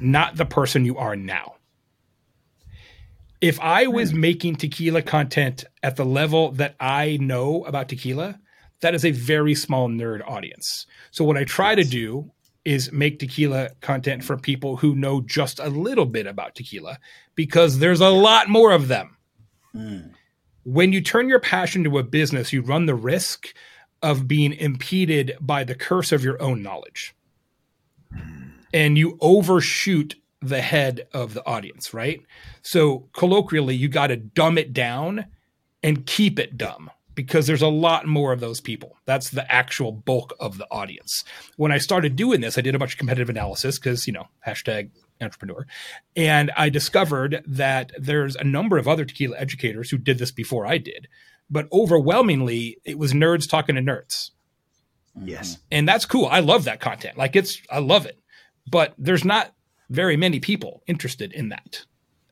not 0.00 0.36
the 0.36 0.46
person 0.46 0.84
you 0.84 0.96
are 0.96 1.14
now. 1.14 1.54
If 3.40 3.58
I 3.60 3.86
was 3.86 4.10
hmm. 4.10 4.20
making 4.20 4.56
tequila 4.56 5.02
content 5.02 5.64
at 5.82 5.96
the 5.96 6.04
level 6.04 6.52
that 6.52 6.76
I 6.78 7.18
know 7.20 7.64
about 7.64 7.88
tequila, 7.88 8.38
that 8.80 8.94
is 8.94 9.04
a 9.04 9.10
very 9.10 9.54
small 9.54 9.88
nerd 9.88 10.26
audience. 10.28 10.86
So 11.10 11.24
what 11.24 11.36
I 11.36 11.44
try 11.44 11.74
to 11.74 11.84
do 11.84 12.30
is 12.64 12.92
make 12.92 13.18
tequila 13.18 13.70
content 13.80 14.22
for 14.22 14.36
people 14.36 14.76
who 14.76 14.94
know 14.94 15.20
just 15.22 15.58
a 15.58 15.68
little 15.68 16.04
bit 16.04 16.26
about 16.26 16.54
tequila 16.54 16.98
because 17.34 17.78
there's 17.78 18.00
a 18.00 18.10
lot 18.10 18.48
more 18.48 18.72
of 18.72 18.88
them. 18.88 19.16
Hmm. 19.72 19.98
When 20.64 20.92
you 20.92 21.00
turn 21.00 21.28
your 21.28 21.40
passion 21.40 21.84
to 21.84 21.98
a 21.98 22.02
business, 22.02 22.52
you 22.52 22.60
run 22.60 22.84
the 22.84 22.94
risk 22.94 23.54
of 24.02 24.28
being 24.28 24.52
impeded 24.52 25.36
by 25.40 25.64
the 25.64 25.74
curse 25.74 26.12
of 26.12 26.22
your 26.22 26.40
own 26.42 26.62
knowledge. 26.62 27.14
Hmm. 28.12 28.48
And 28.72 28.98
you 28.98 29.16
overshoot 29.20 30.14
the 30.42 30.60
head 30.60 31.06
of 31.12 31.34
the 31.34 31.44
audience, 31.46 31.92
right? 31.92 32.20
So 32.62 33.08
colloquially, 33.12 33.74
you 33.74 33.88
got 33.88 34.08
to 34.08 34.16
dumb 34.16 34.58
it 34.58 34.72
down 34.72 35.26
and 35.82 36.06
keep 36.06 36.38
it 36.38 36.56
dumb 36.56 36.90
because 37.14 37.46
there's 37.46 37.62
a 37.62 37.68
lot 37.68 38.06
more 38.06 38.32
of 38.32 38.40
those 38.40 38.60
people. 38.60 38.96
That's 39.04 39.30
the 39.30 39.50
actual 39.52 39.92
bulk 39.92 40.32
of 40.40 40.58
the 40.58 40.66
audience. 40.70 41.24
When 41.56 41.72
I 41.72 41.78
started 41.78 42.16
doing 42.16 42.40
this, 42.40 42.56
I 42.56 42.62
did 42.62 42.74
a 42.74 42.78
bunch 42.78 42.92
of 42.92 42.98
competitive 42.98 43.28
analysis 43.28 43.78
because, 43.78 44.06
you 44.06 44.12
know, 44.12 44.28
hashtag 44.46 44.90
entrepreneur. 45.20 45.66
And 46.16 46.50
I 46.56 46.70
discovered 46.70 47.44
that 47.46 47.92
there's 47.98 48.36
a 48.36 48.44
number 48.44 48.78
of 48.78 48.88
other 48.88 49.04
tequila 49.04 49.36
educators 49.38 49.90
who 49.90 49.98
did 49.98 50.18
this 50.18 50.30
before 50.30 50.66
I 50.66 50.78
did. 50.78 51.08
But 51.50 51.68
overwhelmingly, 51.72 52.78
it 52.84 52.98
was 52.98 53.12
nerds 53.12 53.48
talking 53.48 53.74
to 53.74 53.82
nerds. 53.82 54.30
Yes. 55.22 55.56
Mm-hmm. 55.56 55.62
And 55.72 55.88
that's 55.88 56.06
cool. 56.06 56.26
I 56.26 56.40
love 56.40 56.64
that 56.64 56.80
content. 56.80 57.18
Like 57.18 57.36
it's, 57.36 57.60
I 57.70 57.80
love 57.80 58.06
it. 58.06 58.18
But 58.70 58.94
there's 58.96 59.24
not 59.24 59.52
very 59.90 60.16
many 60.16 60.40
people 60.40 60.82
interested 60.86 61.32
in 61.32 61.50
that 61.50 61.84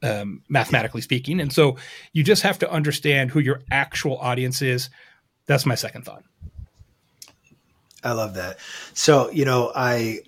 um, 0.03 0.43
mathematically 0.49 1.01
speaking. 1.01 1.41
And 1.41 1.53
so 1.53 1.77
you 2.13 2.23
just 2.23 2.43
have 2.43 2.59
to 2.61 2.71
understand 2.71 3.31
who 3.31 3.41
your 3.41 3.61
actual 3.71 4.17
audience 4.19 4.63
is. 4.63 4.89
That's 5.47 5.67
my 5.67 5.75
second 5.75 6.05
thought. 6.05 6.23
I 8.05 8.13
love 8.13 8.35
that. 8.35 8.59
So, 8.95 9.31
you 9.31 9.45
know, 9.45 9.73
I 9.75 10.21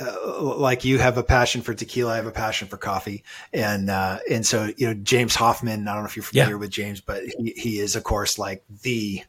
uh, 0.00 0.40
like 0.40 0.84
you 0.84 0.98
have 0.98 1.18
a 1.18 1.22
passion 1.22 1.62
for 1.62 1.74
tequila. 1.74 2.12
I 2.12 2.16
have 2.16 2.26
a 2.26 2.30
passion 2.30 2.68
for 2.68 2.76
coffee, 2.76 3.24
and 3.52 3.90
uh, 3.90 4.18
and 4.30 4.44
so 4.46 4.70
you 4.76 4.86
know 4.86 4.94
James 4.94 5.34
Hoffmann. 5.34 5.88
I 5.88 5.94
don't 5.94 6.02
know 6.02 6.08
if 6.08 6.16
you're 6.16 6.22
familiar 6.22 6.52
Yeah. 6.52 6.56
with 6.58 6.70
James, 6.70 7.00
but 7.00 7.24
he, 7.24 7.52
he 7.56 7.78
is 7.80 7.96
of 7.96 8.04
course 8.04 8.38
like 8.38 8.62
the 8.82 9.22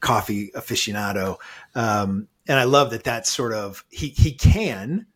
coffee 0.00 0.50
aficionado. 0.54 1.38
Um, 1.74 2.28
and 2.46 2.58
I 2.58 2.64
love 2.64 2.90
that. 2.90 3.04
That's 3.04 3.30
sort 3.30 3.54
of 3.54 3.84
he 3.88 4.08
he 4.08 4.32
can 4.32 5.06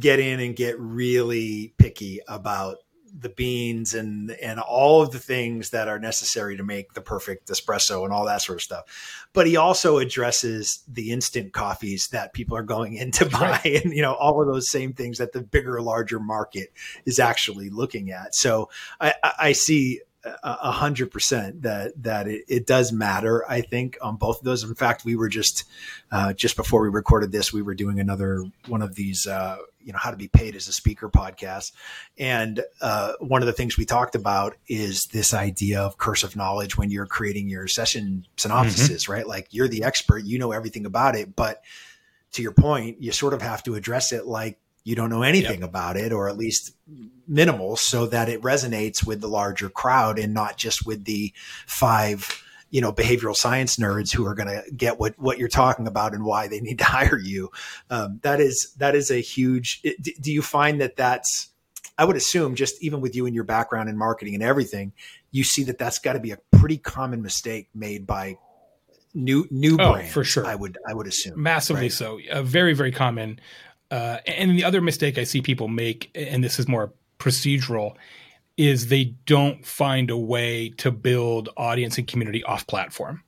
get 0.00 0.20
in 0.20 0.40
and 0.40 0.56
get 0.56 0.78
really 0.78 1.74
picky 1.78 2.20
about 2.28 2.78
the 3.18 3.28
beans 3.28 3.94
and 3.94 4.30
and 4.32 4.60
all 4.60 5.02
of 5.02 5.10
the 5.10 5.18
things 5.18 5.70
that 5.70 5.88
are 5.88 5.98
necessary 5.98 6.56
to 6.56 6.62
make 6.62 6.92
the 6.94 7.00
perfect 7.00 7.48
espresso 7.48 8.04
and 8.04 8.12
all 8.12 8.24
that 8.24 8.42
sort 8.42 8.58
of 8.58 8.62
stuff. 8.62 9.26
But 9.32 9.46
he 9.46 9.56
also 9.56 9.98
addresses 9.98 10.82
the 10.88 11.10
instant 11.10 11.52
coffees 11.52 12.08
that 12.08 12.32
people 12.32 12.56
are 12.56 12.62
going 12.62 12.94
in 12.94 13.10
to 13.12 13.26
buy 13.28 13.60
and 13.64 13.92
you 13.92 14.02
know 14.02 14.14
all 14.14 14.40
of 14.40 14.46
those 14.46 14.70
same 14.70 14.92
things 14.92 15.18
that 15.18 15.32
the 15.32 15.42
bigger 15.42 15.80
larger 15.82 16.20
market 16.20 16.72
is 17.04 17.18
actually 17.18 17.70
looking 17.70 18.10
at. 18.10 18.34
So 18.34 18.70
I, 19.00 19.14
I 19.22 19.32
I 19.38 19.52
see 19.52 20.00
a 20.24 20.70
hundred 20.72 21.10
percent 21.10 21.62
that 21.62 21.92
that 22.02 22.28
it, 22.28 22.44
it 22.48 22.66
does 22.66 22.92
matter. 22.92 23.44
I 23.48 23.62
think 23.62 23.96
on 24.02 24.16
both 24.16 24.38
of 24.38 24.44
those. 24.44 24.62
In 24.64 24.74
fact, 24.74 25.04
we 25.04 25.16
were 25.16 25.28
just 25.28 25.64
uh, 26.12 26.32
just 26.32 26.56
before 26.56 26.82
we 26.82 26.88
recorded 26.88 27.32
this, 27.32 27.52
we 27.52 27.62
were 27.62 27.74
doing 27.74 28.00
another 28.00 28.44
one 28.68 28.82
of 28.82 28.94
these, 28.94 29.26
uh, 29.26 29.56
you 29.82 29.92
know, 29.92 29.98
how 29.98 30.10
to 30.10 30.16
be 30.16 30.28
paid 30.28 30.56
as 30.56 30.68
a 30.68 30.72
speaker 30.72 31.08
podcast, 31.08 31.72
and 32.18 32.62
uh, 32.82 33.14
one 33.20 33.42
of 33.42 33.46
the 33.46 33.52
things 33.52 33.78
we 33.78 33.86
talked 33.86 34.14
about 34.14 34.56
is 34.68 35.06
this 35.06 35.32
idea 35.32 35.80
of 35.80 35.96
curse 35.96 36.22
of 36.22 36.36
knowledge 36.36 36.76
when 36.76 36.90
you're 36.90 37.06
creating 37.06 37.48
your 37.48 37.66
session 37.66 38.26
synopsises, 38.36 39.08
right? 39.08 39.26
Like 39.26 39.48
you're 39.52 39.68
the 39.68 39.84
expert, 39.84 40.24
you 40.24 40.38
know 40.38 40.52
everything 40.52 40.84
about 40.84 41.16
it, 41.16 41.34
but 41.34 41.62
to 42.32 42.42
your 42.42 42.52
point, 42.52 43.00
you 43.02 43.12
sort 43.12 43.32
of 43.34 43.42
have 43.42 43.62
to 43.64 43.74
address 43.74 44.12
it 44.12 44.26
like 44.26 44.58
you 44.84 44.94
don't 44.96 45.10
know 45.10 45.22
anything 45.22 45.62
about 45.62 45.96
it, 45.96 46.12
or 46.12 46.28
at 46.28 46.36
least 46.36 46.74
minimal, 47.28 47.76
so 47.76 48.06
that 48.06 48.28
it 48.28 48.40
resonates 48.42 49.06
with 49.06 49.20
the 49.20 49.28
larger 49.28 49.68
crowd 49.68 50.18
and 50.18 50.32
not 50.34 50.56
just 50.56 50.86
with 50.86 51.04
the 51.04 51.32
five, 51.66 52.42
you 52.70 52.80
know, 52.80 52.92
behavioral 52.92 53.36
science 53.36 53.76
nerds 53.76 54.12
who 54.12 54.24
are 54.26 54.34
going 54.34 54.48
to 54.48 54.62
get 54.72 54.98
what 54.98 55.18
what 55.18 55.38
you're 55.38 55.48
talking 55.48 55.86
about 55.86 56.14
and 56.14 56.24
why 56.24 56.48
they 56.48 56.60
need 56.60 56.78
to 56.78 56.84
hire 56.98 57.18
you. 57.18 57.50
Um, 57.90 58.20
that 58.22 58.40
is 58.40 58.72
that 58.78 58.94
is 58.94 59.10
a 59.10 59.20
huge. 59.20 59.82
Do 60.20 60.32
you 60.32 60.42
find 60.42 60.80
that 60.80 60.96
that's? 60.96 61.48
I 61.98 62.04
would 62.04 62.16
assume 62.16 62.54
just 62.54 62.82
even 62.82 63.02
with 63.02 63.14
you 63.14 63.26
and 63.26 63.34
your 63.34 63.44
background 63.44 63.90
in 63.90 63.96
marketing 63.98 64.32
and 64.34 64.42
everything, 64.42 64.92
you 65.32 65.44
see 65.44 65.64
that 65.64 65.76
that's 65.76 65.98
got 65.98 66.14
to 66.14 66.20
be 66.20 66.30
a 66.30 66.38
pretty 66.52 66.78
common 66.78 67.20
mistake 67.20 67.68
made 67.74 68.06
by 68.06 68.38
new 69.12 69.46
new 69.50 69.76
Oh, 69.78 69.92
brands. 69.92 70.10
for 70.12 70.24
sure. 70.24 70.46
I 70.46 70.54
would 70.54 70.78
I 70.88 70.94
would 70.94 71.06
assume 71.06 71.42
Massively 71.42 71.82
right? 71.82 71.92
so. 71.92 72.18
Uh, 72.30 72.42
very, 72.42 72.72
very 72.72 72.92
common. 72.92 73.38
Uh, 73.90 74.18
and 74.26 74.56
the 74.56 74.64
other 74.64 74.80
mistake 74.80 75.18
I 75.18 75.24
see 75.24 75.40
people 75.40 75.68
make, 75.68 76.10
and 76.14 76.44
this 76.44 76.58
is 76.58 76.68
more 76.68 76.92
procedural, 77.18 77.96
is 78.56 78.88
they 78.88 79.04
don't 79.26 79.64
find 79.64 80.10
a 80.10 80.16
way 80.16 80.68
to 80.68 80.90
build 80.90 81.48
audience 81.56 81.98
and 81.98 82.06
community 82.06 82.44
off 82.44 82.66
platform. 82.66 83.22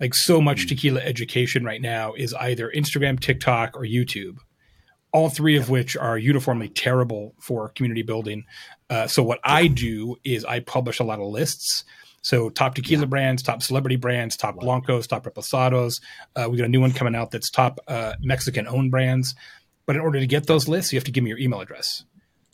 Like 0.00 0.14
so 0.14 0.40
much 0.40 0.66
tequila 0.66 1.00
education 1.00 1.64
right 1.64 1.80
now 1.80 2.14
is 2.14 2.34
either 2.34 2.72
Instagram, 2.74 3.20
TikTok, 3.20 3.76
or 3.76 3.82
YouTube, 3.82 4.38
all 5.12 5.30
three 5.30 5.56
of 5.56 5.70
which 5.70 5.96
are 5.96 6.18
uniformly 6.18 6.68
terrible 6.68 7.34
for 7.40 7.68
community 7.68 8.02
building. 8.02 8.44
Uh, 8.90 9.06
so 9.06 9.22
what 9.22 9.38
I 9.44 9.68
do 9.68 10.16
is 10.24 10.44
I 10.44 10.60
publish 10.60 10.98
a 10.98 11.04
lot 11.04 11.20
of 11.20 11.28
lists. 11.28 11.84
So 12.22 12.48
top 12.48 12.74
tequila 12.74 13.06
brands, 13.06 13.42
top 13.42 13.62
celebrity 13.62 13.96
brands, 13.96 14.36
top 14.36 14.56
blancos, 14.56 15.06
top 15.06 15.24
reposados. 15.24 16.00
Uh, 16.34 16.48
we 16.50 16.56
got 16.56 16.64
a 16.64 16.70
new 16.70 16.80
one 16.80 16.92
coming 16.92 17.14
out 17.14 17.30
that's 17.30 17.50
top 17.50 17.80
uh, 17.86 18.14
Mexican 18.20 18.66
owned 18.66 18.90
brands. 18.90 19.34
But 19.86 19.96
in 19.96 20.02
order 20.02 20.18
to 20.20 20.26
get 20.26 20.46
those 20.46 20.68
lists, 20.68 20.92
you 20.92 20.96
have 20.98 21.04
to 21.04 21.10
give 21.10 21.22
me 21.24 21.28
your 21.30 21.38
email 21.38 21.60
address. 21.60 22.04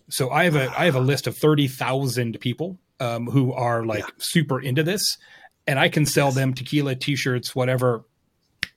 So 0.09 0.31
I 0.31 0.45
have 0.45 0.57
a 0.57 0.73
I 0.77 0.87
have 0.87 0.97
a 0.97 1.01
list 1.01 1.27
of 1.27 1.37
thirty 1.37 1.69
thousand 1.69 2.41
people 2.41 2.79
um, 2.99 3.27
who 3.27 3.53
are 3.53 3.85
like 3.85 4.05
super 4.19 4.61
into 4.61 4.83
this, 4.83 5.17
and 5.67 5.79
I 5.79 5.89
can 5.89 6.07
sell 6.07 6.33
them 6.33 6.53
tequila 6.55 6.97
T-shirts, 6.97 7.55
whatever, 7.55 8.05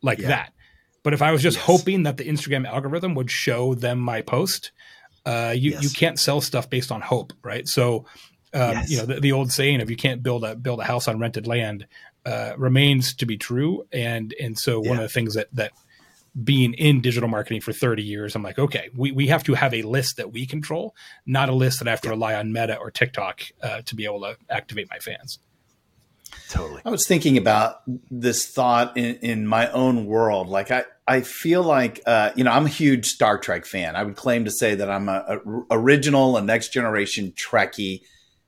like 0.02 0.20
Yeah. 0.20 0.28
that. 0.30 0.54
But 1.02 1.14
if 1.14 1.22
I 1.22 1.32
was 1.32 1.42
just 1.42 1.58
Yes. 1.58 1.66
hoping 1.66 2.04
that 2.04 2.18
the 2.18 2.24
Instagram 2.26 2.68
algorithm 2.68 3.16
would 3.16 3.32
show 3.32 3.74
them 3.74 4.00
my 4.00 4.22
post, 4.22 4.72
uh, 5.26 5.54
you 5.58 5.78
you 5.80 5.90
can't 5.90 6.20
sell 6.20 6.40
stuff 6.40 6.70
based 6.70 6.92
on 6.92 7.02
hope, 7.02 7.34
right? 7.44 7.68
So, 7.68 8.06
um, 8.54 8.72
Yes. 8.74 8.92
you 8.92 8.98
know, 8.98 9.06
the, 9.08 9.20
the 9.20 9.32
old 9.32 9.52
saying 9.52 9.82
of 9.82 9.90
you 9.90 9.96
can't 9.98 10.22
build 10.22 10.44
a 10.46 10.56
build 10.56 10.80
a 10.80 10.84
house 10.84 11.08
on 11.08 11.20
rented 11.20 11.48
land 11.48 11.88
uh, 12.26 12.54
remains 12.58 13.16
to 13.16 13.26
be 13.26 13.38
true, 13.38 13.86
and 13.92 14.34
and 14.40 14.58
so 14.58 14.80
one 14.80 14.98
of 14.98 15.04
the 15.04 15.10
things 15.10 15.34
that 15.34 15.48
that 15.54 15.72
being 16.42 16.74
in 16.74 17.02
digital 17.02 17.30
marketing 17.30 17.62
for 17.62 17.74
30 17.74 18.02
years, 18.02 18.36
I'm 18.36 18.44
like, 18.44 18.58
okay, 18.58 18.90
we, 18.96 19.12
we 19.12 19.28
have 19.28 19.44
to 19.44 19.54
have 19.54 19.74
a 19.74 19.84
list 19.84 20.18
that 20.18 20.32
we 20.32 20.46
control, 20.46 20.96
not 21.26 21.50
a 21.50 21.54
list 21.54 21.80
that 21.80 21.88
I 21.88 21.92
have 21.92 22.02
to 22.02 22.10
rely 22.10 22.34
on 22.34 22.52
Meta 22.52 22.78
or 22.78 22.90
TikTok 22.90 23.42
uh, 23.62 23.82
to 23.82 23.96
be 23.96 24.06
able 24.06 24.22
to 24.22 24.38
activate 24.50 24.90
my 24.90 24.98
fans. 24.98 25.40
Totally. 26.50 26.82
I 26.86 26.90
was 26.90 27.08
thinking 27.08 27.38
about 27.38 27.82
this 28.10 28.48
thought 28.48 28.98
in, 28.98 29.16
in 29.18 29.48
my 29.48 29.70
own 29.72 30.06
world. 30.06 30.50
Like 30.50 30.72
I, 30.72 30.86
I 31.08 31.22
feel 31.22 31.64
like 31.64 32.02
uh, 32.06 32.32
you 32.36 32.44
know 32.44 32.52
I'm 32.52 32.66
a 32.66 32.70
huge 32.70 33.08
Star 33.08 33.38
Trek 33.38 33.66
fan. 33.66 33.96
I 33.96 34.04
would 34.04 34.16
claim 34.16 34.46
to 34.46 34.52
say 34.52 34.76
that 34.76 34.90
I'm 34.90 35.10
a, 35.10 35.26
a 35.28 35.40
original 35.72 36.38
and 36.38 36.48
next 36.48 36.70
generation 36.70 37.34
Trekkie. 37.36 38.02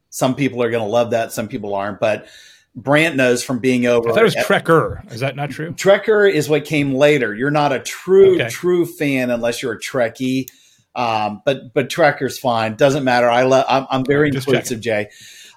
Some 0.09 0.35
people 0.35 0.63
are 0.63 0.69
going 0.69 0.83
to 0.83 0.89
love 0.89 1.11
that, 1.11 1.31
some 1.31 1.47
people 1.47 1.75
aren't. 1.75 1.99
But 1.99 2.27
Brant 2.75 3.15
knows 3.15 3.43
from 3.43 3.59
being 3.59 3.85
over. 3.85 4.09
I 4.09 4.13
thought 4.13 4.21
it 4.21 4.25
was 4.25 4.35
Trekker. 4.35 5.11
Is 5.11 5.21
that 5.21 5.35
not 5.35 5.49
true? 5.49 5.71
Trekker 5.71 6.31
is 6.31 6.49
what 6.49 6.65
came 6.65 6.93
later. 6.93 7.33
You're 7.33 7.51
not 7.51 7.71
a 7.71 7.79
true 7.79 8.35
okay. 8.35 8.49
true 8.49 8.85
fan 8.85 9.29
unless 9.29 9.61
you're 9.61 9.73
a 9.73 9.79
Trekkie. 9.79 10.49
Um, 10.93 11.41
but 11.45 11.73
but 11.73 11.89
Trekker's 11.89 12.37
fine. 12.37 12.75
Doesn't 12.75 13.03
matter. 13.03 13.29
I 13.29 13.43
love. 13.43 13.65
I'm, 13.67 13.87
I'm 13.89 14.05
very 14.05 14.29
Just 14.29 14.47
inclusive, 14.47 14.81
checking. 14.81 14.81
Jay. 14.81 15.09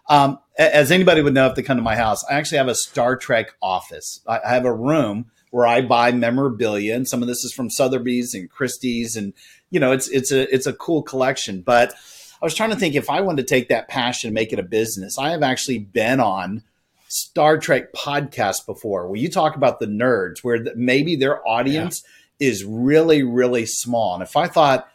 Um, 0.09 0.39
as 0.59 0.91
anybody 0.91 1.21
would 1.21 1.35
know 1.35 1.47
if 1.47 1.55
they 1.55 1.63
come 1.63 1.77
to 1.77 1.83
my 1.83 1.97
house, 1.97 2.25
I 2.25 2.35
actually 2.35 2.59
have 2.59 2.69
a 2.69 2.75
Star 2.75 3.17
Trek 3.17 3.55
office. 3.61 4.21
I, 4.27 4.41
I 4.45 4.55
have 4.55 4.65
a 4.65 4.73
room 4.73 5.27
where 5.51 5.67
I 5.67 5.83
buy 5.83 6.13
memorabilia, 6.13 6.95
and 6.95 7.09
some 7.09 7.23
of 7.23 7.29
this 7.29 7.45
is 7.45 7.53
from 7.53 7.69
Sotheby's 7.69 8.35
and 8.35 8.51
Christie's, 8.51 9.17
and 9.17 9.33
you 9.71 9.81
know, 9.81 9.93
it's 9.93 10.09
it's 10.09 10.31
a 10.31 10.53
it's 10.55 10.67
a 10.67 10.73
cool 10.73 11.03
collection. 11.03 11.63
But 11.63 11.95
I 12.41 12.47
was 12.47 12.55
trying 12.55 12.71
to 12.71 12.77
think 12.77 12.95
if 12.95 13.11
I 13.11 13.21
wanted 13.21 13.47
to 13.47 13.55
take 13.55 13.69
that 13.69 13.89
passion 13.89 14.29
and 14.29 14.35
make 14.35 14.53
it 14.53 14.61
a 14.61 14.65
business. 14.65 15.19
I 15.19 15.31
have 15.31 15.43
actually 15.43 15.79
been 15.79 16.21
on 16.21 16.63
Star 17.09 17.59
Trek 17.59 17.93
podcast 17.93 18.67
before, 18.67 19.09
where 19.09 19.19
you 19.19 19.31
talk 19.31 19.57
about 19.57 19.81
the 19.81 19.87
nerds, 19.87 20.39
where 20.43 20.63
the, 20.63 20.75
maybe 20.77 21.17
their 21.17 21.47
audience 21.47 22.05
yeah. 22.39 22.49
is 22.49 22.65
really 22.65 23.23
really 23.23 23.67
small, 23.67 24.15
and 24.15 24.23
if 24.23 24.37
I 24.37 24.47
thought 24.47 24.89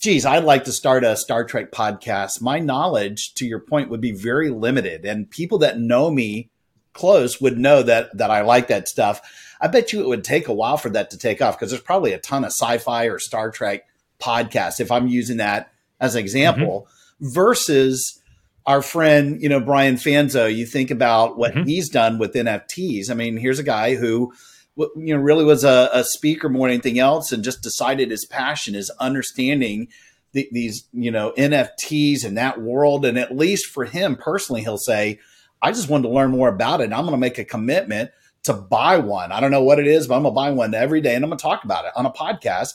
geez, 0.00 0.26
I'd 0.26 0.44
like 0.44 0.64
to 0.64 0.72
start 0.72 1.02
a 1.02 1.16
Star 1.16 1.44
Trek 1.44 1.72
podcast. 1.72 2.42
My 2.42 2.58
knowledge, 2.58 3.32
to 3.36 3.46
your 3.46 3.60
point, 3.60 3.88
would 3.88 4.02
be 4.02 4.12
very 4.12 4.50
limited, 4.50 5.06
and 5.06 5.30
people 5.30 5.58
that 5.58 5.78
know 5.78 6.10
me 6.10 6.50
close 6.92 7.40
would 7.40 7.58
know 7.58 7.82
that 7.82 8.16
that 8.16 8.30
I 8.30 8.42
like 8.42 8.68
that 8.68 8.88
stuff. 8.88 9.20
I 9.60 9.68
bet 9.68 9.92
you 9.92 10.00
it 10.00 10.08
would 10.08 10.24
take 10.24 10.48
a 10.48 10.54
while 10.54 10.76
for 10.76 10.90
that 10.90 11.10
to 11.10 11.18
take 11.18 11.40
off 11.40 11.58
because 11.58 11.70
there's 11.70 11.82
probably 11.82 12.12
a 12.12 12.18
ton 12.18 12.44
of 12.44 12.50
sci-fi 12.50 13.06
or 13.06 13.18
Star 13.18 13.50
Trek 13.50 13.86
podcasts 14.20 14.80
if 14.80 14.90
I'm 14.90 15.08
using 15.08 15.38
that 15.38 15.72
as 16.00 16.14
an 16.14 16.20
example 16.20 16.86
mm-hmm. 16.86 17.32
versus 17.32 18.20
our 18.66 18.82
friend, 18.82 19.42
you 19.42 19.48
know, 19.48 19.60
Brian 19.60 19.96
Fanzo. 19.96 20.54
You 20.54 20.66
think 20.66 20.90
about 20.90 21.36
what 21.36 21.54
mm-hmm. 21.54 21.68
he's 21.68 21.88
done 21.88 22.18
with 22.18 22.34
NFTs. 22.34 23.10
I 23.10 23.14
mean, 23.14 23.36
here's 23.36 23.58
a 23.58 23.64
guy 23.64 23.94
who 23.94 24.32
you 24.76 25.14
know 25.14 25.18
really 25.18 25.44
was 25.44 25.64
a, 25.64 25.90
a, 25.92 26.04
speaker 26.04 26.48
more 26.48 26.66
than 26.68 26.74
anything 26.74 26.98
else 26.98 27.32
and 27.32 27.44
just 27.44 27.62
decided 27.62 28.10
his 28.10 28.24
passion 28.24 28.74
is 28.74 28.90
understanding 28.98 29.88
the, 30.32 30.48
these 30.50 30.84
you 30.92 31.10
know 31.10 31.32
nfts 31.38 32.24
and 32.24 32.36
that 32.36 32.60
world 32.60 33.04
and 33.04 33.18
at 33.18 33.36
least 33.36 33.66
for 33.66 33.84
him 33.84 34.16
personally 34.16 34.62
he'll 34.62 34.76
say 34.76 35.18
i 35.62 35.70
just 35.70 35.88
wanted 35.88 36.08
to 36.08 36.14
learn 36.14 36.30
more 36.30 36.48
about 36.48 36.80
it 36.80 36.84
and 36.84 36.94
i'm 36.94 37.04
going 37.04 37.12
to 37.12 37.18
make 37.18 37.38
a 37.38 37.44
commitment 37.44 38.10
to 38.42 38.52
buy 38.52 38.98
one 38.98 39.30
i 39.30 39.40
don't 39.40 39.52
know 39.52 39.62
what 39.62 39.78
it 39.78 39.86
is 39.86 40.08
but 40.08 40.16
i'm 40.16 40.22
going 40.22 40.32
to 40.32 40.34
buy 40.34 40.50
one 40.50 40.74
every 40.74 41.00
day 41.00 41.14
and 41.14 41.24
i'm 41.24 41.30
going 41.30 41.38
to 41.38 41.42
talk 41.42 41.62
about 41.64 41.84
it 41.84 41.92
on 41.94 42.04
a 42.04 42.10
podcast 42.10 42.74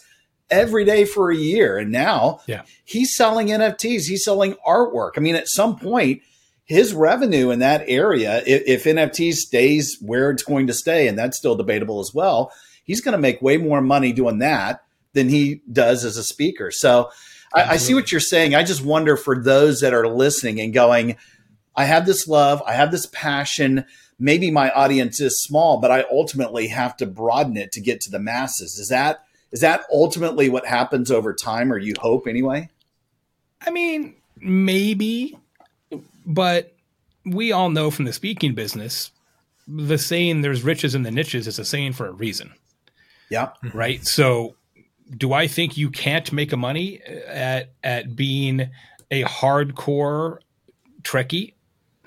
every 0.51 0.83
day 0.85 1.05
for 1.05 1.31
a 1.31 1.35
year 1.35 1.77
and 1.77 1.91
now 1.91 2.39
yeah. 2.47 2.63
he's 2.83 3.15
selling 3.15 3.47
nfts 3.47 4.05
he's 4.05 4.23
selling 4.23 4.55
artwork 4.67 5.11
i 5.17 5.19
mean 5.19 5.35
at 5.35 5.47
some 5.47 5.77
point 5.77 6.21
his 6.69 6.93
revenue 6.93 7.49
in 7.49 7.59
that 7.59 7.83
area, 7.87 8.43
if, 8.45 8.61
if 8.67 8.83
NFT 8.83 9.33
stays 9.33 9.97
where 10.01 10.29
it's 10.29 10.43
going 10.43 10.67
to 10.67 10.73
stay, 10.73 11.07
and 11.07 11.17
that's 11.17 11.35
still 11.35 11.55
debatable 11.55 11.99
as 11.99 12.11
well, 12.13 12.51
he's 12.83 13.01
going 13.01 13.13
to 13.13 13.17
make 13.17 13.41
way 13.41 13.57
more 13.57 13.81
money 13.81 14.13
doing 14.13 14.37
that 14.37 14.83
than 15.13 15.29
he 15.29 15.63
does 15.71 16.05
as 16.05 16.15
a 16.15 16.23
speaker. 16.23 16.69
So 16.69 17.09
I, 17.55 17.63
I, 17.63 17.77
see 17.77 17.95
what 17.95 18.11
you're 18.11 18.21
saying. 18.21 18.53
I 18.53 18.61
just 18.61 18.85
wonder 18.85 19.17
for 19.17 19.41
those 19.41 19.81
that 19.81 19.95
are 19.95 20.07
listening 20.07 20.61
and 20.61 20.71
going, 20.71 21.17
I 21.75 21.85
have 21.85 22.05
this 22.05 22.27
love, 22.27 22.61
I 22.67 22.73
have 22.73 22.91
this 22.91 23.07
passion. 23.07 23.85
Maybe 24.19 24.51
my 24.51 24.69
audience 24.69 25.19
is 25.19 25.41
small, 25.41 25.79
but 25.79 25.89
I 25.89 26.05
ultimately 26.11 26.67
have 26.67 26.95
to 26.97 27.07
broaden 27.07 27.57
it 27.57 27.71
to 27.71 27.81
get 27.81 27.99
to 28.01 28.11
the 28.11 28.19
masses. 28.19 28.77
Is 28.77 28.89
that 28.89 29.23
is 29.51 29.61
that 29.61 29.81
ultimately 29.91 30.49
what 30.49 30.65
happens 30.65 31.11
over 31.11 31.33
time, 31.33 31.71
or 31.71 31.77
you 31.77 31.93
hope 31.99 32.27
anyway? 32.27 32.69
I 33.61 33.71
mean, 33.71 34.15
maybe 34.39 35.37
but 36.29 36.73
we 37.25 37.51
all 37.51 37.69
know 37.69 37.89
from 37.89 38.05
the 38.05 38.13
speaking 38.13 38.53
business, 38.53 39.11
the 39.67 39.97
saying 39.97 40.41
"there's 40.41 40.63
riches 40.63 40.95
in 40.95 41.03
the 41.03 41.11
niches" 41.11 41.47
is 41.47 41.59
a 41.59 41.65
saying 41.65 41.93
for 41.93 42.07
a 42.07 42.11
reason. 42.11 42.53
Yeah. 43.29 43.49
Right. 43.73 44.05
So, 44.05 44.55
do 45.15 45.33
I 45.33 45.47
think 45.47 45.75
you 45.75 45.89
can't 45.89 46.31
make 46.31 46.53
a 46.53 46.57
money 46.57 47.01
uh, 47.03 47.29
at 47.29 47.69
at 47.83 48.15
being 48.15 48.69
a 49.09 49.23
hardcore 49.23 50.37
Trekkie? 51.01 51.53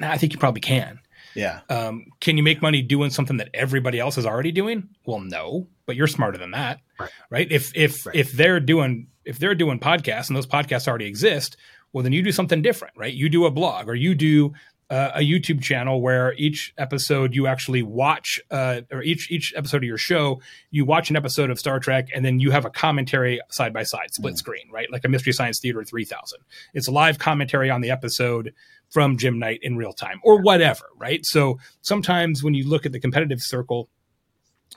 I 0.00 0.18
think 0.18 0.32
you 0.32 0.38
probably 0.38 0.60
can. 0.60 1.00
Yeah. 1.34 1.60
Um, 1.68 2.06
can 2.20 2.36
you 2.36 2.42
make 2.42 2.62
money 2.62 2.82
doing 2.82 3.10
something 3.10 3.38
that 3.38 3.50
everybody 3.54 3.98
else 3.98 4.18
is 4.18 4.26
already 4.26 4.52
doing? 4.52 4.88
Well, 5.04 5.20
no, 5.20 5.68
but 5.86 5.96
you're 5.96 6.06
smarter 6.06 6.38
than 6.38 6.52
that, 6.52 6.80
right? 6.98 7.10
right? 7.30 7.52
If 7.52 7.76
if 7.76 8.06
right. 8.06 8.14
if 8.14 8.32
they're 8.32 8.60
doing 8.60 9.08
if 9.24 9.38
they're 9.38 9.54
doing 9.54 9.78
podcasts 9.78 10.28
and 10.28 10.36
those 10.36 10.46
podcasts 10.46 10.88
already 10.88 11.06
exist, 11.06 11.56
well, 11.92 12.02
then 12.02 12.12
you 12.12 12.22
do 12.22 12.32
something 12.32 12.62
different, 12.62 12.94
right? 12.96 13.12
You 13.12 13.28
do 13.28 13.46
a 13.46 13.50
blog 13.50 13.88
or 13.88 13.94
you 13.94 14.14
do 14.14 14.52
uh, 14.92 15.12
a 15.14 15.20
YouTube 15.20 15.62
channel 15.62 16.02
where 16.02 16.34
each 16.34 16.74
episode 16.76 17.34
you 17.34 17.46
actually 17.46 17.82
watch, 17.82 18.38
uh, 18.50 18.82
or 18.90 19.02
each 19.02 19.30
each 19.30 19.54
episode 19.56 19.78
of 19.78 19.84
your 19.84 19.96
show, 19.96 20.42
you 20.70 20.84
watch 20.84 21.08
an 21.08 21.16
episode 21.16 21.48
of 21.48 21.58
Star 21.58 21.80
Trek, 21.80 22.08
and 22.14 22.22
then 22.22 22.40
you 22.40 22.50
have 22.50 22.66
a 22.66 22.70
commentary 22.70 23.40
side 23.48 23.72
by 23.72 23.84
side, 23.84 24.12
split 24.12 24.34
mm. 24.34 24.36
screen, 24.36 24.68
right? 24.70 24.92
Like 24.92 25.06
a 25.06 25.08
Mystery 25.08 25.32
Science 25.32 25.60
Theater 25.60 25.82
3000. 25.82 26.40
It's 26.74 26.88
a 26.88 26.90
live 26.90 27.18
commentary 27.18 27.70
on 27.70 27.80
the 27.80 27.90
episode 27.90 28.52
from 28.90 29.16
Jim 29.16 29.38
Knight 29.38 29.60
in 29.62 29.78
real 29.78 29.94
time, 29.94 30.20
or 30.22 30.42
whatever, 30.42 30.84
right? 30.98 31.24
So 31.24 31.58
sometimes 31.80 32.44
when 32.44 32.52
you 32.52 32.68
look 32.68 32.84
at 32.84 32.92
the 32.92 33.00
competitive 33.00 33.40
circle, 33.40 33.88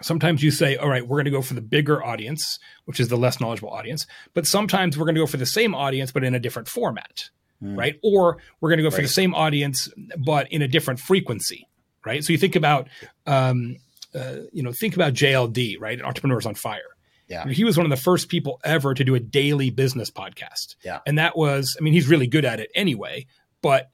sometimes 0.02 0.42
you 0.42 0.50
say, 0.50 0.78
all 0.78 0.88
right, 0.88 1.06
we're 1.06 1.18
going 1.18 1.26
to 1.26 1.32
go 1.32 1.42
for 1.42 1.56
the 1.56 1.62
bigger 1.62 2.02
audience, 2.02 2.58
which 2.86 3.02
is 3.02 3.10
the 3.10 3.18
less 3.18 3.42
knowledgeable 3.42 3.72
audience. 3.72 4.08
But 4.34 4.48
sometimes 4.48 4.98
we're 4.98 5.08
going 5.08 5.16
to 5.16 5.22
go 5.22 5.28
for 5.28 5.36
the 5.36 5.46
same 5.46 5.76
audience, 5.76 6.14
but 6.14 6.24
in 6.24 6.34
a 6.34 6.40
different 6.40 6.70
format, 6.70 7.30
mm. 7.62 7.78
right? 7.78 8.00
Or 8.04 8.38
we're 8.60 8.70
going 8.70 8.78
to 8.78 8.84
go 8.84 8.90
right. 8.90 8.96
for 8.96 9.02
the 9.02 9.08
same 9.08 9.34
audience, 9.34 9.90
but 10.18 10.52
in 10.52 10.62
a 10.62 10.68
different 10.68 11.00
frequency, 11.00 11.68
right? 12.06 12.24
So 12.24 12.34
you 12.34 12.40
think 12.40 12.56
about, 12.56 12.88
um, 13.26 13.78
uh, 14.14 14.38
you 14.52 14.64
know, 14.64 14.72
think 14.72 14.96
about 14.96 15.14
JLD, 15.14 15.80
right? 15.80 16.02
Entrepreneurs 16.02 16.46
on 16.46 16.56
Fire. 16.56 16.82
Yeah. 17.28 17.48
He 17.48 17.64
was 17.64 17.76
one 17.76 17.86
of 17.86 17.90
the 17.90 18.02
first 18.02 18.30
people 18.30 18.60
ever 18.64 18.94
to 18.94 19.04
do 19.04 19.16
a 19.16 19.20
daily 19.20 19.72
business 19.72 20.12
podcast. 20.12 20.76
Yeah. 20.84 21.00
And 21.08 21.18
that 21.18 21.36
was, 21.36 21.76
I 21.80 21.84
mean, 21.84 21.94
he's 21.94 22.08
really 22.08 22.28
good 22.28 22.46
at 22.46 22.60
it 22.60 22.70
anyway, 22.76 23.26
but 23.62 23.90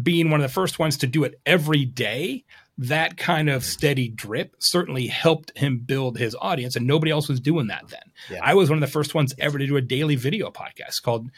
being 0.00 0.30
one 0.30 0.40
of 0.40 0.42
the 0.42 0.52
first 0.52 0.78
ones 0.78 0.96
to 0.98 1.06
do 1.06 1.24
it 1.24 1.40
every 1.46 1.84
day, 1.84 2.44
that 2.78 3.16
kind 3.16 3.50
of 3.50 3.64
steady 3.64 4.08
drip 4.08 4.56
certainly 4.58 5.06
helped 5.06 5.56
him 5.56 5.78
build 5.78 6.18
his 6.18 6.34
audience, 6.40 6.74
and 6.74 6.86
nobody 6.86 7.12
else 7.12 7.28
was 7.28 7.38
doing 7.38 7.66
that 7.66 7.88
then. 7.88 8.00
Yeah. 8.30 8.40
I 8.42 8.54
was 8.54 8.70
one 8.70 8.78
of 8.78 8.80
the 8.80 8.92
first 8.92 9.14
ones 9.14 9.34
ever 9.38 9.58
to 9.58 9.66
do 9.66 9.76
a 9.76 9.82
daily 9.82 10.16
video 10.16 10.50
podcast 10.50 11.02
called 11.02 11.30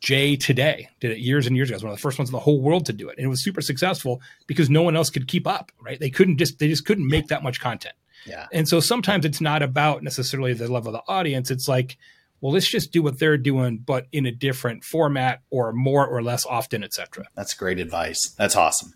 Jay 0.00 0.36
Today. 0.36 0.88
Did 1.00 1.12
it 1.12 1.18
years 1.18 1.46
and 1.46 1.56
years 1.56 1.70
ago. 1.70 1.74
It 1.74 1.76
was 1.76 1.84
one 1.84 1.92
of 1.92 1.98
the 1.98 2.02
first 2.02 2.18
ones 2.18 2.28
in 2.28 2.32
the 2.32 2.40
whole 2.40 2.60
world 2.60 2.86
to 2.86 2.92
do 2.92 3.08
it, 3.08 3.16
and 3.18 3.24
it 3.24 3.28
was 3.28 3.42
super 3.42 3.60
successful 3.60 4.20
because 4.46 4.70
no 4.70 4.82
one 4.82 4.96
else 4.96 5.10
could 5.10 5.28
keep 5.28 5.46
up. 5.46 5.72
Right? 5.80 5.98
They 5.98 6.10
couldn't 6.10 6.38
just 6.38 6.58
they 6.58 6.68
just 6.68 6.86
couldn't 6.86 7.08
make 7.08 7.28
that 7.28 7.42
much 7.42 7.60
content. 7.60 7.94
Yeah. 8.26 8.46
And 8.52 8.68
so 8.68 8.80
sometimes 8.80 9.24
it's 9.24 9.40
not 9.40 9.62
about 9.62 10.02
necessarily 10.02 10.52
the 10.52 10.70
level 10.70 10.94
of 10.94 11.00
the 11.04 11.12
audience. 11.12 11.50
It's 11.50 11.68
like, 11.68 11.96
well, 12.40 12.52
let's 12.52 12.68
just 12.68 12.92
do 12.92 13.02
what 13.02 13.18
they're 13.18 13.38
doing, 13.38 13.78
but 13.78 14.06
in 14.12 14.26
a 14.26 14.32
different 14.32 14.84
format 14.84 15.42
or 15.50 15.72
more 15.72 16.06
or 16.06 16.22
less 16.22 16.44
often, 16.44 16.82
etc. 16.82 17.26
That's 17.34 17.54
great 17.54 17.78
advice. 17.78 18.34
That's 18.36 18.56
awesome. 18.56 18.94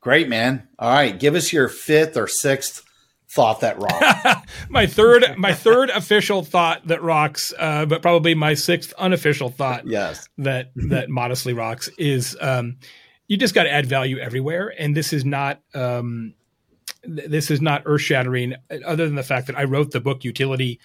Great, 0.00 0.28
man. 0.28 0.68
All 0.78 0.92
right, 0.92 1.18
give 1.18 1.34
us 1.34 1.52
your 1.52 1.68
fifth 1.68 2.16
or 2.16 2.28
sixth 2.28 2.84
thought 3.34 3.60
that 3.60 3.80
rocks. 3.80 4.48
my 4.68 4.86
third, 4.86 5.36
my 5.36 5.52
third 5.52 5.90
official 5.90 6.44
thought 6.44 6.86
that 6.86 7.02
rocks, 7.02 7.52
uh, 7.58 7.84
but 7.84 8.00
probably 8.00 8.34
my 8.34 8.54
sixth 8.54 8.92
unofficial 8.96 9.48
thought. 9.48 9.86
Yes, 9.86 10.28
that 10.38 10.70
that 10.76 11.10
modestly 11.10 11.52
rocks 11.52 11.88
is 11.98 12.36
um, 12.40 12.76
you 13.26 13.36
just 13.36 13.54
got 13.54 13.64
to 13.64 13.72
add 13.72 13.86
value 13.86 14.18
everywhere, 14.18 14.72
and 14.78 14.96
this 14.96 15.12
is 15.12 15.24
not. 15.24 15.60
Um, 15.74 16.34
this 17.06 17.50
is 17.50 17.60
not 17.60 17.82
earth 17.84 18.00
shattering, 18.00 18.54
other 18.86 19.04
than 19.04 19.14
the 19.14 19.22
fact 19.22 19.48
that 19.48 19.58
I 19.58 19.64
wrote 19.64 19.90
the 19.90 20.00
book 20.00 20.22
Youtility 20.22 20.78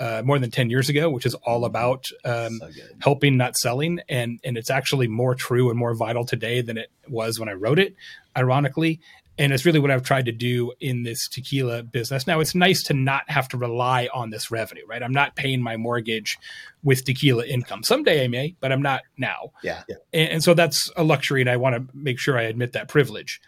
uh, 0.00 0.22
more 0.24 0.38
than 0.38 0.50
10 0.50 0.70
years 0.70 0.88
ago, 0.88 1.10
which 1.10 1.26
is 1.26 1.34
all 1.34 1.64
about 1.64 2.08
um, 2.24 2.58
so 2.58 2.70
helping, 3.00 3.36
not 3.36 3.56
selling. 3.56 4.00
And, 4.08 4.40
and 4.44 4.56
it's 4.56 4.70
actually 4.70 5.06
more 5.06 5.34
true 5.34 5.68
and 5.68 5.78
more 5.78 5.94
vital 5.94 6.24
today 6.24 6.62
than 6.62 6.78
it 6.78 6.90
was 7.08 7.38
when 7.38 7.48
I 7.48 7.52
wrote 7.52 7.78
it, 7.78 7.94
ironically. 8.36 9.00
And 9.38 9.52
it's 9.52 9.66
really 9.66 9.78
what 9.78 9.90
I've 9.90 10.02
tried 10.02 10.24
to 10.26 10.32
do 10.32 10.72
in 10.80 11.02
this 11.02 11.28
tequila 11.28 11.82
business. 11.82 12.26
Now, 12.26 12.40
it's 12.40 12.54
nice 12.54 12.82
to 12.84 12.94
not 12.94 13.28
have 13.28 13.48
to 13.48 13.58
rely 13.58 14.08
on 14.14 14.30
this 14.30 14.50
revenue, 14.50 14.84
right? 14.88 15.02
I'm 15.02 15.12
not 15.12 15.36
paying 15.36 15.60
my 15.60 15.76
mortgage 15.76 16.38
with 16.82 17.04
tequila 17.04 17.46
income. 17.46 17.82
Someday 17.82 18.24
I 18.24 18.28
may, 18.28 18.56
but 18.60 18.72
I'm 18.72 18.82
not 18.82 19.02
now. 19.18 19.52
Yeah. 19.62 19.82
yeah. 19.88 19.96
And, 20.14 20.30
and 20.30 20.44
so 20.44 20.54
that's 20.54 20.90
a 20.96 21.04
luxury, 21.04 21.42
and 21.42 21.50
I 21.50 21.56
want 21.56 21.76
to 21.76 21.96
make 21.96 22.18
sure 22.18 22.38
I 22.38 22.44
admit 22.44 22.72
that 22.72 22.88
privilege. 22.88 23.40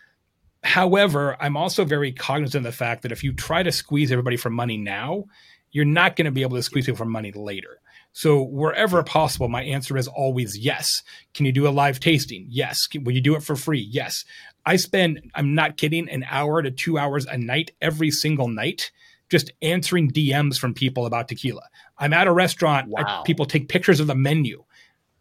However, 0.63 1.37
I'm 1.41 1.57
also 1.57 1.85
very 1.85 2.13
cognizant 2.13 2.67
of 2.67 2.73
the 2.73 2.77
fact 2.77 3.03
that 3.03 3.13
if 3.13 3.25
you 3.25 3.33
try 3.33 3.63
to 3.63 3.73
squeeze 3.73 4.13
everybody 4.13 4.37
for 4.37 4.51
money 4.51 4.77
now, 4.77 5.25
you're 5.71 5.85
not 5.85 6.17
going 6.17 6.25
to 6.27 6.31
be 6.31 6.43
able 6.43 6.57
to 6.57 6.63
squeeze 6.63 6.87
people 6.87 6.99
for 6.99 7.05
money 7.05 7.33
later. 7.33 7.79
So 8.13 8.43
wherever 8.43 9.03
possible, 9.03 9.49
my 9.49 9.63
answer 9.63 9.97
is 9.97 10.09
always 10.09 10.59
yes. 10.59 11.03
Can 11.35 11.47
you 11.47 11.53
do 11.53 11.69
a 11.69 11.71
live 11.71 12.01
tasting? 12.01 12.47
Yes. 12.49 12.87
Can, 12.87 13.05
will 13.05 13.13
you 13.13 13.21
do 13.21 13.37
it 13.37 13.43
for 13.43 13.55
free? 13.55 13.87
Yes. 13.91 14.25
I 14.69 14.77
spend, 14.77 15.31
I'm 15.35 15.55
not 15.55 15.79
kidding, 15.79 16.11
an 16.11 16.27
hour 16.29 16.61
to 16.61 16.71
two 16.71 16.99
hours 16.99 17.25
a 17.25 17.39
night 17.39 17.71
every 17.81 18.11
single 18.11 18.49
night 18.49 18.91
just 19.31 19.51
answering 19.63 20.11
DMs 20.11 20.59
from 20.59 20.75
people 20.75 21.07
about 21.07 21.27
tequila. 21.27 21.63
I'm 21.97 22.13
at 22.13 22.27
a 22.27 22.33
restaurant, 22.33 22.89
wow. 22.89 23.21
I, 23.21 23.23
people 23.25 23.47
take 23.47 23.71
pictures 23.71 23.99
of 23.99 24.09
the 24.09 24.15
menu 24.15 24.65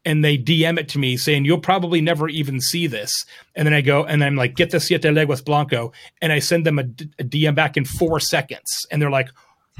and 0.04 0.22
they 0.22 0.38
DM 0.38 0.78
it 0.78 0.90
to 0.90 1.00
me 1.00 1.16
saying, 1.16 1.46
You'll 1.46 1.62
probably 1.62 2.02
never 2.02 2.28
even 2.28 2.60
see 2.60 2.88
this. 2.88 3.26
And 3.56 3.66
then 3.66 3.74
I 3.74 3.80
go 3.80 4.04
and 4.04 4.22
I'm 4.22 4.36
like, 4.36 4.56
Get 4.56 4.72
the 4.72 4.82
Siete 4.82 5.14
Leguas 5.14 5.42
Blanco. 5.42 5.94
And 6.22 6.34
I 6.34 6.40
send 6.40 6.66
them 6.66 6.78
a, 6.78 6.84
a 7.18 7.24
DM 7.24 7.56
back 7.56 7.78
in 7.78 7.86
four 7.86 8.20
seconds. 8.20 8.86
And 8.92 9.02
they're 9.02 9.10
like, 9.10 9.30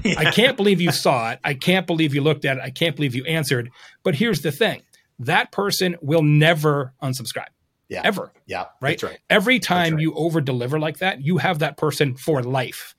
yeah. 0.02 0.16
I 0.18 0.32
can't 0.32 0.56
believe 0.56 0.80
you 0.80 0.92
saw 0.94 1.32
it. 1.32 1.40
I 1.44 1.56
can't 1.56 1.86
believe 1.86 2.16
you 2.16 2.22
looked 2.22 2.46
at 2.46 2.56
it. 2.56 2.64
I 2.64 2.70
can't 2.70 2.96
believe 2.96 3.16
you 3.16 3.26
answered. 3.26 3.70
But 4.04 4.16
here's 4.16 4.40
the 4.40 4.54
thing 4.54 4.84
that 5.20 5.52
person 5.52 5.98
will 6.02 6.24
never 6.24 6.94
unsubscribe. 7.04 7.48
Yeah. 7.90 8.02
Ever. 8.04 8.32
Yeah. 8.46 8.66
Right. 8.82 9.02
right. 9.02 9.20
Every 9.30 9.60
time 9.60 9.94
right. 9.94 10.02
you 10.02 10.14
over 10.14 10.42
deliver 10.42 10.80
like 10.80 11.00
that, 11.00 11.22
you 11.22 11.38
have 11.38 11.60
that 11.60 11.78
person 11.78 12.16
for 12.16 12.44
life. 12.44 12.96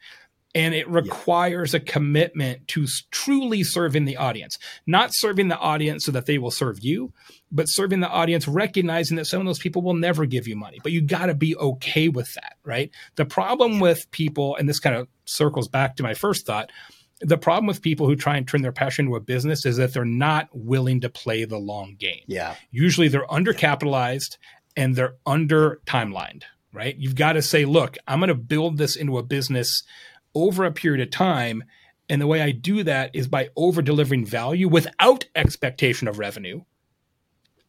And 0.54 0.74
it 0.74 0.88
requires 0.88 1.74
yeah. 1.74 1.80
a 1.80 1.82
commitment 1.84 2.66
to 2.68 2.86
truly 3.10 3.62
serving 3.62 4.06
the 4.06 4.16
audience, 4.16 4.58
not 4.86 5.10
serving 5.12 5.48
the 5.48 5.58
audience 5.58 6.06
so 6.06 6.12
that 6.12 6.24
they 6.24 6.38
will 6.38 6.50
serve 6.50 6.82
you, 6.82 7.12
but 7.52 7.66
serving 7.66 8.00
the 8.00 8.08
audience, 8.08 8.48
recognizing 8.48 9.18
that 9.18 9.26
some 9.26 9.40
of 9.40 9.46
those 9.46 9.58
people 9.58 9.82
will 9.82 9.94
never 9.94 10.24
give 10.24 10.48
you 10.48 10.56
money. 10.56 10.78
But 10.82 10.92
you 10.92 11.02
got 11.02 11.26
to 11.26 11.34
be 11.34 11.54
okay 11.56 12.08
with 12.08 12.32
that, 12.34 12.54
right? 12.64 12.90
The 13.16 13.26
problem 13.26 13.78
with 13.78 14.10
people, 14.10 14.56
and 14.56 14.66
this 14.66 14.80
kind 14.80 14.96
of 14.96 15.06
circles 15.26 15.68
back 15.68 15.96
to 15.96 16.02
my 16.02 16.14
first 16.14 16.46
thought, 16.46 16.70
the 17.20 17.38
problem 17.38 17.66
with 17.66 17.82
people 17.82 18.06
who 18.06 18.16
try 18.16 18.36
and 18.36 18.46
turn 18.46 18.62
their 18.62 18.72
passion 18.72 19.06
into 19.06 19.16
a 19.16 19.20
business 19.20 19.66
is 19.66 19.76
that 19.76 19.92
they're 19.92 20.04
not 20.04 20.48
willing 20.52 21.00
to 21.00 21.08
play 21.08 21.44
the 21.44 21.58
long 21.58 21.96
game. 21.98 22.22
Yeah. 22.26 22.54
Usually 22.70 23.08
they're 23.08 23.26
undercapitalized 23.26 24.38
and 24.76 24.94
they're 24.94 25.16
under 25.26 25.80
timelined, 25.86 26.44
right? 26.72 26.96
You've 26.96 27.14
got 27.14 27.32
to 27.34 27.42
say, 27.42 27.64
look, 27.64 27.96
I'm 28.06 28.20
going 28.20 28.28
to 28.28 28.34
build 28.34 28.78
this 28.78 28.96
into 28.96 29.18
a 29.18 29.22
business 29.22 29.82
over 30.34 30.64
a 30.64 30.72
period 30.72 31.06
of 31.06 31.10
time. 31.10 31.64
And 32.08 32.20
the 32.20 32.26
way 32.26 32.40
I 32.40 32.52
do 32.52 32.82
that 32.84 33.10
is 33.14 33.28
by 33.28 33.48
over 33.56 33.82
delivering 33.82 34.24
value 34.24 34.68
without 34.68 35.26
expectation 35.34 36.08
of 36.08 36.18
revenue 36.18 36.62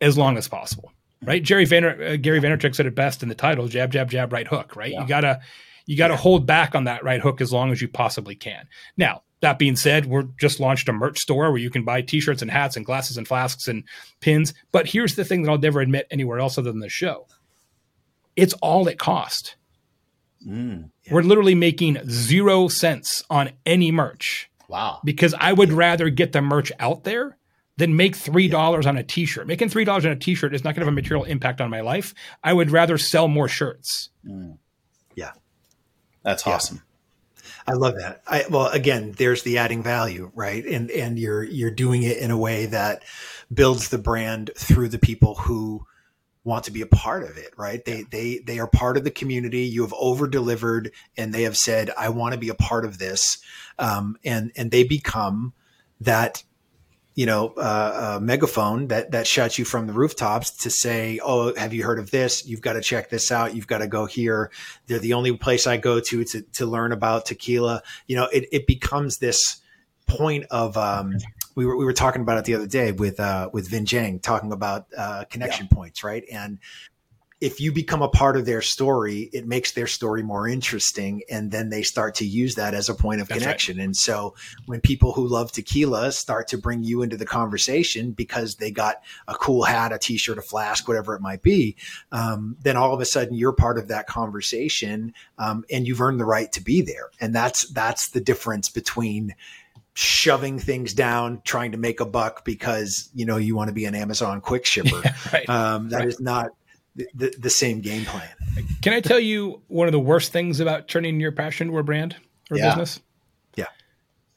as 0.02 0.18
long 0.18 0.38
as 0.38 0.48
possible, 0.48 0.94
right? 1.22 1.44
Jerry 1.44 1.66
uh, 1.66 2.16
Gary 2.18 2.40
Vaynerchuk 2.40 2.74
said 2.74 2.86
it 2.86 2.96
best 2.96 3.22
in 3.22 3.30
the 3.30 3.36
title, 3.36 3.68
jab, 3.68 3.92
jab, 3.92 4.10
jab, 4.10 4.32
right 4.32 4.48
hook, 4.48 4.76
right? 4.76 4.92
Yeah. 4.92 5.02
You 5.02 5.08
gotta, 5.08 5.40
you 5.86 5.98
gotta 5.98 6.14
yeah. 6.14 6.20
hold 6.20 6.46
back 6.46 6.74
on 6.74 6.86
that 6.86 7.04
right 7.04 7.20
hook 7.20 7.42
as 7.42 7.52
long 7.52 7.72
as 7.72 7.82
you 7.82 7.90
possibly 7.90 8.36
can. 8.36 8.68
Now, 8.96 9.24
that 9.42 9.60
being 9.60 9.76
said, 9.76 10.06
we're 10.06 10.28
just 10.40 10.60
launched 10.60 10.90
a 10.90 10.94
merch 10.94 11.20
store 11.20 11.52
where 11.52 11.60
you 11.60 11.70
can 11.70 11.84
buy 11.84 12.02
t-shirts 12.02 12.42
and 12.42 12.52
hats 12.52 12.76
and 12.76 12.86
glasses 12.86 13.18
and 13.18 13.28
flasks 13.28 13.68
and 13.68 13.84
pins. 14.20 14.54
But 14.72 14.88
here's 14.88 15.16
the 15.16 15.24
thing 15.24 15.44
that 15.44 15.52
I'll 15.52 15.58
never 15.58 15.82
admit 15.82 16.08
anywhere 16.12 16.40
else 16.40 16.58
other 16.58 16.72
than 16.72 16.82
the 16.82 16.90
show. 16.90 17.28
It's 18.36 18.54
all 18.56 18.88
it 18.88 19.00
cost. 19.00 19.56
Mm, 20.46 20.92
yeah. 21.04 21.14
We're 21.14 21.22
literally 21.22 21.56
making 21.56 22.00
zero 22.10 22.68
cents 22.68 23.24
on 23.30 23.52
any 23.66 23.92
merch. 23.92 24.50
Wow. 24.68 25.00
Because 25.04 25.34
I 25.38 25.54
would 25.54 25.72
rather 25.72 26.10
get 26.10 26.32
the 26.32 26.42
merch 26.42 26.72
out 26.80 27.04
there 27.04 27.38
than 27.78 27.96
make 27.96 28.16
$3 28.16 28.52
yeah. 28.52 28.90
on 28.90 28.98
a 28.98 29.04
t-shirt. 29.04 29.48
Making 29.48 29.70
$3 29.70 30.06
on 30.06 30.12
a 30.12 30.16
t-shirt 30.16 30.54
is 30.54 30.64
not 30.64 30.76
going 30.76 30.82
to 30.82 30.86
have 30.86 30.94
a 30.94 30.96
material 30.96 31.24
impact 31.24 31.62
on 31.62 31.70
my 31.70 31.82
life. 31.82 32.14
I 32.44 32.54
would 32.54 32.72
rather 32.72 32.98
sell 32.98 33.28
more 33.28 33.48
shirts. 33.48 34.10
Mm. 34.26 34.58
Yeah. 35.16 35.32
That's 36.24 36.46
yeah. 36.46 36.54
awesome. 36.54 36.84
I 37.70 37.74
love 37.74 37.98
that. 38.00 38.24
I, 38.26 38.46
well, 38.50 38.66
again, 38.66 39.14
there's 39.16 39.44
the 39.44 39.60
adding 39.60 39.84
value, 39.84 40.32
right? 40.34 40.66
And 40.66 40.90
and 40.90 41.20
you're 41.20 41.44
you're 41.44 41.70
doing 41.70 42.02
it 42.02 42.18
in 42.18 42.32
a 42.32 42.38
way 42.38 42.66
that 42.66 43.04
builds 43.54 43.90
the 43.90 44.00
brand 44.00 44.50
through 44.58 44.90
the 44.90 44.98
people 44.98 45.36
who 45.36 45.86
want 46.44 46.64
to 46.64 46.72
be 46.72 46.82
a 46.82 46.88
part 46.88 47.22
of 47.24 47.38
it, 47.38 47.54
right? 47.58 47.86
They 47.86 48.06
they 48.10 48.40
they 48.40 48.58
are 48.58 48.66
part 48.66 48.98
of 48.98 49.04
the 49.04 49.12
community. 49.12 49.66
You 49.66 49.84
have 49.84 49.94
over 50.00 50.28
delivered, 50.28 50.92
and 51.16 51.32
they 51.32 51.44
have 51.44 51.56
said, 51.56 51.92
"I 51.96 52.10
want 52.10 52.34
to 52.34 52.40
be 52.40 52.50
a 52.50 52.56
part 52.56 52.86
of 52.86 52.98
this," 52.98 53.38
um, 53.78 54.18
and 54.24 54.52
and 54.56 54.72
they 54.72 54.84
become 54.84 55.54
that 56.02 56.42
you 57.20 57.26
know, 57.26 57.50
uh, 57.58 58.16
a 58.16 58.22
megaphone 58.22 58.88
that 58.88 59.12
that 59.12 59.28
shouts 59.28 59.60
you 59.60 59.66
from 59.66 59.88
the 59.88 59.92
rooftops 59.92 60.52
to 60.52 60.70
say, 60.70 61.20
"Oh, 61.22 61.54
have 61.54 61.74
you 61.74 61.84
heard 61.84 62.00
of 62.00 62.12
this? 62.12 62.48
You've 62.48 62.62
got 62.62 62.74
to 62.74 62.82
check 62.82 63.10
this 63.10 63.30
out. 63.30 63.54
You've 63.54 63.68
got 63.68 63.80
to 63.80 63.88
go 63.88 64.06
here. 64.06 64.52
They're 64.88 65.00
the 65.00 65.12
only 65.12 65.36
place 65.36 65.68
I 65.68 65.76
go 65.76 66.00
to 66.00 66.24
to 66.24 66.42
to 66.42 66.66
learn 66.66 66.94
about 66.94 67.26
tequila." 67.26 67.84
You 68.08 68.16
know, 68.16 68.30
it 68.32 68.46
it 68.54 68.68
becomes 68.68 69.18
this 69.18 69.60
point 70.08 70.46
of 70.50 70.78
um, 70.78 71.18
we 71.56 71.66
were 71.66 71.76
we 71.76 71.84
were 71.84 71.92
talking 71.92 72.22
about 72.22 72.38
it 72.38 72.46
the 72.46 72.56
other 72.56 72.68
day 72.68 72.94
with 72.94 73.20
uh, 73.20 73.50
with 73.52 73.70
Vin 73.70 73.86
Jang 73.86 74.22
talking 74.22 74.54
about 74.54 74.86
uh, 74.98 75.26
connection 75.30 75.68
yeah. 75.70 75.76
points, 75.76 76.06
right? 76.06 76.24
And 76.32 76.60
if 77.42 77.62
you 77.62 77.72
become 77.72 78.02
a 78.02 78.10
part 78.10 78.36
of 78.36 78.46
their 78.46 78.62
story, 78.62 79.30
it 79.32 79.48
makes 79.48 79.72
their 79.72 79.88
story 79.88 80.22
more 80.22 80.48
interesting. 80.48 81.22
And 81.30 81.52
then 81.52 81.70
they 81.70 81.84
start 81.84 82.16
to 82.16 82.26
use 82.26 82.56
that 82.56 82.74
as 82.74 82.90
a 82.90 82.94
point 82.94 83.22
of 83.22 83.30
That's 83.30 83.40
connection. 83.40 83.78
Right. 83.78 83.86
And 83.86 83.96
so 83.96 84.36
when 84.66 84.82
people 84.82 85.14
who 85.14 85.26
love 85.26 85.52
tequila 85.54 86.12
start 86.12 86.50
to 86.50 86.58
bring 86.58 86.84
you 86.84 87.02
into 87.02 87.16
the 87.16 87.26
conversation 87.26 88.12
because 88.12 88.56
they 88.56 88.72
got 88.72 89.02
a 89.28 89.36
cool 89.36 89.64
hat, 89.64 89.94
a 89.94 89.98
t-shirt, 89.98 90.38
a 90.38 90.42
flask, 90.42 90.86
whatever 90.88 91.16
it 91.16 91.22
might 91.22 91.42
be, 91.42 91.78
um, 92.12 92.58
then 92.62 92.76
all 92.76 92.94
of 92.94 93.00
a 93.00 93.06
sudden 93.06 93.34
you're 93.34 93.54
part 93.54 93.78
of 93.78 93.88
that 93.88 94.06
conversation. 94.06 95.14
Um, 95.38 95.64
and 95.72 95.88
you've 95.88 96.02
earned 96.02 96.20
the 96.20 96.26
right 96.26 96.52
to 96.52 96.62
be 96.62 96.82
there. 96.82 97.10
And 97.22 97.34
that's, 97.34 97.70
that's 97.70 98.10
the 98.10 98.22
difference 98.22 98.68
between, 98.68 99.34
shoving 99.96 100.60
things 100.60 100.94
down, 100.94 101.42
trying 101.44 101.74
to 101.74 101.78
make 101.78 102.00
a 102.00 102.06
buck 102.06 102.46
because 102.46 103.10
you 103.14 103.26
know 103.26 103.36
you 103.36 103.54
want 103.54 103.68
to 103.68 103.74
be 103.74 103.84
an 103.84 103.96
Amazon 103.96 104.40
quick 104.40 104.66
shipper. 104.66 105.02
Yeah, 105.04 105.14
right, 105.34 105.50
um, 105.50 105.90
that 105.90 105.98
right. 105.98 106.08
is 106.08 106.22
not 106.22 106.52
the, 106.96 107.34
the 107.38 107.50
same 107.50 107.82
game 107.82 108.06
plan. 108.06 108.30
Can 108.82 108.94
I 108.94 109.02
tell 109.02 109.20
you 109.20 109.62
one 109.68 109.88
of 109.88 109.92
the 109.92 110.00
worst 110.00 110.32
things 110.32 110.60
about 110.60 110.88
turning 110.88 111.20
your 111.20 111.32
passion 111.32 111.68
to 111.70 111.78
a 111.78 111.84
brand 111.84 112.16
or 112.52 112.58
yeah. 112.58 112.70
business? 112.70 113.00
Yeah. 113.56 113.68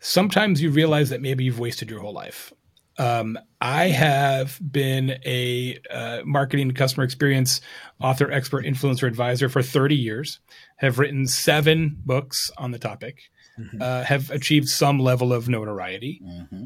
Sometimes 0.01 0.63
you 0.63 0.71
realize 0.71 1.11
that 1.11 1.21
maybe 1.21 1.45
you've 1.45 1.59
wasted 1.59 1.91
your 1.91 2.01
whole 2.01 2.13
life. 2.13 2.53
Um, 2.99 3.39
I 3.61 3.89
have 3.89 4.59
been 4.71 5.19
a 5.25 5.79
uh, 5.91 6.21
marketing 6.25 6.73
customer 6.73 7.05
experience 7.05 7.61
author, 8.01 8.31
expert, 8.31 8.65
influencer, 8.65 9.07
advisor 9.07 9.49
for 9.49 9.63
30 9.63 9.97
years, 9.97 10.41
have 10.77 10.99
written 10.99 11.27
seven 11.27 11.97
books 12.05 12.51
on 12.59 12.71
the 12.71 12.79
topic, 12.79 13.19
mm-hmm. 13.59 13.81
uh, 13.81 14.05
have 14.05 14.31
achieved 14.31 14.69
some 14.69 14.99
level 14.99 15.33
of 15.33 15.49
notoriety. 15.49 16.21
Mm-hmm. 16.23 16.65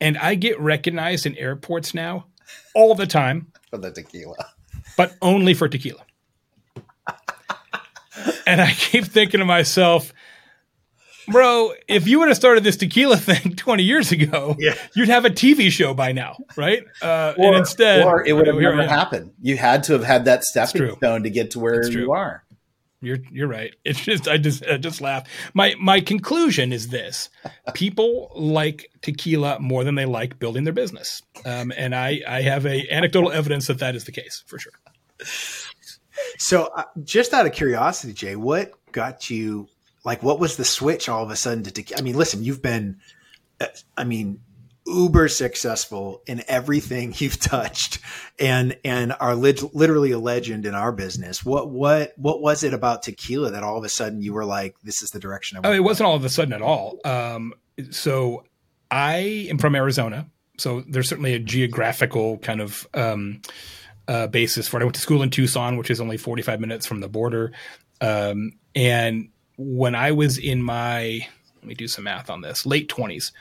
And 0.00 0.18
I 0.18 0.34
get 0.34 0.60
recognized 0.60 1.24
in 1.24 1.36
airports 1.38 1.94
now 1.94 2.26
all 2.74 2.94
the 2.94 3.06
time 3.06 3.52
for 3.70 3.78
the 3.78 3.90
tequila 3.90 4.52
but 4.96 5.14
only 5.22 5.54
for 5.54 5.68
tequila. 5.68 6.04
and 8.46 8.60
I 8.60 8.72
keep 8.72 9.04
thinking 9.04 9.40
to 9.40 9.44
myself, 9.44 10.12
bro, 11.28 11.72
if 11.88 12.06
you 12.06 12.18
would 12.18 12.28
have 12.28 12.36
started 12.36 12.64
this 12.64 12.76
tequila 12.76 13.16
thing 13.18 13.54
20 13.54 13.82
years 13.82 14.12
ago, 14.12 14.56
yeah. 14.58 14.74
you'd 14.94 15.08
have 15.08 15.24
a 15.24 15.30
TV 15.30 15.70
show 15.70 15.94
by 15.94 16.12
now, 16.12 16.36
right? 16.56 16.82
Uh, 17.00 17.34
or, 17.36 17.46
and 17.46 17.56
instead, 17.56 18.04
or 18.04 18.24
it 18.24 18.32
would 18.32 18.46
have 18.46 18.56
never 18.56 18.86
happened. 18.86 19.32
You 19.40 19.56
had 19.56 19.84
to 19.84 19.94
have 19.94 20.04
had 20.04 20.24
that 20.26 20.44
stepping 20.44 20.94
stone 20.96 21.22
to 21.22 21.30
get 21.30 21.52
to 21.52 21.60
where 21.60 21.88
you 21.88 22.12
are. 22.12 22.41
You're 23.02 23.18
you're 23.30 23.48
right. 23.48 23.74
It's 23.84 24.00
just 24.00 24.28
I 24.28 24.38
just 24.38 24.64
I 24.64 24.78
just 24.78 25.00
laugh. 25.00 25.28
My 25.54 25.74
my 25.78 26.00
conclusion 26.00 26.72
is 26.72 26.88
this: 26.88 27.28
people 27.74 28.32
like 28.34 28.90
tequila 29.02 29.58
more 29.60 29.84
than 29.84 29.96
they 29.96 30.06
like 30.06 30.38
building 30.38 30.64
their 30.64 30.72
business, 30.72 31.22
um, 31.44 31.72
and 31.76 31.94
I 31.94 32.20
I 32.26 32.42
have 32.42 32.64
a 32.64 32.88
anecdotal 32.90 33.32
evidence 33.32 33.66
that 33.66 33.80
that 33.80 33.96
is 33.96 34.04
the 34.04 34.12
case 34.12 34.44
for 34.46 34.58
sure. 34.58 34.72
So, 36.38 36.64
uh, 36.76 36.84
just 37.04 37.32
out 37.32 37.46
of 37.46 37.52
curiosity, 37.52 38.12
Jay, 38.12 38.36
what 38.36 38.72
got 38.92 39.30
you? 39.30 39.68
Like, 40.04 40.22
what 40.22 40.40
was 40.40 40.56
the 40.56 40.64
switch 40.64 41.08
all 41.08 41.22
of 41.22 41.30
a 41.30 41.36
sudden 41.36 41.64
to 41.64 41.70
tequila? 41.70 42.00
I 42.00 42.02
mean, 42.02 42.16
listen, 42.16 42.42
you've 42.42 42.62
been, 42.62 42.98
uh, 43.60 43.66
I 43.96 44.04
mean, 44.04 44.40
uber 44.86 45.28
successful 45.28 46.22
in 46.26 46.42
everything 46.48 47.14
you've 47.18 47.38
touched 47.38 47.98
and 48.38 48.76
and 48.84 49.14
are 49.20 49.34
lit- 49.34 49.74
literally 49.74 50.10
a 50.10 50.18
legend 50.18 50.66
in 50.66 50.74
our 50.74 50.92
business. 50.92 51.44
What 51.44 51.70
what 51.70 52.12
what 52.16 52.40
was 52.40 52.62
it 52.62 52.74
about 52.74 53.02
tequila 53.02 53.50
that 53.52 53.62
all 53.62 53.78
of 53.78 53.84
a 53.84 53.88
sudden 53.88 54.22
you 54.22 54.32
were 54.32 54.44
like 54.44 54.76
this 54.82 55.02
is 55.02 55.10
the 55.10 55.20
direction 55.20 55.58
I 55.58 55.68
oh, 55.68 55.72
it 55.72 55.84
wasn't 55.84 56.08
all 56.08 56.16
of 56.16 56.24
a 56.24 56.28
sudden 56.28 56.52
at 56.52 56.62
all. 56.62 56.98
Um, 57.04 57.54
so 57.90 58.44
i 58.90 59.16
am 59.48 59.58
from 59.58 59.74
arizona. 59.74 60.26
So 60.58 60.82
there's 60.86 61.08
certainly 61.08 61.34
a 61.34 61.38
geographical 61.38 62.38
kind 62.38 62.60
of 62.60 62.86
um, 62.92 63.40
uh, 64.06 64.26
basis 64.26 64.68
for 64.68 64.76
it. 64.76 64.82
I 64.82 64.84
went 64.84 64.94
to 64.96 65.00
school 65.00 65.22
in 65.22 65.30
tucson 65.30 65.76
which 65.76 65.90
is 65.90 66.00
only 66.00 66.16
45 66.16 66.60
minutes 66.60 66.86
from 66.86 67.00
the 67.00 67.08
border. 67.08 67.52
Um, 68.00 68.52
and 68.74 69.30
when 69.56 69.94
i 69.94 70.12
was 70.12 70.38
in 70.38 70.62
my 70.62 71.26
let 71.62 71.68
me 71.68 71.74
do 71.74 71.86
some 71.86 72.04
math 72.04 72.28
on 72.28 72.40
this 72.40 72.66
late 72.66 72.88
20s 72.88 73.32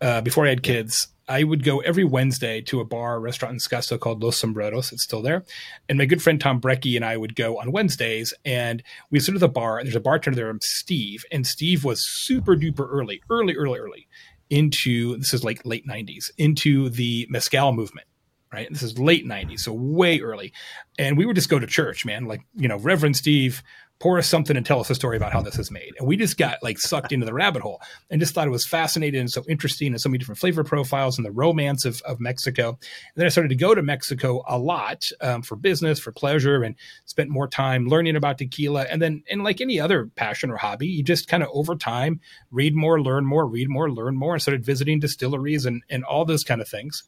uh, 0.00 0.20
before 0.20 0.46
i 0.46 0.50
had 0.50 0.62
kids 0.62 1.08
i 1.28 1.42
would 1.42 1.64
go 1.64 1.80
every 1.80 2.04
wednesday 2.04 2.60
to 2.60 2.80
a 2.80 2.84
bar 2.84 3.18
restaurant 3.18 3.52
in 3.52 3.58
scottsdale 3.58 3.98
called 3.98 4.22
los 4.22 4.36
sombreros 4.36 4.92
it's 4.92 5.02
still 5.02 5.22
there 5.22 5.44
and 5.88 5.98
my 5.98 6.04
good 6.04 6.22
friend 6.22 6.40
tom 6.40 6.60
brecky 6.60 6.96
and 6.96 7.04
i 7.04 7.16
would 7.16 7.34
go 7.34 7.58
on 7.58 7.72
wednesdays 7.72 8.34
and 8.44 8.82
we 9.10 9.18
sit 9.18 9.34
at 9.34 9.40
the 9.40 9.48
bar 9.48 9.78
and 9.78 9.86
there's 9.86 9.96
a 9.96 10.00
bartender 10.00 10.36
there 10.36 10.58
steve 10.60 11.24
and 11.32 11.46
steve 11.46 11.84
was 11.84 12.06
super 12.06 12.54
duper 12.54 12.86
early 12.90 13.22
early 13.30 13.56
early 13.56 13.78
early 13.78 14.08
into 14.50 15.16
this 15.16 15.32
is 15.32 15.42
like 15.42 15.64
late 15.64 15.86
90s 15.86 16.30
into 16.36 16.90
the 16.90 17.26
mezcal 17.30 17.72
movement 17.72 18.06
right? 18.52 18.68
This 18.70 18.82
is 18.82 18.98
late 18.98 19.26
90s, 19.26 19.60
so 19.60 19.72
way 19.72 20.20
early. 20.20 20.52
And 20.98 21.16
we 21.16 21.24
would 21.24 21.36
just 21.36 21.48
go 21.48 21.58
to 21.58 21.66
church, 21.66 22.04
man. 22.04 22.26
Like, 22.26 22.42
you 22.54 22.68
know, 22.68 22.76
Reverend 22.76 23.16
Steve, 23.16 23.62
pour 24.02 24.18
us 24.18 24.26
something 24.26 24.56
and 24.56 24.66
tell 24.66 24.80
us 24.80 24.90
a 24.90 24.96
story 24.96 25.16
about 25.16 25.32
how 25.32 25.40
this 25.40 25.60
is 25.60 25.70
made. 25.70 25.92
And 25.96 26.08
we 26.08 26.16
just 26.16 26.36
got 26.36 26.60
like 26.60 26.76
sucked 26.76 27.12
into 27.12 27.24
the 27.24 27.32
rabbit 27.32 27.62
hole 27.62 27.80
and 28.10 28.20
just 28.20 28.34
thought 28.34 28.48
it 28.48 28.50
was 28.50 28.66
fascinating 28.66 29.20
and 29.20 29.30
so 29.30 29.44
interesting 29.48 29.92
and 29.92 30.00
so 30.00 30.08
many 30.08 30.18
different 30.18 30.40
flavor 30.40 30.64
profiles 30.64 31.16
and 31.16 31.24
the 31.24 31.30
romance 31.30 31.84
of, 31.84 32.02
of 32.02 32.18
Mexico. 32.18 32.70
And 32.70 32.78
then 33.14 33.26
I 33.26 33.28
started 33.28 33.50
to 33.50 33.54
go 33.54 33.76
to 33.76 33.80
Mexico 33.80 34.42
a 34.48 34.58
lot 34.58 35.04
um, 35.20 35.42
for 35.42 35.54
business, 35.54 36.00
for 36.00 36.10
pleasure, 36.10 36.64
and 36.64 36.74
spent 37.04 37.30
more 37.30 37.46
time 37.46 37.86
learning 37.86 38.16
about 38.16 38.38
tequila. 38.38 38.86
And 38.90 39.00
then, 39.00 39.22
and 39.30 39.44
like 39.44 39.60
any 39.60 39.78
other 39.78 40.06
passion 40.16 40.50
or 40.50 40.56
hobby, 40.56 40.88
you 40.88 41.04
just 41.04 41.28
kind 41.28 41.44
of 41.44 41.50
over 41.52 41.76
time 41.76 42.18
read 42.50 42.74
more, 42.74 43.00
learn 43.00 43.24
more, 43.24 43.46
read 43.46 43.68
more, 43.68 43.88
learn 43.88 44.16
more, 44.16 44.32
and 44.32 44.42
started 44.42 44.66
visiting 44.66 44.98
distilleries 44.98 45.64
and, 45.64 45.84
and 45.88 46.02
all 46.02 46.24
those 46.24 46.42
kind 46.42 46.60
of 46.60 46.68
things. 46.68 47.04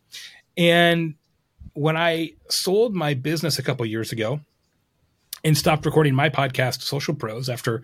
And 0.56 1.16
when 1.72 1.96
I 1.96 2.34
sold 2.50 2.94
my 2.94 3.14
business 3.14 3.58
a 3.58 3.64
couple 3.64 3.84
years 3.84 4.12
ago, 4.12 4.38
and 5.44 5.56
stopped 5.56 5.84
recording 5.84 6.14
my 6.14 6.30
podcast, 6.30 6.82
Social 6.82 7.14
Pros, 7.14 7.48
after 7.48 7.82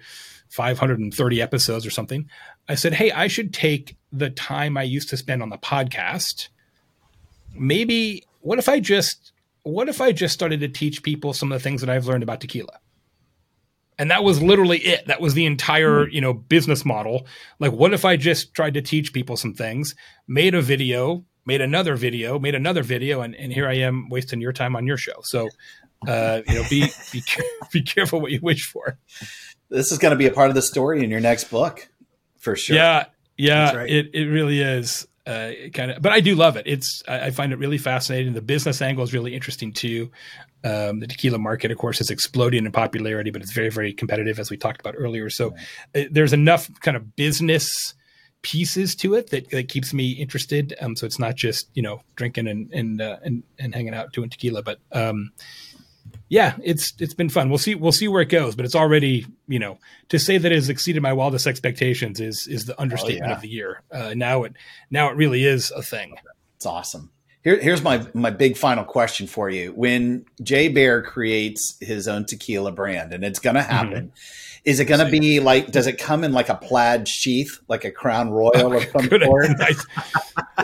530 0.49 1.43
episodes 1.43 1.87
or 1.87 1.91
something, 1.91 2.29
I 2.69 2.75
said, 2.75 2.95
Hey, 2.95 3.13
I 3.13 3.29
should 3.29 3.53
take 3.53 3.97
the 4.11 4.31
time 4.31 4.77
I 4.77 4.83
used 4.83 5.09
to 5.11 5.17
spend 5.17 5.43
on 5.43 5.51
the 5.51 5.59
podcast. 5.59 6.49
Maybe 7.55 8.25
what 8.41 8.59
if 8.59 8.69
I 8.69 8.81
just 8.81 9.33
what 9.63 9.89
if 9.89 10.01
I 10.01 10.13
just 10.13 10.33
started 10.33 10.61
to 10.61 10.69
teach 10.69 11.03
people 11.03 11.35
some 11.35 11.53
of 11.53 11.59
the 11.59 11.63
things 11.63 11.83
that 11.83 11.91
I've 11.91 12.07
learned 12.07 12.23
about 12.23 12.41
tequila? 12.41 12.81
And 13.99 14.11
that 14.11 14.25
was 14.25 14.41
literally 14.41 14.79
it. 14.79 15.07
That 15.07 15.21
was 15.21 15.35
the 15.35 15.45
entire, 15.45 16.07
hmm. 16.07 16.11
you 16.11 16.23
know, 16.23 16.33
business 16.33 16.85
model. 16.85 17.27
Like, 17.59 17.73
what 17.73 17.93
if 17.93 18.05
I 18.05 18.17
just 18.17 18.55
tried 18.55 18.75
to 18.75 18.83
teach 18.83 19.13
people 19.13 19.37
some 19.37 19.53
things, 19.53 19.95
made 20.27 20.55
a 20.55 20.63
video, 20.63 21.27
made 21.45 21.61
another 21.61 21.97
video, 21.97 22.39
made 22.39 22.55
another 22.55 22.83
video, 22.83 23.21
and, 23.21 23.35
and 23.35 23.53
here 23.53 23.69
I 23.69 23.75
am 23.75 24.09
wasting 24.09 24.41
your 24.41 24.53
time 24.53 24.75
on 24.75 24.87
your 24.87 24.97
show. 24.97 25.21
So 25.23 25.51
uh, 26.07 26.40
you 26.46 26.55
know, 26.55 26.64
be 26.68 26.88
be 27.12 27.22
be 27.72 27.82
careful 27.82 28.20
what 28.20 28.30
you 28.30 28.40
wish 28.40 28.66
for. 28.70 28.98
This 29.68 29.92
is 29.92 29.98
going 29.98 30.12
to 30.12 30.16
be 30.16 30.26
a 30.26 30.32
part 30.32 30.48
of 30.48 30.55
the 30.55 30.62
story 30.62 31.05
in 31.05 31.11
your 31.11 31.20
next 31.20 31.44
book, 31.44 31.88
for 32.38 32.57
sure. 32.57 32.76
Yeah, 32.76 33.07
yeah, 33.36 33.74
right. 33.74 33.90
it 33.90 34.11
it 34.14 34.26
really 34.26 34.61
is. 34.61 35.07
Uh, 35.26 35.53
kind 35.74 35.92
of, 35.92 36.03
but 36.03 36.12
I 36.12 36.20
do 36.20 36.34
love 36.34 36.57
it. 36.57 36.66
It's 36.66 37.03
I, 37.07 37.26
I, 37.26 37.30
find 37.30 37.53
it 37.53 37.59
really 37.59 37.78
fascinating. 37.78 38.32
The 38.32 38.40
business 38.40 38.80
angle 38.80 39.05
is 39.05 39.12
really 39.12 39.34
interesting 39.34 39.70
too. 39.70 40.11
Um, 40.64 40.98
the 40.98 41.07
tequila 41.07 41.38
market, 41.38 41.70
of 41.70 41.78
course, 41.78 42.01
is 42.01 42.11
exploding 42.11 42.64
in 42.64 42.72
popularity, 42.72 43.30
but 43.30 43.42
it's 43.42 43.53
very 43.53 43.68
very 43.68 43.92
competitive, 43.92 44.38
as 44.38 44.51
we 44.51 44.57
talked 44.57 44.80
about 44.80 44.94
earlier. 44.96 45.28
So 45.30 45.51
right. 45.94 46.07
uh, 46.07 46.09
there's 46.11 46.32
enough 46.32 46.68
kind 46.80 46.96
of 46.96 47.14
business 47.16 47.94
pieces 48.42 48.94
to 48.96 49.14
it 49.14 49.30
that, 49.30 49.51
that 49.51 49.68
keeps 49.68 49.92
me 49.92 50.12
interested. 50.12 50.74
Um, 50.80 50.96
so 50.96 51.07
it's 51.07 51.18
not 51.18 51.36
just 51.36 51.68
you 51.74 51.82
know 51.82 52.03
drinking 52.16 52.48
and 52.48 52.72
and 52.72 53.01
uh, 53.01 53.18
and, 53.22 53.42
and 53.59 53.74
hanging 53.74 53.94
out 53.94 54.12
doing 54.12 54.30
tequila, 54.30 54.62
but 54.62 54.80
um, 54.92 55.30
yeah, 56.31 56.55
it's 56.62 56.95
it's 57.01 57.12
been 57.12 57.28
fun. 57.28 57.51
We'll 57.51 57.59
see 57.59 57.74
we'll 57.74 57.91
see 57.91 58.07
where 58.07 58.22
it 58.22 58.28
goes, 58.28 58.55
but 58.55 58.64
it's 58.64 58.76
already 58.76 59.26
you 59.49 59.59
know 59.59 59.78
to 60.11 60.18
say 60.18 60.39
that 60.39 60.51
it 60.51 60.55
has 60.55 60.68
exceeded 60.68 61.03
my 61.03 61.12
wildest 61.12 61.47
expectations 61.47 62.20
is 62.20 62.47
is 62.47 62.66
the 62.66 62.81
understatement 62.81 63.24
oh, 63.24 63.28
yeah. 63.31 63.35
of 63.35 63.43
the 63.43 63.49
year. 63.49 63.83
Uh, 63.91 64.14
now 64.16 64.45
it 64.45 64.55
now 64.91 65.11
it 65.11 65.16
really 65.16 65.45
is 65.45 65.72
a 65.72 65.83
thing. 65.83 66.14
It's 66.55 66.66
awesome. 66.66 67.11
Here, 67.43 67.59
here's 67.59 67.83
my 67.83 68.07
my 68.14 68.31
big 68.31 68.57
final 68.57 68.85
question 68.85 69.26
for 69.26 69.51
you. 69.51 69.72
When 69.72 70.24
Jay 70.41 70.68
Baer 70.68 71.03
creates 71.03 71.76
his 71.81 72.07
own 72.07 72.26
tequila 72.26 72.70
brand, 72.70 73.12
and 73.12 73.24
it's 73.24 73.41
going 73.41 73.57
to 73.57 73.62
happen. 73.62 74.07
Mm-hmm 74.07 74.47
is 74.65 74.81
it 74.81 74.85
going 74.85 75.05
to 75.05 75.11
be 75.11 75.41
like? 75.41 75.71
Does 75.71 75.87
it 75.87 75.99
come 75.99 76.25
in 76.25 76.33
like 76.33 76.49
a 76.49 76.55
plaid 76.55 77.09
sheath, 77.09 77.61
like 77.69 77.85
a 77.85 77.91
Crown 77.91 78.31
Royal 78.31 78.77
of 78.77 78.85
some 78.91 79.09
sort? 79.09 79.51
nice, 79.59 79.87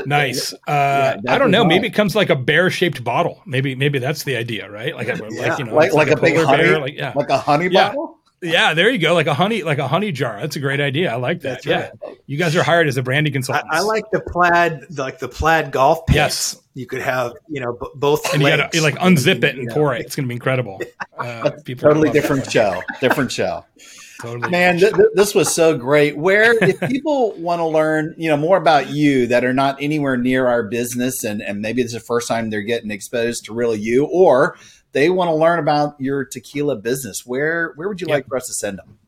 nice. 0.07 0.55
Uh, 0.67 1.17
yeah, 1.25 1.33
I 1.33 1.39
don't 1.39 1.51
know. 1.51 1.63
Nice. 1.63 1.69
Maybe 1.69 1.87
it 1.87 1.95
comes 1.95 2.17
like 2.17 2.29
a 2.29 2.35
bear 2.35 2.71
shaped 2.71 3.05
bottle. 3.05 3.41
Maybe 3.47 3.75
maybe 3.75 3.99
that's 3.99 4.25
the 4.25 4.37
idea, 4.37 4.69
right? 4.69 4.95
Like, 4.95 5.09
a, 5.09 5.17
yeah. 5.31 5.49
like 5.49 5.59
you 5.59 5.65
know, 5.65 5.75
like, 5.75 5.93
like, 5.93 6.09
like, 6.09 6.19
a, 6.19 6.21
big 6.21 6.37
honey, 6.37 6.63
bear, 6.63 6.81
like, 6.81 6.95
yeah. 6.95 7.13
like 7.15 7.29
a 7.29 7.39
honey 7.39 7.69
yeah. 7.69 7.89
bottle. 7.89 8.19
Yeah, 8.43 8.75
there 8.75 8.91
you 8.91 8.99
go. 8.99 9.15
Like 9.15 9.27
a 9.27 9.35
honey, 9.35 9.63
like 9.63 9.79
a 9.79 9.89
honey 9.89 10.13
jar. 10.13 10.41
That's 10.41 10.57
a 10.57 10.61
great 10.61 10.81
idea. 10.81 11.13
I 11.13 11.17
like 11.17 11.41
that. 11.41 11.63
That's 11.63 11.67
yeah, 11.67 11.91
right. 12.05 12.19
you 12.27 12.37
guys 12.37 12.55
are 12.55 12.63
hired 12.63 12.87
as 12.87 12.97
a 12.97 13.03
branding 13.03 13.33
consultant. 13.33 13.67
I, 13.71 13.79
I, 13.79 13.81
like 13.81 14.05
the 14.13 14.21
plaid, 14.21 14.85
like 14.97 15.19
the 15.19 15.29
plaid 15.29 15.73
golf 15.73 16.07
pants. 16.07 16.55
Yes, 16.55 16.63
you 16.75 16.87
could 16.87 17.01
have, 17.01 17.33
you 17.49 17.61
know, 17.61 17.73
b- 17.73 17.89
both. 17.95 18.33
And 18.35 18.43
legs. 18.43 18.53
you 18.53 18.63
gotta 18.63 18.77
you 18.77 18.83
like 18.83 18.97
unzip 18.97 19.43
it 19.43 19.57
and 19.57 19.71
pour 19.71 19.95
it. 19.95 20.03
It's 20.03 20.15
gonna 20.15 20.29
be 20.29 20.35
incredible. 20.35 20.81
Uh, 21.17 21.51
totally 21.79 22.11
different 22.11 22.51
show. 22.51 22.83
Different 23.01 23.33
show. 23.33 23.65
Totally. 24.21 24.51
Man, 24.51 24.79
th- 24.79 24.95
th- 24.95 25.09
this 25.15 25.35
was 25.35 25.55
so 25.55 25.77
great. 25.77 26.17
Where, 26.17 26.53
if 26.65 26.81
people 26.89 27.33
want 27.33 27.61
to 27.61 27.67
learn, 27.67 28.15
you 28.17 28.31
know, 28.31 28.37
more 28.37 28.57
about 28.57 28.89
you 28.89 29.27
that 29.27 29.45
are 29.45 29.53
not 29.53 29.77
anywhere 29.81 30.17
near 30.17 30.47
our 30.47 30.63
business, 30.63 31.23
and 31.23 31.43
and 31.43 31.61
maybe 31.61 31.83
it's 31.83 31.93
the 31.93 32.01
first 32.01 32.27
time 32.27 32.49
they're 32.49 32.63
getting 32.63 32.91
exposed 32.91 33.45
to 33.47 33.55
really 33.55 33.79
you, 33.79 34.07
or 34.07 34.57
they 34.97 35.11
want 35.11 35.29
to 35.29 35.35
learn 35.35 35.59
about 35.59 36.01
your 36.01 36.25
tequila 36.25 36.75
business, 36.75 37.27
where 37.27 37.75
where 37.77 37.87
would 37.87 38.01
you 38.01 38.07
yep. 38.09 38.15
like 38.15 38.29
for 38.29 38.39
us 38.39 38.47
to 38.47 38.55
send 38.55 38.79
them? 38.79 38.99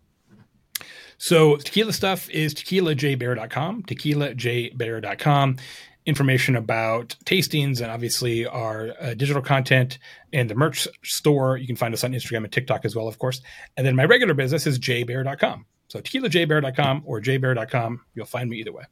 So 1.16 1.57
tequila 1.57 1.95
stuff 1.95 2.28
is 2.28 2.55
tequilajaybaer.com, 2.55 3.84
tequilajaybaer.com 3.84 5.57
information 6.05 6.57
about 6.57 7.16
tastings 7.24 7.80
and 7.80 7.91
obviously 7.91 8.47
our 8.47 8.95
uh, 9.01 9.14
digital 9.14 9.43
content 9.43 9.99
and 10.32 10.49
the 10.49 10.55
merch 10.55 10.86
store. 11.03 11.57
You 11.57 11.66
can 11.66 11.76
find 11.76 11.93
us 11.93 12.05
on 12.05 12.12
Instagram 12.12 12.45
and 12.45 12.53
TikTok 12.53 12.84
as 12.84 12.95
well, 12.95 13.09
of 13.09 13.18
course. 13.18 13.41
And 13.76 13.86
then 13.86 13.97
my 13.97 14.05
regular 14.05 14.34
business 14.34 14.66
is 14.66 14.78
jaybaer.com. 14.78 15.64
So 15.89 16.01
tequilajaybaer.com 16.01 17.03
or 17.07 17.20
jaybaer.com. 17.20 18.01
You'll 18.14 18.26
find 18.26 18.49
me 18.51 18.59
either 18.59 18.72
way. 18.72 18.84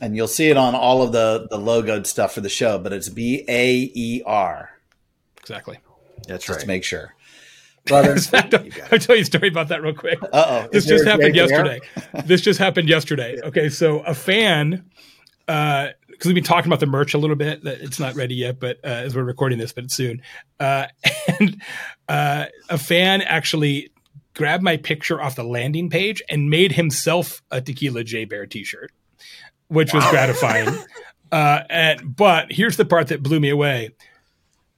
And 0.00 0.16
you'll 0.16 0.28
see 0.28 0.48
it 0.48 0.56
on 0.56 0.74
all 0.76 1.02
of 1.02 1.10
the, 1.10 1.48
the 1.50 1.58
logoed 1.58 2.06
stuff 2.06 2.34
for 2.34 2.40
the 2.40 2.48
show, 2.48 2.78
but 2.78 2.92
it's 2.92 3.08
B 3.08 3.44
A 3.48 3.90
E 3.94 4.22
R. 4.24 4.70
Exactly. 5.40 5.78
That's 6.26 6.46
Just 6.46 6.56
right. 6.56 6.60
to 6.60 6.66
make 6.66 6.84
sure. 6.84 7.14
Brother, 7.86 8.16
fact, 8.18 8.52
I'll, 8.52 8.98
tell 8.98 9.14
you 9.14 9.22
a 9.22 9.24
story 9.24 9.46
about 9.46 9.68
that 9.68 9.80
real 9.80 9.94
quick. 9.94 10.20
Uh 10.20 10.26
oh. 10.32 10.68
This 10.72 10.86
just 10.86 11.04
happened 11.04 11.36
yesterday. 11.36 11.80
this 12.24 12.40
just 12.40 12.58
happened 12.58 12.88
yesterday. 12.88 13.38
Okay. 13.44 13.68
So 13.68 14.00
a 14.00 14.12
fan, 14.12 14.84
uh, 15.46 15.88
because 16.08 16.26
we've 16.26 16.34
been 16.34 16.44
talking 16.44 16.68
about 16.68 16.80
the 16.80 16.86
merch 16.86 17.14
a 17.14 17.18
little 17.18 17.36
bit. 17.36 17.62
That 17.62 17.80
it's 17.80 18.00
not 18.00 18.16
ready 18.16 18.34
yet, 18.34 18.58
but 18.58 18.78
uh, 18.82 18.88
as 18.88 19.14
we're 19.14 19.22
recording 19.22 19.58
this, 19.58 19.72
but 19.72 19.84
it's 19.84 19.94
soon. 19.94 20.20
Uh, 20.58 20.86
and 21.38 21.62
uh, 22.08 22.46
a 22.68 22.78
fan 22.78 23.22
actually 23.22 23.90
grabbed 24.34 24.62
my 24.62 24.76
picture 24.76 25.20
off 25.22 25.36
the 25.36 25.44
landing 25.44 25.88
page 25.88 26.22
and 26.28 26.50
made 26.50 26.72
himself 26.72 27.42
a 27.50 27.60
Tequila 27.60 28.04
Jay 28.04 28.24
Baer 28.24 28.46
T-shirt, 28.46 28.92
which 29.68 29.94
was 29.94 30.04
gratifying. 30.10 30.76
Uh, 31.30 31.62
and 31.70 32.16
but 32.16 32.52
here's 32.52 32.76
the 32.76 32.84
part 32.84 33.08
that 33.08 33.22
blew 33.22 33.40
me 33.40 33.50
away: 33.50 33.90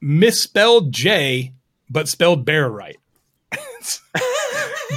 misspelled 0.01 0.93
J, 0.93 1.53
but 1.91 2.09
spelled 2.09 2.45
Baer 2.45 2.69
right. 2.69 2.97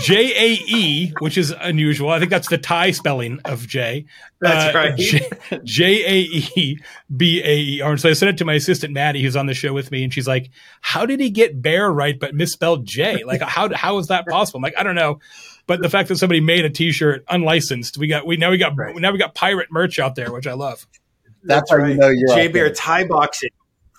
J 0.01 0.33
A 0.35 0.59
E, 0.67 1.13
which 1.19 1.37
is 1.37 1.51
unusual. 1.51 2.09
I 2.09 2.19
think 2.19 2.31
that's 2.31 2.49
the 2.49 2.57
Thai 2.57 2.91
spelling 2.91 3.39
of 3.45 3.67
J. 3.67 4.05
That's 4.39 4.73
uh, 4.73 4.77
right. 4.77 5.63
J 5.63 6.05
A 6.05 6.19
E 6.55 6.79
B 7.15 7.41
A 7.43 7.57
E 7.57 7.81
R. 7.81 7.91
And 7.91 7.99
so 7.99 8.09
I 8.09 8.13
sent 8.13 8.29
it 8.29 8.37
to 8.37 8.45
my 8.45 8.53
assistant 8.53 8.93
Maddie, 8.93 9.21
who's 9.21 9.35
on 9.35 9.47
the 9.47 9.53
show 9.53 9.73
with 9.73 9.91
me, 9.91 10.03
and 10.03 10.13
she's 10.13 10.27
like, 10.27 10.49
"How 10.79 11.05
did 11.05 11.19
he 11.19 11.29
get 11.29 11.61
Baer 11.61 11.89
right 11.89 12.19
but 12.19 12.33
misspelled 12.33 12.85
J? 12.85 13.23
Like, 13.23 13.41
how 13.41 13.73
how 13.73 13.97
is 13.97 14.07
that 14.07 14.25
possible?" 14.27 14.59
I'm 14.59 14.63
like, 14.63 14.77
I 14.77 14.83
don't 14.83 14.95
know. 14.95 15.19
But 15.67 15.81
the 15.81 15.89
fact 15.89 16.09
that 16.09 16.17
somebody 16.17 16.41
made 16.41 16.65
a 16.65 16.69
T-shirt 16.69 17.23
unlicensed, 17.29 17.97
we 17.97 18.07
got 18.07 18.25
we 18.25 18.37
now 18.37 18.49
we 18.49 18.57
got 18.57 18.77
right. 18.77 18.95
now 18.95 19.11
we 19.11 19.17
got 19.17 19.35
pirate 19.35 19.71
merch 19.71 19.99
out 19.99 20.15
there, 20.15 20.31
which 20.31 20.47
I 20.47 20.53
love. 20.53 20.87
That's, 21.43 21.69
That's 21.69 21.73
right. 21.73 21.91
you 21.91 21.97
know 21.97 22.09
you're 22.09 22.33
J 22.35 22.47
Bear 22.47 22.71
Thai 22.71 23.05
boxing. 23.05 23.51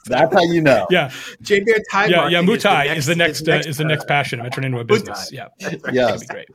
That's 0.06 0.34
how 0.34 0.42
you 0.42 0.60
know. 0.60 0.86
Yeah. 0.90 1.10
J 1.42 1.60
Bear 1.60 1.76
Thai. 1.90 2.06
Yeah, 2.06 2.28
yeah. 2.28 2.42
Muay 2.42 2.96
is 2.96 3.06
the 3.06 3.14
next, 3.14 3.40
is 3.40 3.44
the 3.44 3.52
next, 3.52 3.66
uh, 3.66 3.68
is 3.70 3.76
the 3.78 3.84
next 3.84 4.08
passion. 4.08 4.40
I'm 4.40 4.50
turning 4.50 4.72
into 4.72 4.80
a 4.80 4.84
business. 4.84 5.30
Yeah. 5.32 5.48
Yeah. 5.92 6.16
be 6.16 6.26
great. 6.26 6.48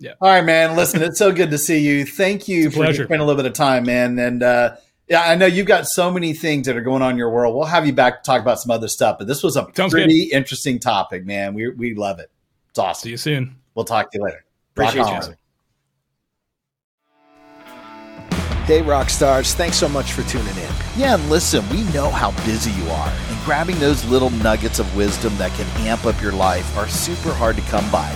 Yeah. 0.00 0.14
All 0.20 0.28
right, 0.28 0.44
man. 0.44 0.76
Listen, 0.76 1.02
it's 1.02 1.18
so 1.18 1.32
good 1.32 1.50
to 1.50 1.58
see 1.58 1.78
you. 1.78 2.04
Thank 2.04 2.48
you 2.48 2.70
for 2.70 2.92
spending 2.92 3.20
a 3.20 3.24
little 3.24 3.36
bit 3.36 3.46
of 3.46 3.54
time, 3.54 3.84
man. 3.84 4.18
And 4.18 4.42
uh, 4.42 4.76
yeah, 5.08 5.22
I 5.22 5.34
know 5.36 5.46
you've 5.46 5.66
got 5.66 5.86
so 5.86 6.10
many 6.10 6.34
things 6.34 6.66
that 6.66 6.76
are 6.76 6.82
going 6.82 7.02
on 7.02 7.12
in 7.12 7.16
your 7.16 7.30
world. 7.30 7.54
We'll 7.54 7.64
have 7.64 7.86
you 7.86 7.92
back 7.92 8.22
to 8.22 8.26
talk 8.26 8.42
about 8.42 8.60
some 8.60 8.70
other 8.70 8.88
stuff, 8.88 9.16
but 9.18 9.26
this 9.26 9.42
was 9.42 9.56
a 9.56 9.66
Sounds 9.74 9.92
pretty 9.92 10.28
good. 10.28 10.36
interesting 10.36 10.78
topic, 10.78 11.24
man. 11.24 11.54
We 11.54 11.70
we 11.70 11.94
love 11.94 12.18
it. 12.18 12.30
It's 12.70 12.78
awesome. 12.78 13.06
See 13.06 13.10
you 13.10 13.16
soon. 13.16 13.56
We'll 13.74 13.86
talk 13.86 14.10
to 14.12 14.18
you 14.18 14.24
later. 14.24 14.44
Appreciate 14.74 15.06
you. 15.28 15.34
Hey, 18.68 18.82
rock 18.82 19.08
stars, 19.08 19.54
thanks 19.54 19.78
so 19.78 19.88
much 19.88 20.12
for 20.12 20.22
tuning 20.24 20.54
in. 20.58 20.70
Yeah, 20.94 21.14
and 21.14 21.30
listen, 21.30 21.66
we 21.70 21.84
know 21.84 22.10
how 22.10 22.32
busy 22.44 22.70
you 22.72 22.86
are, 22.90 23.08
and 23.08 23.44
grabbing 23.46 23.78
those 23.78 24.04
little 24.04 24.28
nuggets 24.28 24.78
of 24.78 24.94
wisdom 24.94 25.34
that 25.38 25.52
can 25.52 25.66
amp 25.86 26.04
up 26.04 26.20
your 26.20 26.32
life 26.32 26.76
are 26.76 26.86
super 26.86 27.32
hard 27.32 27.56
to 27.56 27.62
come 27.62 27.90
by. 27.90 28.14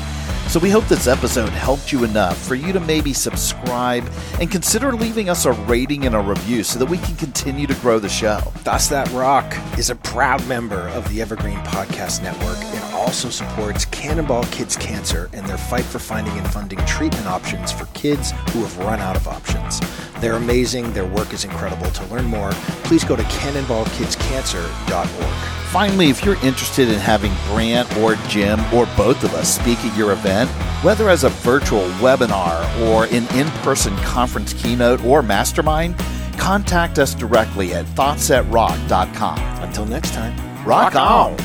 So 0.53 0.61
we 0.61 0.69
hope 0.69 0.85
this 0.85 1.07
episode 1.07 1.49
helped 1.49 1.93
you 1.93 2.05
enough 2.05 2.37
for 2.37 2.55
you 2.55 2.75
to 2.75 2.81
maybe 2.81 3.15
subscribe 3.15 4.07
and 4.39 4.51
consider 4.51 4.93
leaving 4.93 5.31
us 5.31 5.47
a 5.47 5.53
rating 5.53 6.05
and 6.05 6.15
a 6.15 6.21
review 6.21 6.63
so 6.63 6.79
that 6.79 6.91
we 6.91 6.99
can 6.99 7.17
continue 7.17 7.67
to 7.67 7.75
grow 7.77 7.99
the 7.99 8.11
show. 8.11 8.37
Thoughts 8.37 8.89
That 8.89 9.11
Rock 9.13 9.57
is 9.79 9.89
a 9.89 9.95
proud 9.95 10.47
member 10.47 10.91
of 10.91 11.09
the 11.09 11.23
Evergreen 11.23 11.57
Podcast 11.61 12.23
Network 12.23 12.59
and 12.59 12.95
also 12.95 13.31
supports 13.31 13.87
Cannonball 13.87 14.45
Kids 14.51 14.77
Cancer 14.77 15.31
and 15.33 15.47
their 15.47 15.57
fight 15.57 15.87
for 15.87 15.99
finding 15.99 16.37
and 16.37 16.47
funding 16.53 16.85
treatment 16.85 17.27
options 17.27 17.73
for 17.73 17.87
kids 17.95 18.33
who 18.51 18.61
have 18.61 18.77
run 18.77 19.01
out 19.01 19.17
of 19.17 19.27
options. 19.27 19.81
They're 20.21 20.35
amazing. 20.35 20.93
Their 20.93 21.07
work 21.07 21.33
is 21.33 21.47
incredible. 21.47 21.91
To 21.91 22.05
learn 22.09 22.27
more, 22.27 22.51
please 22.85 23.05
go 23.05 23.17
to 23.17 23.23
cannonballkidscancer.org. 23.23 25.62
Finally, 25.73 26.11
if 26.11 26.23
you're 26.23 26.37
interested 26.45 26.91
in 26.91 26.99
having 26.99 27.33
Brant 27.47 27.97
or 27.97 28.17
Jim 28.29 28.61
or 28.75 28.85
both 28.95 29.25
of 29.25 29.33
us 29.33 29.59
speak 29.59 29.79
at 29.79 29.97
your 29.97 30.13
event, 30.13 30.51
whether 30.85 31.09
as 31.09 31.25
a 31.25 31.31
virtual 31.31 31.85
webinar 32.03 32.61
or 32.83 33.07
an 33.07 33.27
in 33.35 33.49
person 33.63 33.97
conference 34.01 34.53
keynote 34.53 35.03
or 35.03 35.23
mastermind, 35.23 35.99
contact 36.37 36.99
us 36.99 37.15
directly 37.15 37.73
at 37.73 37.87
thoughtsatrock.com. 37.87 39.39
Until 39.63 39.87
next 39.87 40.13
time, 40.13 40.37
rock, 40.67 40.93
rock 40.93 40.97
on. 40.97 41.37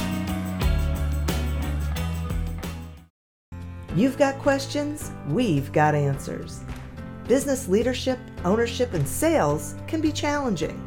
You've 3.96 4.18
got 4.18 4.38
questions, 4.40 5.10
we've 5.30 5.72
got 5.72 5.96
answers. 5.96 6.66
Business 7.30 7.70
leadership, 7.70 8.20
ownership, 8.44 8.94
and 8.94 9.08
sales 9.08 9.76
can 9.88 10.02
be 10.02 10.12
challenging. 10.12 10.87